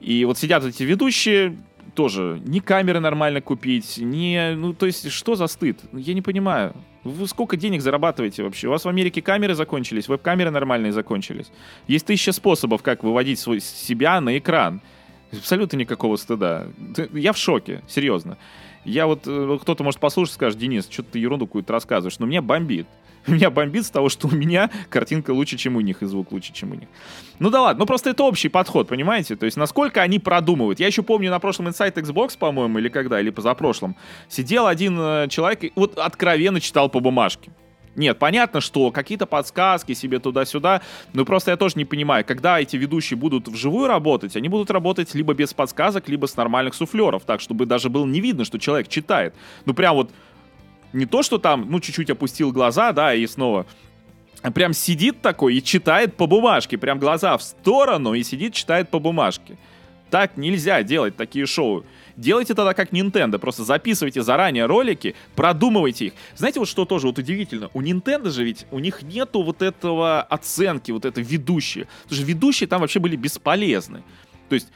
И 0.00 0.24
вот 0.24 0.38
сидят 0.38 0.62
эти 0.62 0.82
ведущие, 0.82 1.56
тоже 1.94 2.40
ни 2.44 2.58
камеры 2.60 3.00
нормально 3.00 3.40
купить, 3.40 3.98
ни... 3.98 4.54
Ну, 4.54 4.74
то 4.74 4.86
есть, 4.86 5.10
что 5.10 5.34
за 5.34 5.46
стыд? 5.46 5.80
Я 5.92 6.14
не 6.14 6.22
понимаю. 6.22 6.74
Вы 7.06 7.28
сколько 7.28 7.56
денег 7.56 7.82
зарабатываете 7.82 8.42
вообще? 8.42 8.68
У 8.68 8.70
вас 8.70 8.84
в 8.84 8.88
Америке 8.88 9.22
камеры 9.22 9.54
закончились, 9.54 10.08
веб-камеры 10.08 10.50
нормальные 10.50 10.92
закончились. 10.92 11.46
Есть 11.86 12.06
тысяча 12.06 12.32
способов, 12.32 12.82
как 12.82 13.04
выводить 13.04 13.38
свой, 13.38 13.60
себя 13.60 14.20
на 14.20 14.36
экран. 14.38 14.80
Абсолютно 15.32 15.76
никакого 15.76 16.16
стыда. 16.16 16.66
Я 17.12 17.32
в 17.32 17.38
шоке, 17.38 17.82
серьезно. 17.88 18.38
Я 18.84 19.06
вот, 19.06 19.22
э, 19.26 19.58
кто-то 19.60 19.82
может 19.82 19.98
послушать, 19.98 20.34
скажет, 20.34 20.58
Денис, 20.58 20.88
что 20.88 21.02
ты 21.02 21.18
ерунду 21.18 21.46
какую-то 21.46 21.72
рассказываешь, 21.72 22.18
но 22.18 22.26
меня 22.26 22.42
бомбит. 22.42 22.86
Меня 23.26 23.50
бомбит 23.50 23.84
с 23.84 23.90
того, 23.90 24.08
что 24.08 24.28
у 24.28 24.30
меня 24.30 24.70
картинка 24.88 25.32
лучше, 25.32 25.56
чем 25.56 25.74
у 25.74 25.80
них, 25.80 26.00
и 26.00 26.06
звук 26.06 26.30
лучше, 26.30 26.52
чем 26.52 26.70
у 26.70 26.74
них. 26.76 26.88
Ну 27.40 27.50
да 27.50 27.60
ладно, 27.60 27.80
ну 27.80 27.86
просто 27.86 28.10
это 28.10 28.22
общий 28.22 28.48
подход, 28.48 28.86
понимаете? 28.86 29.34
То 29.34 29.46
есть 29.46 29.56
насколько 29.56 30.00
они 30.00 30.20
продумывают. 30.20 30.78
Я 30.78 30.86
еще 30.86 31.02
помню 31.02 31.30
на 31.30 31.40
прошлом 31.40 31.66
Inside 31.66 31.94
Xbox, 31.94 32.38
по-моему, 32.38 32.78
или 32.78 32.88
когда, 32.88 33.20
или 33.20 33.30
позапрошлом, 33.30 33.96
сидел 34.28 34.68
один 34.68 34.96
э, 35.00 35.26
человек 35.28 35.64
и 35.64 35.72
вот 35.74 35.98
откровенно 35.98 36.60
читал 36.60 36.88
по 36.88 37.00
бумажке. 37.00 37.50
Нет, 37.96 38.18
понятно, 38.18 38.60
что 38.60 38.90
какие-то 38.90 39.26
подсказки 39.26 39.94
себе 39.94 40.18
туда-сюда, 40.18 40.82
но 41.14 41.24
просто 41.24 41.50
я 41.50 41.56
тоже 41.56 41.74
не 41.76 41.84
понимаю, 41.84 42.24
когда 42.24 42.60
эти 42.60 42.76
ведущие 42.76 43.16
будут 43.16 43.48
вживую 43.48 43.88
работать, 43.88 44.36
они 44.36 44.48
будут 44.48 44.70
работать 44.70 45.14
либо 45.14 45.34
без 45.34 45.54
подсказок, 45.54 46.08
либо 46.08 46.26
с 46.26 46.36
нормальных 46.36 46.74
суфлеров, 46.74 47.24
так, 47.24 47.40
чтобы 47.40 47.64
даже 47.64 47.88
было 47.88 48.06
не 48.06 48.20
видно, 48.20 48.44
что 48.44 48.58
человек 48.58 48.88
читает. 48.88 49.34
Ну, 49.64 49.72
прям 49.72 49.96
вот 49.96 50.10
не 50.92 51.06
то, 51.06 51.22
что 51.22 51.38
там, 51.38 51.66
ну, 51.70 51.80
чуть-чуть 51.80 52.10
опустил 52.10 52.52
глаза, 52.52 52.92
да, 52.92 53.14
и 53.14 53.26
снова 53.26 53.66
а 54.42 54.50
прям 54.52 54.74
сидит 54.74 55.22
такой 55.22 55.56
и 55.56 55.62
читает 55.62 56.14
по 56.14 56.26
бумажке, 56.26 56.78
прям 56.78 57.00
глаза 57.00 57.36
в 57.36 57.42
сторону 57.42 58.14
и 58.14 58.22
сидит, 58.22 58.54
читает 58.54 58.90
по 58.90 59.00
бумажке. 59.00 59.56
Так 60.10 60.36
нельзя 60.36 60.82
делать 60.84 61.16
такие 61.16 61.46
шоу. 61.46 61.84
Делайте 62.16 62.54
тогда 62.54 62.72
как 62.72 62.92
Nintendo, 62.92 63.38
просто 63.38 63.62
записывайте 63.64 64.22
заранее 64.22 64.66
ролики, 64.66 65.14
продумывайте 65.34 66.06
их. 66.06 66.12
Знаете, 66.34 66.60
вот 66.60 66.68
что 66.68 66.86
тоже 66.86 67.08
вот 67.08 67.18
удивительно, 67.18 67.70
у 67.74 67.82
Nintendo 67.82 68.30
же 68.30 68.42
ведь, 68.42 68.66
у 68.70 68.78
них 68.78 69.02
нету 69.02 69.42
вот 69.42 69.60
этого 69.60 70.22
оценки, 70.22 70.92
вот 70.92 71.04
это 71.04 71.20
ведущие. 71.20 71.86
Потому 72.04 72.16
что 72.16 72.26
ведущие 72.26 72.66
там 72.68 72.80
вообще 72.80 73.00
были 73.00 73.16
бесполезны. 73.16 74.02
То 74.48 74.54
есть 74.54 74.68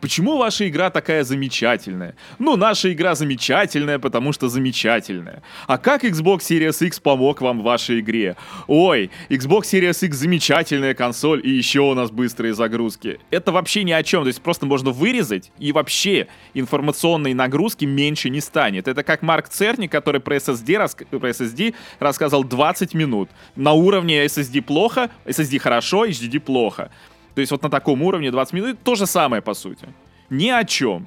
Почему 0.00 0.36
ваша 0.36 0.68
игра 0.68 0.90
такая 0.90 1.24
замечательная? 1.24 2.14
Ну, 2.38 2.56
наша 2.56 2.92
игра 2.92 3.14
замечательная, 3.14 3.98
потому 3.98 4.32
что 4.32 4.48
замечательная. 4.48 5.42
А 5.66 5.78
как 5.78 6.04
Xbox 6.04 6.40
Series 6.40 6.86
X 6.86 7.00
помог 7.00 7.40
вам 7.40 7.60
в 7.60 7.64
вашей 7.64 8.00
игре? 8.00 8.36
Ой, 8.68 9.10
Xbox 9.28 9.62
Series 9.62 10.06
X 10.06 10.16
замечательная 10.16 10.94
консоль, 10.94 11.40
и 11.44 11.50
еще 11.50 11.80
у 11.80 11.94
нас 11.94 12.10
быстрые 12.10 12.54
загрузки. 12.54 13.18
Это 13.30 13.50
вообще 13.50 13.82
ни 13.82 13.92
о 13.92 14.02
чем, 14.02 14.22
то 14.22 14.28
есть 14.28 14.40
просто 14.40 14.66
можно 14.66 14.90
вырезать, 14.90 15.50
и 15.58 15.72
вообще 15.72 16.28
информационной 16.54 17.34
нагрузки 17.34 17.84
меньше 17.84 18.30
не 18.30 18.40
станет. 18.40 18.86
Это 18.86 19.02
как 19.02 19.22
Марк 19.22 19.48
Церни, 19.48 19.88
который 19.88 20.20
про 20.20 20.36
SSD, 20.36 20.78
рас... 20.78 20.94
про 20.94 21.30
SSD 21.30 21.74
рассказал 21.98 22.44
20 22.44 22.94
минут. 22.94 23.30
На 23.56 23.72
уровне 23.72 24.24
SSD 24.24 24.62
плохо, 24.62 25.10
SSD 25.26 25.58
хорошо, 25.58 26.06
HDD 26.06 26.38
плохо. 26.38 26.90
То 27.38 27.40
есть 27.40 27.52
вот 27.52 27.62
на 27.62 27.70
таком 27.70 28.02
уровне 28.02 28.32
20 28.32 28.52
минут 28.52 28.78
то 28.82 28.96
же 28.96 29.06
самое, 29.06 29.40
по 29.40 29.54
сути. 29.54 29.86
Ни 30.28 30.48
о 30.48 30.64
чем. 30.64 31.06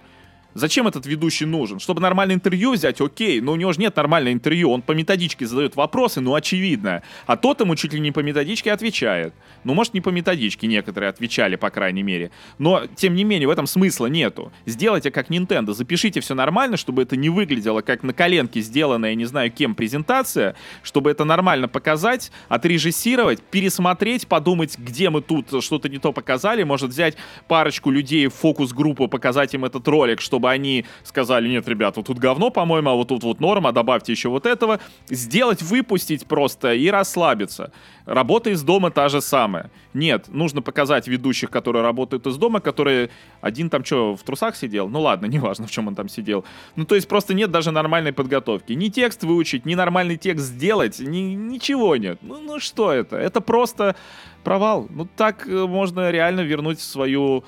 Зачем 0.54 0.88
этот 0.88 1.06
ведущий 1.06 1.46
нужен? 1.46 1.80
Чтобы 1.80 2.02
нормальное 2.02 2.36
интервью 2.36 2.74
взять, 2.74 3.00
окей, 3.00 3.40
но 3.40 3.54
у 3.54 3.56
него 3.56 3.72
же 3.72 3.80
нет 3.80 3.96
нормального 3.96 4.34
интервью, 4.34 4.70
он 4.72 4.82
по 4.82 4.92
методичке 4.92 5.46
задает 5.46 5.76
вопросы, 5.76 6.20
ну 6.20 6.36
очевидно. 6.36 7.04
А 7.26 7.38
тот 7.38 7.62
ему 7.62 7.76
чуть 7.76 7.94
ли 7.94 8.00
не 8.00 8.12
по 8.12 8.20
методичке 8.20 8.72
отвечает. 8.72 9.34
Ну, 9.64 9.74
может, 9.74 9.94
не 9.94 10.02
по 10.02 10.10
методичке 10.10 10.68
некоторые 10.68 11.10
отвечали, 11.10 11.56
по 11.56 11.70
крайней 11.70 12.04
мере. 12.04 12.32
Но, 12.58 12.84
тем 12.96 13.16
не 13.16 13.24
менее, 13.24 13.48
в 13.48 13.52
этом 13.52 13.68
смысла 13.68 14.08
нету. 14.08 14.52
Сделайте 14.66 15.12
как 15.12 15.30
Nintendo, 15.30 15.74
запишите 15.74 16.20
все 16.20 16.36
нормально, 16.36 16.78
чтобы 16.78 17.04
это 17.04 17.16
не 17.16 17.30
выглядело 17.30 17.82
как 17.82 18.04
на 18.04 18.14
коленке 18.14 18.60
сделанная, 18.62 19.16
не 19.16 19.26
знаю 19.26 19.52
кем, 19.52 19.76
презентация, 19.76 20.56
чтобы 20.84 21.12
это 21.12 21.24
нормально 21.24 21.68
показать, 21.68 22.32
отрежиссировать, 22.50 23.42
пересмотреть, 23.42 24.28
подумать, 24.28 24.78
где 24.78 25.10
мы 25.10 25.22
тут 25.22 25.64
что-то 25.64 25.90
не 25.90 25.98
то 25.98 26.12
показали, 26.12 26.64
может 26.64 26.90
взять 26.90 27.16
парочку 27.48 27.92
людей 27.92 28.28
в 28.28 28.34
фокус-группу, 28.34 29.08
показать 29.08 29.54
им 29.54 29.66
этот 29.66 29.88
ролик, 29.88 30.22
чтобы 30.22 30.41
чтобы 30.42 30.50
они 30.50 30.86
сказали, 31.04 31.48
нет, 31.48 31.68
ребят, 31.68 31.98
вот 31.98 32.08
тут 32.08 32.18
говно, 32.18 32.50
по-моему, 32.50 32.90
а 32.90 32.96
вот 32.96 33.10
тут 33.10 33.24
вот 33.24 33.40
норма, 33.40 33.72
добавьте 33.72 34.12
еще 34.12 34.30
вот 34.30 34.48
этого. 34.48 34.80
Сделать, 35.08 35.62
выпустить 35.62 36.26
просто 36.26 36.74
и 36.74 36.90
расслабиться. 36.90 37.72
Работа 38.06 38.50
из 38.50 38.64
дома 38.64 38.90
та 38.90 39.08
же 39.10 39.22
самая. 39.22 39.70
Нет, 39.94 40.30
нужно 40.30 40.64
показать 40.64 41.08
ведущих, 41.08 41.52
которые 41.52 41.84
работают 41.84 42.26
из 42.26 42.38
дома, 42.38 42.60
которые... 42.60 43.10
Один 43.42 43.70
там 43.70 43.86
что, 43.86 44.16
в 44.16 44.24
трусах 44.24 44.56
сидел? 44.56 44.90
Ну 44.90 45.02
ладно, 45.02 45.26
неважно, 45.28 45.68
в 45.68 45.72
чем 45.72 45.88
он 45.88 45.96
там 45.96 46.10
сидел. 46.10 46.44
Ну 46.76 46.86
то 46.86 46.96
есть 46.96 47.08
просто 47.08 47.36
нет 47.36 47.52
даже 47.52 47.72
нормальной 47.72 48.12
подготовки. 48.12 48.74
Ни 48.74 48.90
текст 48.90 49.24
выучить, 49.24 49.66
ни 49.66 49.76
нормальный 49.76 50.18
текст 50.18 50.46
сделать, 50.46 51.00
ни, 51.00 51.36
ничего 51.36 51.98
нет. 51.98 52.18
Ну, 52.24 52.42
ну 52.42 52.60
что 52.60 52.92
это? 52.92 53.16
Это 53.16 53.42
просто 53.42 53.96
провал. 54.44 54.88
Ну 54.90 55.08
так 55.16 55.48
э, 55.48 55.68
можно 55.68 56.10
реально 56.10 56.42
вернуть 56.42 56.80
свою 56.80 57.44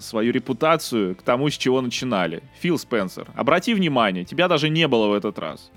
свою 0.00 0.32
репутацию 0.32 1.14
к 1.14 1.22
тому, 1.22 1.50
с 1.50 1.54
чего 1.54 1.80
начинали. 1.80 2.42
Фил 2.60 2.78
Спенсер, 2.78 3.28
обрати 3.34 3.74
внимание, 3.74 4.24
тебя 4.24 4.48
даже 4.48 4.68
не 4.68 4.88
было 4.88 5.08
в 5.08 5.12
этот 5.12 5.38
раз. 5.38 5.70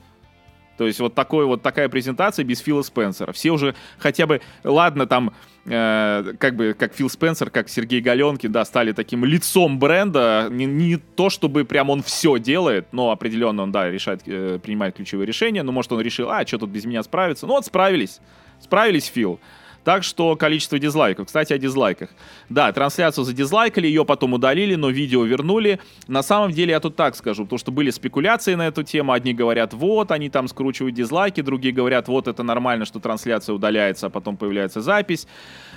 То 0.77 0.87
есть 0.87 0.99
вот, 0.99 1.13
такой, 1.13 1.45
вот 1.45 1.61
такая 1.61 1.87
презентация 1.87 2.43
без 2.43 2.59
Фила 2.59 2.81
Спенсера. 2.81 3.31
Все 3.31 3.51
уже 3.51 3.75
хотя 3.99 4.25
бы, 4.25 4.41
ладно, 4.63 5.05
там, 5.05 5.33
э, 5.65 6.33
как 6.39 6.55
бы, 6.55 6.75
как 6.77 6.95
Фил 6.95 7.09
Спенсер, 7.09 7.51
как 7.51 7.69
Сергей 7.69 8.01
Галенкин, 8.01 8.51
да, 8.51 8.65
стали 8.65 8.91
таким 8.91 9.23
лицом 9.23 9.77
бренда. 9.77 10.47
Не, 10.49 10.65
не 10.65 10.97
то, 10.97 11.29
чтобы 11.29 11.63
прям 11.65 11.89
он 11.89 12.01
все 12.01 12.39
делает, 12.39 12.87
но 12.91 13.11
определенно 13.11 13.63
он, 13.63 13.71
да, 13.71 13.89
решает, 13.89 14.21
э, 14.25 14.59
принимает 14.61 14.95
ключевые 14.95 15.27
решения. 15.27 15.61
Ну, 15.61 15.71
может, 15.71 15.91
он 15.91 16.01
решил, 16.01 16.31
а, 16.31 16.45
что 16.45 16.57
тут 16.57 16.71
без 16.71 16.85
меня 16.85 17.03
справиться? 17.03 17.45
Ну, 17.45 17.53
вот 17.53 17.65
справились. 17.65 18.19
Справились, 18.59 19.05
Фил. 19.05 19.39
Так 19.83 20.03
что 20.03 20.35
количество 20.35 20.79
дизлайков. 20.79 21.27
Кстати, 21.27 21.53
о 21.53 21.57
дизлайках. 21.57 22.09
Да, 22.49 22.71
трансляцию 22.71 23.25
задизлайкали, 23.25 23.87
ее 23.87 24.05
потом 24.05 24.33
удалили, 24.33 24.75
но 24.75 24.89
видео 24.89 25.23
вернули. 25.25 25.79
На 26.07 26.23
самом 26.23 26.51
деле 26.51 26.71
я 26.71 26.79
тут 26.79 26.95
так 26.95 27.15
скажу, 27.15 27.43
потому 27.43 27.59
что 27.59 27.71
были 27.71 27.89
спекуляции 27.89 28.55
на 28.55 28.67
эту 28.67 28.83
тему. 28.83 29.11
Одни 29.11 29.33
говорят, 29.33 29.73
вот, 29.73 30.11
они 30.11 30.29
там 30.29 30.47
скручивают 30.47 30.95
дизлайки, 30.95 31.41
другие 31.41 31.73
говорят, 31.73 32.07
вот, 32.07 32.27
это 32.27 32.43
нормально, 32.43 32.85
что 32.85 32.99
трансляция 32.99 33.53
удаляется, 33.53 34.07
а 34.07 34.09
потом 34.09 34.37
появляется 34.37 34.81
запись. 34.81 35.27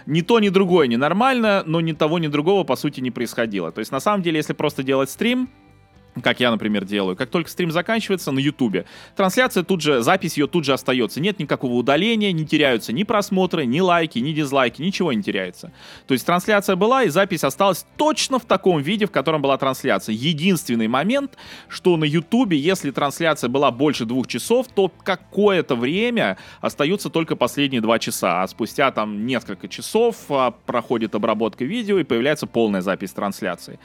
Ни 0.07 0.21
то, 0.21 0.39
ни 0.39 0.51
другое 0.51 0.87
не 0.87 0.97
нормально, 0.97 1.65
но 1.67 1.81
ни 1.81 1.93
того, 1.93 2.19
ни 2.19 2.29
другого, 2.29 2.63
по 2.63 2.77
сути, 2.77 3.01
не 3.01 3.11
происходило. 3.11 3.73
То 3.73 3.81
есть, 3.81 3.91
на 3.91 4.01
самом 4.01 4.23
деле, 4.23 4.37
если 4.37 4.53
просто 4.53 4.85
делать 4.85 5.11
стрим, 5.11 5.49
как 6.23 6.41
я, 6.41 6.51
например, 6.51 6.85
делаю. 6.85 7.17
Как 7.17 7.31
только 7.31 7.51
стрим 7.51 7.71
заканчивается 7.71 8.33
на 8.33 8.39
Ютубе, 8.39 8.87
трансляция 9.15 9.63
тут 9.63 9.81
же, 9.81 10.03
запись 10.03 10.37
ее 10.37 10.47
тут 10.47 10.65
же 10.65 10.73
остается. 10.73 11.21
Нет 11.21 11.39
никакого 11.39 11.75
удаления, 11.75 12.33
не 12.33 12.47
теряются 12.47 12.93
ни 12.93 13.03
просмотры, 13.03 13.67
ни 13.67 13.81
лайки, 13.81 14.19
ни 14.19 14.33
дизлайки, 14.33 14.83
ничего 14.83 15.13
не 15.13 15.23
теряется. 15.23 15.73
То 16.07 16.15
есть 16.15 16.27
трансляция 16.27 16.77
была, 16.77 17.05
и 17.05 17.09
запись 17.09 17.45
осталась 17.45 17.87
точно 17.97 18.39
в 18.39 18.45
таком 18.45 18.81
виде, 18.81 19.07
в 19.07 19.11
котором 19.11 19.43
была 19.43 19.59
трансляция. 19.59 20.15
Единственный 20.15 20.89
момент, 20.89 21.37
что 21.69 21.97
на 21.97 22.05
Ютубе, 22.05 22.57
если 22.57 22.91
трансляция 22.91 23.49
была 23.49 23.71
больше 23.71 24.05
двух 24.05 24.27
часов, 24.27 24.69
то 24.69 24.91
какое-то 25.05 25.77
время 25.77 26.39
остаются 26.61 27.11
только 27.11 27.37
последние 27.37 27.81
два 27.81 27.99
часа, 27.99 28.43
а 28.43 28.49
спустя 28.49 28.91
там 28.91 29.27
несколько 29.27 29.69
часов 29.69 30.17
а, 30.29 30.51
проходит 30.51 31.15
обработка 31.15 31.65
видео 31.65 31.99
и 31.99 32.05
появляется 32.05 32.47
полная 32.47 32.81
запись 32.81 33.13
трансляции. 33.13 33.79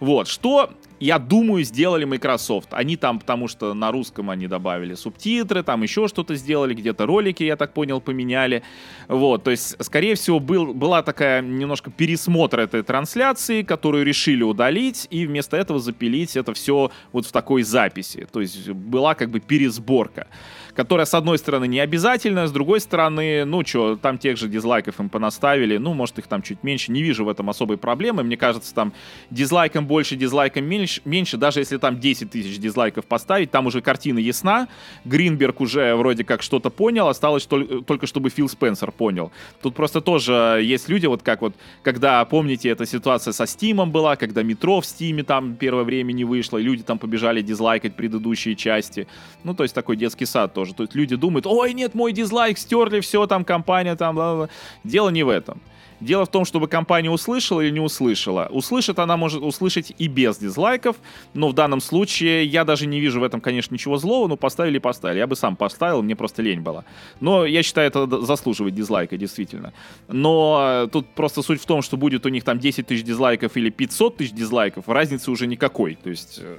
Вот, 0.00 0.28
что 0.28 0.70
я 1.00 1.18
думаю, 1.18 1.62
сделали 1.76 2.06
Microsoft. 2.06 2.68
Они 2.70 2.96
там, 2.96 3.18
потому 3.18 3.48
что 3.48 3.74
на 3.74 3.92
русском 3.92 4.30
они 4.30 4.46
добавили 4.48 4.94
субтитры, 4.94 5.62
там 5.62 5.82
еще 5.82 6.08
что-то 6.08 6.34
сделали, 6.34 6.72
где-то 6.72 7.04
ролики, 7.04 7.42
я 7.42 7.56
так 7.56 7.74
понял, 7.74 8.00
поменяли. 8.00 8.62
Вот, 9.08 9.44
то 9.44 9.50
есть, 9.50 9.76
скорее 9.84 10.14
всего, 10.14 10.40
был, 10.40 10.72
была 10.72 11.02
такая 11.02 11.42
немножко 11.42 11.90
пересмотр 11.90 12.60
этой 12.60 12.82
трансляции, 12.82 13.62
которую 13.62 14.06
решили 14.06 14.42
удалить, 14.42 15.06
и 15.10 15.26
вместо 15.26 15.58
этого 15.58 15.78
запилить 15.78 16.34
это 16.34 16.54
все 16.54 16.90
вот 17.12 17.26
в 17.26 17.32
такой 17.32 17.62
записи. 17.62 18.26
То 18.32 18.40
есть, 18.40 18.70
была 18.70 19.14
как 19.14 19.28
бы 19.28 19.40
пересборка 19.40 20.28
которая, 20.76 21.06
с 21.06 21.14
одной 21.14 21.38
стороны, 21.38 21.66
не 21.66 21.80
обязательная, 21.80 22.46
с 22.46 22.52
другой 22.52 22.80
стороны, 22.80 23.44
ну 23.44 23.64
что, 23.64 23.96
там 23.96 24.18
тех 24.18 24.36
же 24.36 24.46
дизлайков 24.46 25.00
им 25.00 25.08
понаставили, 25.08 25.78
ну, 25.78 25.94
может, 25.94 26.18
их 26.18 26.26
там 26.26 26.42
чуть 26.42 26.62
меньше, 26.62 26.92
не 26.92 27.02
вижу 27.02 27.24
в 27.24 27.28
этом 27.28 27.48
особой 27.48 27.78
проблемы, 27.78 28.22
мне 28.22 28.36
кажется, 28.36 28.74
там 28.74 28.92
дизлайком 29.30 29.86
больше, 29.86 30.16
дизлайком 30.16 30.64
меньше, 30.64 31.00
меньше. 31.04 31.38
Даже 31.38 31.60
если 31.60 31.78
там 31.78 31.98
10 31.98 32.30
тысяч 32.30 32.58
дизлайков 32.58 33.06
поставить, 33.06 33.50
там 33.50 33.66
уже 33.66 33.80
картина 33.80 34.18
ясна, 34.18 34.68
Гринберг 35.04 35.60
уже 35.60 35.94
вроде 35.94 36.24
как 36.24 36.42
что-то 36.42 36.70
понял, 36.70 37.08
осталось 37.08 37.46
только, 37.46 37.80
только 37.80 38.06
чтобы 38.06 38.28
Фил 38.28 38.48
Спенсер 38.48 38.92
понял. 38.92 39.32
Тут 39.62 39.74
просто 39.74 40.00
тоже 40.02 40.60
есть 40.62 40.88
люди, 40.88 41.06
вот 41.06 41.22
как 41.22 41.40
вот, 41.40 41.54
когда, 41.82 42.22
помните, 42.26 42.68
эта 42.68 42.84
ситуация 42.84 43.32
со 43.32 43.46
Стимом 43.46 43.90
была, 43.92 44.16
когда 44.16 44.42
метро 44.42 44.80
в 44.80 44.86
Стиме 44.86 45.22
там 45.22 45.56
первое 45.56 45.84
время 45.84 46.12
не 46.12 46.24
вышло, 46.24 46.58
люди 46.58 46.82
там 46.82 46.98
побежали 46.98 47.40
дизлайкать 47.40 47.96
предыдущие 47.96 48.56
части, 48.56 49.08
ну, 49.42 49.54
то 49.54 49.62
есть 49.62 49.74
такой 49.74 49.96
детский 49.96 50.26
сад 50.26 50.52
тоже 50.52 50.65
тоже. 50.66 50.74
То 50.74 50.82
есть 50.82 50.94
люди 50.94 51.16
думают, 51.16 51.46
ой, 51.46 51.74
нет, 51.74 51.94
мой 51.94 52.12
дизлайк 52.12 52.58
стерли, 52.58 53.00
все, 53.00 53.26
там 53.26 53.44
компания, 53.44 53.96
там, 53.96 54.14
бла 54.14 54.34
-бла. 54.34 54.48
Дело 54.84 55.10
не 55.10 55.24
в 55.24 55.28
этом. 55.28 55.60
Дело 56.00 56.24
в 56.24 56.28
том, 56.28 56.44
чтобы 56.44 56.68
компания 56.68 57.10
услышала 57.10 57.62
или 57.62 57.72
не 57.72 57.80
услышала. 57.80 58.48
Услышит 58.50 58.98
она 58.98 59.16
может 59.16 59.42
услышать 59.42 59.94
и 59.98 60.08
без 60.08 60.36
дизлайков, 60.36 60.96
но 61.34 61.48
в 61.48 61.52
данном 61.52 61.80
случае 61.80 62.44
я 62.44 62.64
даже 62.64 62.86
не 62.86 63.00
вижу 63.00 63.20
в 63.20 63.22
этом, 63.22 63.40
конечно, 63.40 63.74
ничего 63.74 63.96
злого, 63.96 64.28
но 64.28 64.36
поставили 64.36 64.76
и 64.76 64.80
поставили. 64.80 65.20
Я 65.20 65.26
бы 65.26 65.36
сам 65.36 65.56
поставил, 65.56 66.02
мне 66.02 66.14
просто 66.14 66.42
лень 66.42 66.60
было. 66.60 66.84
Но 67.20 67.46
я 67.46 67.62
считаю, 67.62 67.88
это 67.88 68.20
заслуживает 68.20 68.74
дизлайка, 68.74 69.16
действительно. 69.16 69.72
Но 70.08 70.86
тут 70.92 71.06
просто 71.14 71.42
суть 71.42 71.62
в 71.62 71.66
том, 71.66 71.80
что 71.82 71.96
будет 71.96 72.26
у 72.26 72.28
них 72.28 72.44
там 72.44 72.58
10 72.58 72.86
тысяч 72.86 73.02
дизлайков 73.02 73.56
или 73.56 73.70
500 73.70 74.16
тысяч 74.18 74.32
дизлайков, 74.32 74.88
разницы 74.88 75.30
уже 75.30 75.46
никакой. 75.46 75.94
То 75.94 76.10
есть 76.10 76.40
э, 76.42 76.56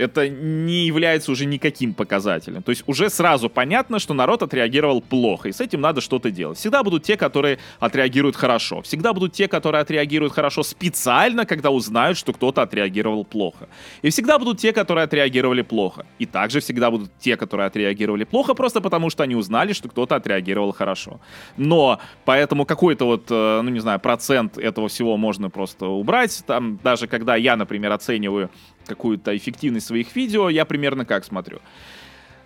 это 0.00 0.28
не 0.28 0.86
является 0.86 1.30
уже 1.32 1.44
никаким 1.46 1.94
показателем. 1.94 2.62
То 2.62 2.70
есть 2.70 2.84
уже 2.86 3.10
сразу 3.10 3.50
понятно, 3.50 3.98
что 3.98 4.14
народ 4.14 4.42
отреагировал 4.42 5.02
плохо, 5.02 5.48
и 5.48 5.52
с 5.52 5.60
этим 5.60 5.80
надо 5.80 6.00
что-то 6.00 6.30
делать. 6.30 6.58
Всегда 6.58 6.82
будут 6.82 7.02
те, 7.02 7.16
которые 7.16 7.58
отреагируют 7.78 8.36
хорошо. 8.36 8.80
Всегда 8.82 9.12
будут 9.12 9.32
те, 9.32 9.48
которые 9.48 9.82
отреагируют 9.82 10.32
хорошо 10.32 10.62
специально, 10.62 11.44
когда 11.44 11.70
узнают, 11.70 12.18
что 12.18 12.32
кто-то 12.32 12.62
отреагировал 12.62 13.24
плохо. 13.24 13.68
И 14.02 14.10
всегда 14.10 14.38
будут 14.38 14.58
те, 14.58 14.72
которые 14.72 15.04
отреагировали 15.04 15.62
плохо. 15.62 16.06
И 16.18 16.26
также 16.26 16.60
всегда 16.60 16.90
будут 16.90 17.10
те, 17.18 17.36
которые 17.36 17.66
отреагировали 17.66 18.24
плохо, 18.24 18.54
просто 18.54 18.80
потому 18.80 19.10
что 19.10 19.22
они 19.22 19.34
узнали, 19.34 19.72
что 19.72 19.88
кто-то 19.88 20.16
отреагировал 20.16 20.72
хорошо. 20.72 21.20
Но 21.56 21.98
поэтому 22.24 22.64
какой-то 22.64 23.04
вот, 23.04 23.30
э, 23.30 23.60
ну 23.62 23.70
не 23.70 23.80
знаю, 23.80 24.00
процент 24.00 24.58
этого 24.58 24.88
всего 24.88 25.16
можно 25.16 25.50
просто 25.50 25.86
убрать. 25.86 26.42
Там 26.46 26.78
даже 26.82 27.06
когда 27.06 27.36
я, 27.36 27.56
например, 27.56 27.92
оцениваю 27.92 28.50
какую-то 28.86 29.36
эффективность 29.36 29.86
своих 29.86 30.14
видео, 30.16 30.48
я 30.48 30.64
примерно 30.64 31.04
как 31.04 31.24
смотрю. 31.24 31.60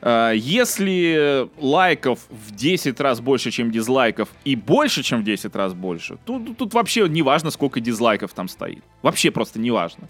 Э, 0.02 0.32
если 0.34 1.48
лайков 1.58 2.20
в 2.28 2.54
10 2.54 3.00
раз 3.00 3.20
больше, 3.20 3.50
чем 3.50 3.70
дизлайков, 3.70 4.28
и 4.44 4.54
больше, 4.54 5.02
чем 5.02 5.22
в 5.22 5.24
10 5.24 5.56
раз 5.56 5.72
больше, 5.72 6.18
тут, 6.26 6.56
тут 6.58 6.74
вообще 6.74 7.08
не 7.08 7.22
важно, 7.22 7.50
сколько 7.50 7.80
дизлайков 7.80 8.32
там 8.34 8.48
стоит. 8.48 8.84
Вообще 9.02 9.30
просто 9.30 9.58
не 9.58 9.70
важно. 9.70 10.08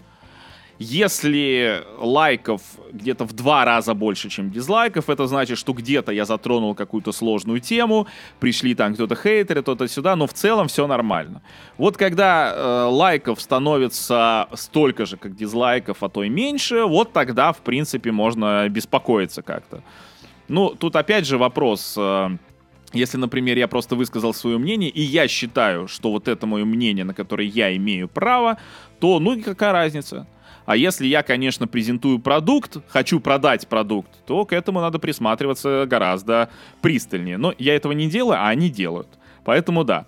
Если 0.77 1.83
лайков 1.99 2.61
где-то 2.91 3.23
в 3.23 3.31
два 3.31 3.63
раза 3.63 3.93
больше, 3.93 4.29
чем 4.29 4.51
дизлайков, 4.51 5.09
это 5.09 5.25
значит, 5.25 5.57
что 5.57 5.71
где-то 5.71 6.11
я 6.11 6.25
затронул 6.25 6.75
какую-то 6.75 7.13
сложную 7.13 7.61
тему, 7.61 8.07
пришли 8.39 8.75
там 8.75 8.93
кто-то 8.93 9.15
хейтеры, 9.15 9.61
кто-то 9.61 9.87
сюда, 9.87 10.17
но 10.17 10.27
в 10.27 10.33
целом 10.33 10.67
все 10.67 10.85
нормально. 10.85 11.41
Вот 11.77 11.95
когда 11.95 12.53
э, 12.53 12.83
лайков 12.89 13.41
становится 13.41 14.49
столько 14.53 15.05
же, 15.05 15.15
как 15.15 15.35
дизлайков, 15.35 16.03
а 16.03 16.09
то 16.09 16.23
и 16.23 16.29
меньше, 16.29 16.83
вот 16.83 17.13
тогда, 17.13 17.53
в 17.53 17.59
принципе, 17.59 18.11
можно 18.11 18.67
беспокоиться 18.67 19.41
как-то. 19.41 19.81
Ну, 20.49 20.75
тут 20.75 20.95
опять 20.95 21.25
же 21.25 21.37
вопрос... 21.37 21.95
Э, 21.97 22.37
если, 22.93 23.17
например, 23.17 23.57
я 23.57 23.67
просто 23.67 23.95
высказал 23.95 24.33
свое 24.33 24.57
мнение, 24.57 24.89
и 24.89 25.01
я 25.01 25.27
считаю, 25.27 25.87
что 25.87 26.11
вот 26.11 26.29
это 26.29 26.47
мое 26.47 26.63
мнение, 26.63 27.03
на 27.03 27.13
которое 27.13 27.45
я 27.45 27.75
имею 27.75 28.07
право, 28.07 28.57
то 28.99 29.19
ну 29.19 29.41
какая 29.41 29.73
разница? 29.73 30.27
А 30.65 30.75
если 30.75 31.05
я, 31.05 31.21
конечно, 31.23 31.67
презентую 31.67 32.19
продукт, 32.19 32.77
хочу 32.87 33.19
продать 33.19 33.67
продукт, 33.67 34.09
то 34.25 34.45
к 34.45 34.53
этому 34.53 34.81
надо 34.81 34.99
присматриваться 34.99 35.85
гораздо 35.87 36.49
пристальнее. 36.81 37.37
Но 37.37 37.53
я 37.57 37.75
этого 37.75 37.91
не 37.91 38.09
делаю, 38.09 38.39
а 38.39 38.47
они 38.47 38.69
делают. 38.69 39.07
Поэтому 39.43 39.83
да, 39.83 40.07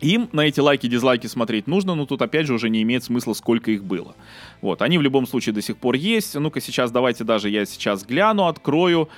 им 0.00 0.28
на 0.32 0.42
эти 0.42 0.60
лайки, 0.60 0.86
дизлайки 0.88 1.26
смотреть 1.26 1.66
нужно, 1.66 1.94
но 1.94 2.06
тут 2.06 2.22
опять 2.22 2.46
же 2.46 2.54
уже 2.54 2.68
не 2.68 2.82
имеет 2.82 3.04
смысла, 3.04 3.34
сколько 3.34 3.70
их 3.70 3.84
было. 3.84 4.14
Вот, 4.60 4.82
они 4.82 4.98
в 4.98 5.02
любом 5.02 5.26
случае 5.26 5.52
до 5.52 5.62
сих 5.62 5.76
пор 5.76 5.94
есть. 5.94 6.34
Ну-ка 6.34 6.60
сейчас 6.60 6.90
давайте 6.90 7.24
даже 7.24 7.48
я 7.48 7.64
сейчас 7.64 8.04
гляну, 8.04 8.46
открою. 8.46 9.08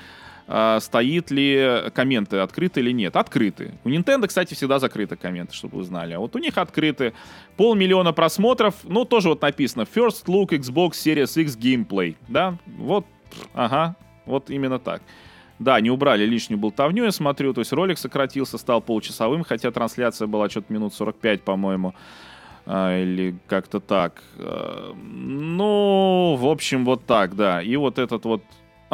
А, 0.47 0.79
стоит 0.81 1.31
ли 1.31 1.91
комменты, 1.95 2.39
открыты 2.39 2.81
или 2.81 2.93
нет. 2.93 3.17
Открыты. 3.17 3.75
У 3.85 3.89
Nintendo, 3.89 4.27
кстати, 4.27 4.55
всегда 4.55 4.79
закрыты 4.79 5.17
комменты, 5.17 5.55
чтобы 5.55 5.79
вы 5.79 5.85
знали. 5.85 6.13
А 6.15 6.19
вот 6.19 6.37
у 6.37 6.39
них 6.39 6.59
открыты. 6.59 7.15
Полмиллиона 7.57 8.13
просмотров. 8.13 8.75
Ну, 8.85 9.05
тоже 9.05 9.31
вот 9.31 9.41
написано 9.43 9.83
First 9.83 10.27
Look 10.27 10.49
Xbox 10.51 10.93
Series 10.93 11.41
X 11.41 11.57
Gameplay. 11.57 12.17
Да, 12.29 12.59
вот, 12.67 13.07
ага, 13.55 13.97
вот 14.27 14.51
именно 14.51 14.79
так. 14.79 15.03
Да, 15.59 15.81
не 15.81 15.91
убрали 15.91 16.27
лишнюю 16.27 16.59
болтовню, 16.59 17.05
я 17.05 17.13
смотрю. 17.13 17.55
То 17.55 17.61
есть 17.61 17.73
ролик 17.73 17.97
сократился, 17.97 18.59
стал 18.59 18.83
полчасовым, 18.83 19.45
хотя 19.45 19.71
трансляция 19.71 20.27
была 20.27 20.51
что-то 20.51 20.73
минут 20.73 20.93
45, 20.95 21.43
по-моему. 21.43 21.95
А, 22.67 23.01
или 23.01 23.37
как-то 23.47 23.81
так. 23.81 24.23
А, 24.37 24.93
ну, 24.95 26.37
в 26.39 26.47
общем, 26.47 26.85
вот 26.85 27.07
так, 27.07 27.37
да. 27.37 27.63
И 27.63 27.77
вот 27.77 27.99
этот 27.99 28.25
вот 28.25 28.43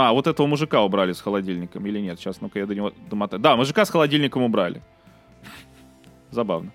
а, 0.00 0.12
вот 0.12 0.26
этого 0.26 0.46
мужика 0.46 0.82
убрали 0.82 1.12
с 1.12 1.20
холодильником 1.20 1.86
или 1.86 2.00
нет? 2.00 2.18
Сейчас, 2.18 2.40
ну-ка 2.40 2.58
я 2.58 2.66
до 2.66 2.74
него 2.74 2.92
домотаю. 3.10 3.40
Да, 3.40 3.56
мужика 3.56 3.84
с 3.84 3.90
холодильником 3.90 4.42
убрали. 4.42 4.82
Забавно. 6.30 6.72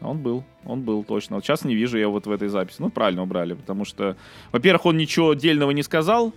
Он 0.00 0.18
был, 0.18 0.44
он 0.64 0.82
был 0.82 1.04
точно. 1.04 1.36
Вот 1.36 1.44
сейчас 1.44 1.64
не 1.64 1.74
вижу 1.74 1.98
я 1.98 2.08
вот 2.08 2.26
в 2.26 2.30
этой 2.30 2.48
записи. 2.48 2.76
Ну, 2.80 2.90
правильно 2.90 3.22
убрали, 3.22 3.54
потому 3.54 3.84
что, 3.84 4.16
во-первых, 4.52 4.86
он 4.86 4.96
ничего 4.96 5.30
отдельного 5.30 5.70
не 5.70 5.82
сказал. 5.82 6.32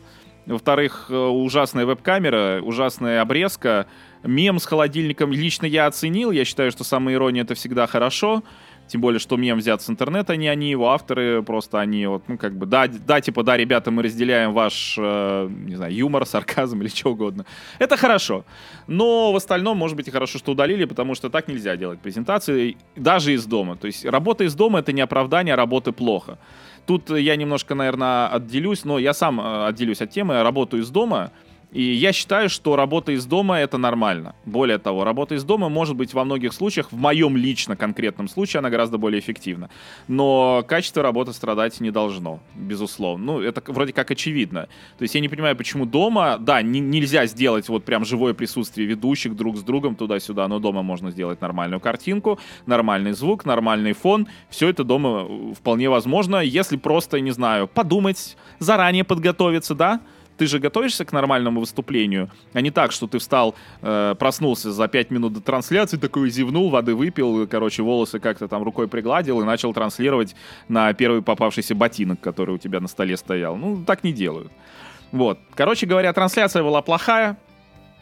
Во-вторых, 0.46 1.08
э, 1.10 1.16
ужасная 1.16 1.86
веб-камера, 1.86 2.62
ужасная 2.64 3.22
обрезка. 3.22 3.86
Мем 4.24 4.60
с 4.60 4.66
холодильником 4.66 5.32
лично 5.32 5.66
я 5.66 5.86
оценил. 5.86 6.32
Я 6.32 6.46
считаю, 6.46 6.72
что 6.72 6.84
самая 6.84 7.16
ирония 7.16 7.44
это 7.44 7.54
всегда 7.54 7.86
хорошо. 7.86 8.44
Тем 8.90 9.02
более, 9.02 9.20
что 9.20 9.38
мем 9.38 9.60
взят 9.60 9.82
с 9.84 9.90
интернета, 9.90 10.36
не 10.36 10.48
они, 10.48 10.72
его 10.72 10.90
авторы, 10.90 11.44
просто 11.44 11.80
они 11.80 12.08
вот, 12.08 12.24
ну, 12.28 12.38
как 12.38 12.58
бы, 12.58 12.66
да, 12.66 12.88
да, 12.88 13.22
типа, 13.22 13.44
да, 13.44 13.56
ребята, 13.56 13.92
мы 13.92 14.02
разделяем 14.02 14.52
ваш, 14.52 14.96
э, 14.98 15.50
не 15.68 15.76
знаю, 15.76 15.94
юмор, 15.94 16.26
сарказм 16.26 16.82
или 16.82 16.90
что 16.90 17.12
угодно. 17.12 17.46
Это 17.78 17.98
хорошо. 17.98 18.46
Но 18.88 19.32
в 19.32 19.36
остальном, 19.36 19.78
может 19.78 19.96
быть, 19.96 20.08
и 20.08 20.12
хорошо, 20.12 20.40
что 20.40 20.54
удалили, 20.54 20.86
потому 20.86 21.16
что 21.16 21.30
так 21.30 21.48
нельзя 21.48 21.78
делать 21.78 22.00
презентации, 22.00 22.78
даже 22.96 23.34
из 23.34 23.46
дома. 23.46 23.76
То 23.76 23.88
есть 23.88 24.06
работа 24.06 24.44
из 24.44 24.56
дома— 24.56 24.80
это 24.82 24.92
не 24.92 25.02
оправдание 25.02 25.56
работы 25.56 25.92
плохо. 25.92 26.40
Тут 26.88 27.12
я 27.12 27.36
немножко, 27.36 27.76
наверное, 27.76 28.28
отделюсь, 28.28 28.86
но 28.86 28.98
я 28.98 29.14
сам 29.14 29.40
э, 29.40 29.68
отделюсь 29.68 30.02
от 30.02 30.10
темы. 30.10 30.42
Работаю 30.42 30.82
из 30.82 30.90
дома— 30.90 31.32
и 31.72 31.84
я 31.84 32.14
считаю, 32.14 32.50
что 32.50 32.76
работа 32.76 33.12
из 33.12 33.26
дома 33.26 33.60
это 33.60 33.78
нормально. 33.78 34.36
Более 34.46 34.80
того, 34.80 35.04
работа 35.04 35.36
из 35.36 35.44
дома 35.44 35.70
может 35.70 35.96
быть 35.96 36.14
во 36.14 36.24
многих 36.24 36.54
случаях, 36.54 36.92
в 36.92 36.98
моем 36.98 37.38
лично 37.38 37.76
конкретном 37.76 38.28
случае, 38.28 38.60
она 38.60 38.72
гораздо 38.72 38.98
более 38.98 39.20
эффективна. 39.20 39.70
Но 40.08 40.64
качество 40.68 41.04
работы 41.04 41.32
страдать 41.32 41.80
не 41.80 41.92
должно, 41.92 42.40
безусловно. 42.56 43.26
Ну, 43.26 43.42
это 43.42 43.62
вроде 43.72 43.94
как 43.94 44.10
очевидно. 44.10 44.68
То 44.98 45.04
есть 45.04 45.14
я 45.14 45.22
не 45.22 45.30
понимаю, 45.30 45.56
почему 45.56 45.86
дома, 45.86 46.38
да, 46.40 46.64
не, 46.64 46.80
нельзя 46.80 47.28
сделать 47.28 47.70
вот 47.70 47.86
прям 47.86 48.04
живое 48.04 48.34
присутствие 48.34 48.88
ведущих 48.88 49.36
друг 49.36 49.58
с 49.58 49.62
другом 49.62 49.96
туда-сюда, 49.96 50.48
но 50.48 50.58
дома 50.58 50.82
можно 50.82 51.12
сделать 51.12 51.40
нормальную 51.40 51.80
картинку, 51.80 52.40
нормальный 52.66 53.12
звук, 53.12 53.46
нормальный 53.46 53.94
фон. 53.94 54.28
Все 54.50 54.70
это 54.70 54.84
дома 54.84 55.28
э, 55.30 55.54
вполне 55.54 55.90
возможно, 55.90 56.38
если 56.38 56.78
просто, 56.78 57.20
не 57.20 57.32
знаю, 57.32 57.68
подумать, 57.68 58.38
заранее 58.58 59.04
подготовиться, 59.04 59.76
да, 59.76 60.02
ты 60.40 60.48
же 60.48 60.60
готовишься 60.60 61.04
к 61.04 61.12
нормальному 61.12 61.60
выступлению, 61.60 62.30
а 62.54 62.62
не 62.62 62.72
так, 62.72 62.94
что 62.94 63.08
ты 63.08 63.20
встал, 63.20 63.56
э, 63.82 64.16
проснулся 64.18 64.72
за 64.72 64.88
5 64.88 65.12
минут 65.12 65.34
до 65.34 65.42
трансляции, 65.42 65.98
такой 65.98 66.30
зевнул, 66.30 66.70
воды 66.70 66.96
выпил, 66.96 67.46
короче, 67.46 67.84
волосы 67.84 68.20
как-то 68.20 68.48
там 68.48 68.64
рукой 68.64 68.88
пригладил 68.88 69.42
и 69.42 69.44
начал 69.44 69.74
транслировать 69.74 70.36
на 70.70 70.94
первый 70.94 71.22
попавшийся 71.22 71.76
ботинок, 71.76 72.22
который 72.22 72.56
у 72.56 72.58
тебя 72.58 72.80
на 72.80 72.88
столе 72.88 73.18
стоял. 73.18 73.58
Ну, 73.58 73.84
так 73.86 74.06
не 74.06 74.14
делают. 74.14 74.52
Вот. 75.12 75.40
Короче 75.56 75.86
говоря, 75.86 76.14
трансляция 76.14 76.64
была 76.64 76.82
плохая, 76.82 77.38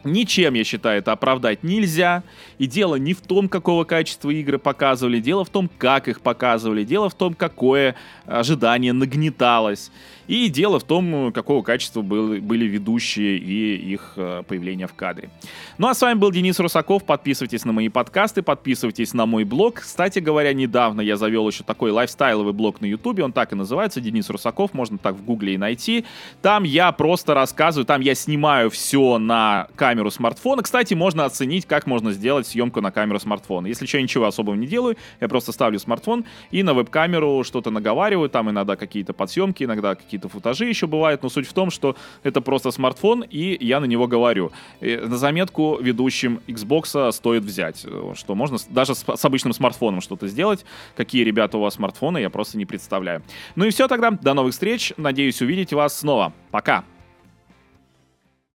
Ничем, 0.04 0.54
я 0.54 0.64
считаю, 0.64 0.98
это 0.98 1.12
оправдать 1.12 1.64
нельзя. 1.64 2.22
И 2.58 2.66
дело 2.66 2.94
не 2.96 3.14
в 3.14 3.20
том, 3.20 3.48
какого 3.48 3.84
качества 3.84 4.30
игры 4.30 4.58
показывали, 4.58 5.18
дело 5.20 5.44
в 5.44 5.50
том, 5.50 5.68
как 5.78 6.08
их 6.08 6.20
показывали, 6.20 6.84
дело 6.84 7.08
в 7.10 7.14
том, 7.14 7.34
какое 7.34 7.96
ожидание 8.26 8.92
нагнеталось. 8.92 9.90
И 10.28 10.48
дело 10.50 10.78
в 10.78 10.84
том, 10.84 11.32
какого 11.32 11.62
качества 11.62 12.02
был, 12.02 12.36
были 12.36 12.66
ведущие 12.66 13.38
и 13.38 13.76
их 13.76 14.12
э, 14.16 14.42
появление 14.46 14.86
в 14.86 14.92
кадре. 14.92 15.30
Ну 15.78 15.88
а 15.88 15.94
с 15.94 16.02
вами 16.02 16.18
был 16.18 16.30
Денис 16.30 16.58
Русаков. 16.60 17.04
Подписывайтесь 17.04 17.64
на 17.64 17.72
мои 17.72 17.88
подкасты, 17.88 18.42
подписывайтесь 18.42 19.14
на 19.14 19.24
мой 19.24 19.44
блог. 19.44 19.76
Кстати 19.76 20.18
говоря, 20.18 20.52
недавно 20.52 21.00
я 21.00 21.16
завел 21.16 21.48
еще 21.48 21.64
такой 21.64 21.92
лайфстайловый 21.92 22.52
блог 22.52 22.82
на 22.82 22.86
ютубе. 22.86 23.24
Он 23.24 23.32
так 23.32 23.52
и 23.52 23.56
называется, 23.56 24.02
Денис 24.02 24.28
Русаков. 24.28 24.74
Можно 24.74 24.98
так 24.98 25.14
в 25.14 25.24
гугле 25.24 25.54
и 25.54 25.58
найти. 25.58 26.04
Там 26.42 26.62
я 26.64 26.92
просто 26.92 27.32
рассказываю, 27.32 27.86
там 27.86 28.02
я 28.02 28.14
снимаю 28.14 28.68
все 28.68 29.16
на 29.16 29.68
камеру 29.76 29.87
смартфона. 30.10 30.62
Кстати, 30.62 30.94
можно 30.94 31.24
оценить, 31.24 31.66
как 31.66 31.86
можно 31.86 32.12
сделать 32.12 32.46
съемку 32.46 32.80
на 32.80 32.90
камеру 32.90 33.18
смартфона. 33.18 33.66
Если 33.66 33.86
что, 33.86 34.00
ничего 34.00 34.26
особого 34.26 34.54
не 34.54 34.66
делаю, 34.66 34.96
я 35.20 35.28
просто 35.28 35.52
ставлю 35.52 35.78
смартфон 35.78 36.24
и 36.50 36.62
на 36.62 36.74
веб-камеру 36.74 37.44
что-то 37.44 37.70
наговариваю. 37.70 38.28
Там 38.28 38.50
иногда 38.50 38.76
какие-то 38.76 39.12
подсъемки, 39.14 39.64
иногда 39.64 39.94
какие 39.94 40.18
какие-то 40.18 40.28
футажи 40.28 40.66
еще 40.66 40.86
бывают, 40.86 41.22
но 41.22 41.28
суть 41.28 41.46
в 41.46 41.52
том, 41.52 41.70
что 41.70 41.96
это 42.22 42.40
просто 42.40 42.70
смартфон, 42.70 43.22
и 43.22 43.56
я 43.64 43.80
на 43.80 43.84
него 43.84 44.06
говорю. 44.06 44.52
И 44.80 44.96
на 44.96 45.16
заметку 45.16 45.78
ведущим 45.80 46.40
Xbox 46.48 47.12
стоит 47.12 47.44
взять, 47.44 47.84
что 48.14 48.34
можно 48.34 48.58
даже 48.68 48.94
с, 48.94 49.04
с 49.04 49.24
обычным 49.24 49.52
смартфоном 49.52 50.00
что-то 50.00 50.26
сделать. 50.26 50.64
Какие 50.96 51.24
ребята 51.24 51.58
у 51.58 51.60
вас 51.60 51.74
смартфоны, 51.74 52.18
я 52.18 52.30
просто 52.30 52.58
не 52.58 52.66
представляю. 52.66 53.22
Ну 53.54 53.64
и 53.64 53.70
все 53.70 53.86
тогда, 53.86 54.10
до 54.10 54.34
новых 54.34 54.52
встреч, 54.52 54.92
надеюсь 54.96 55.40
увидеть 55.40 55.72
вас 55.72 55.98
снова. 55.98 56.32
Пока! 56.50 56.84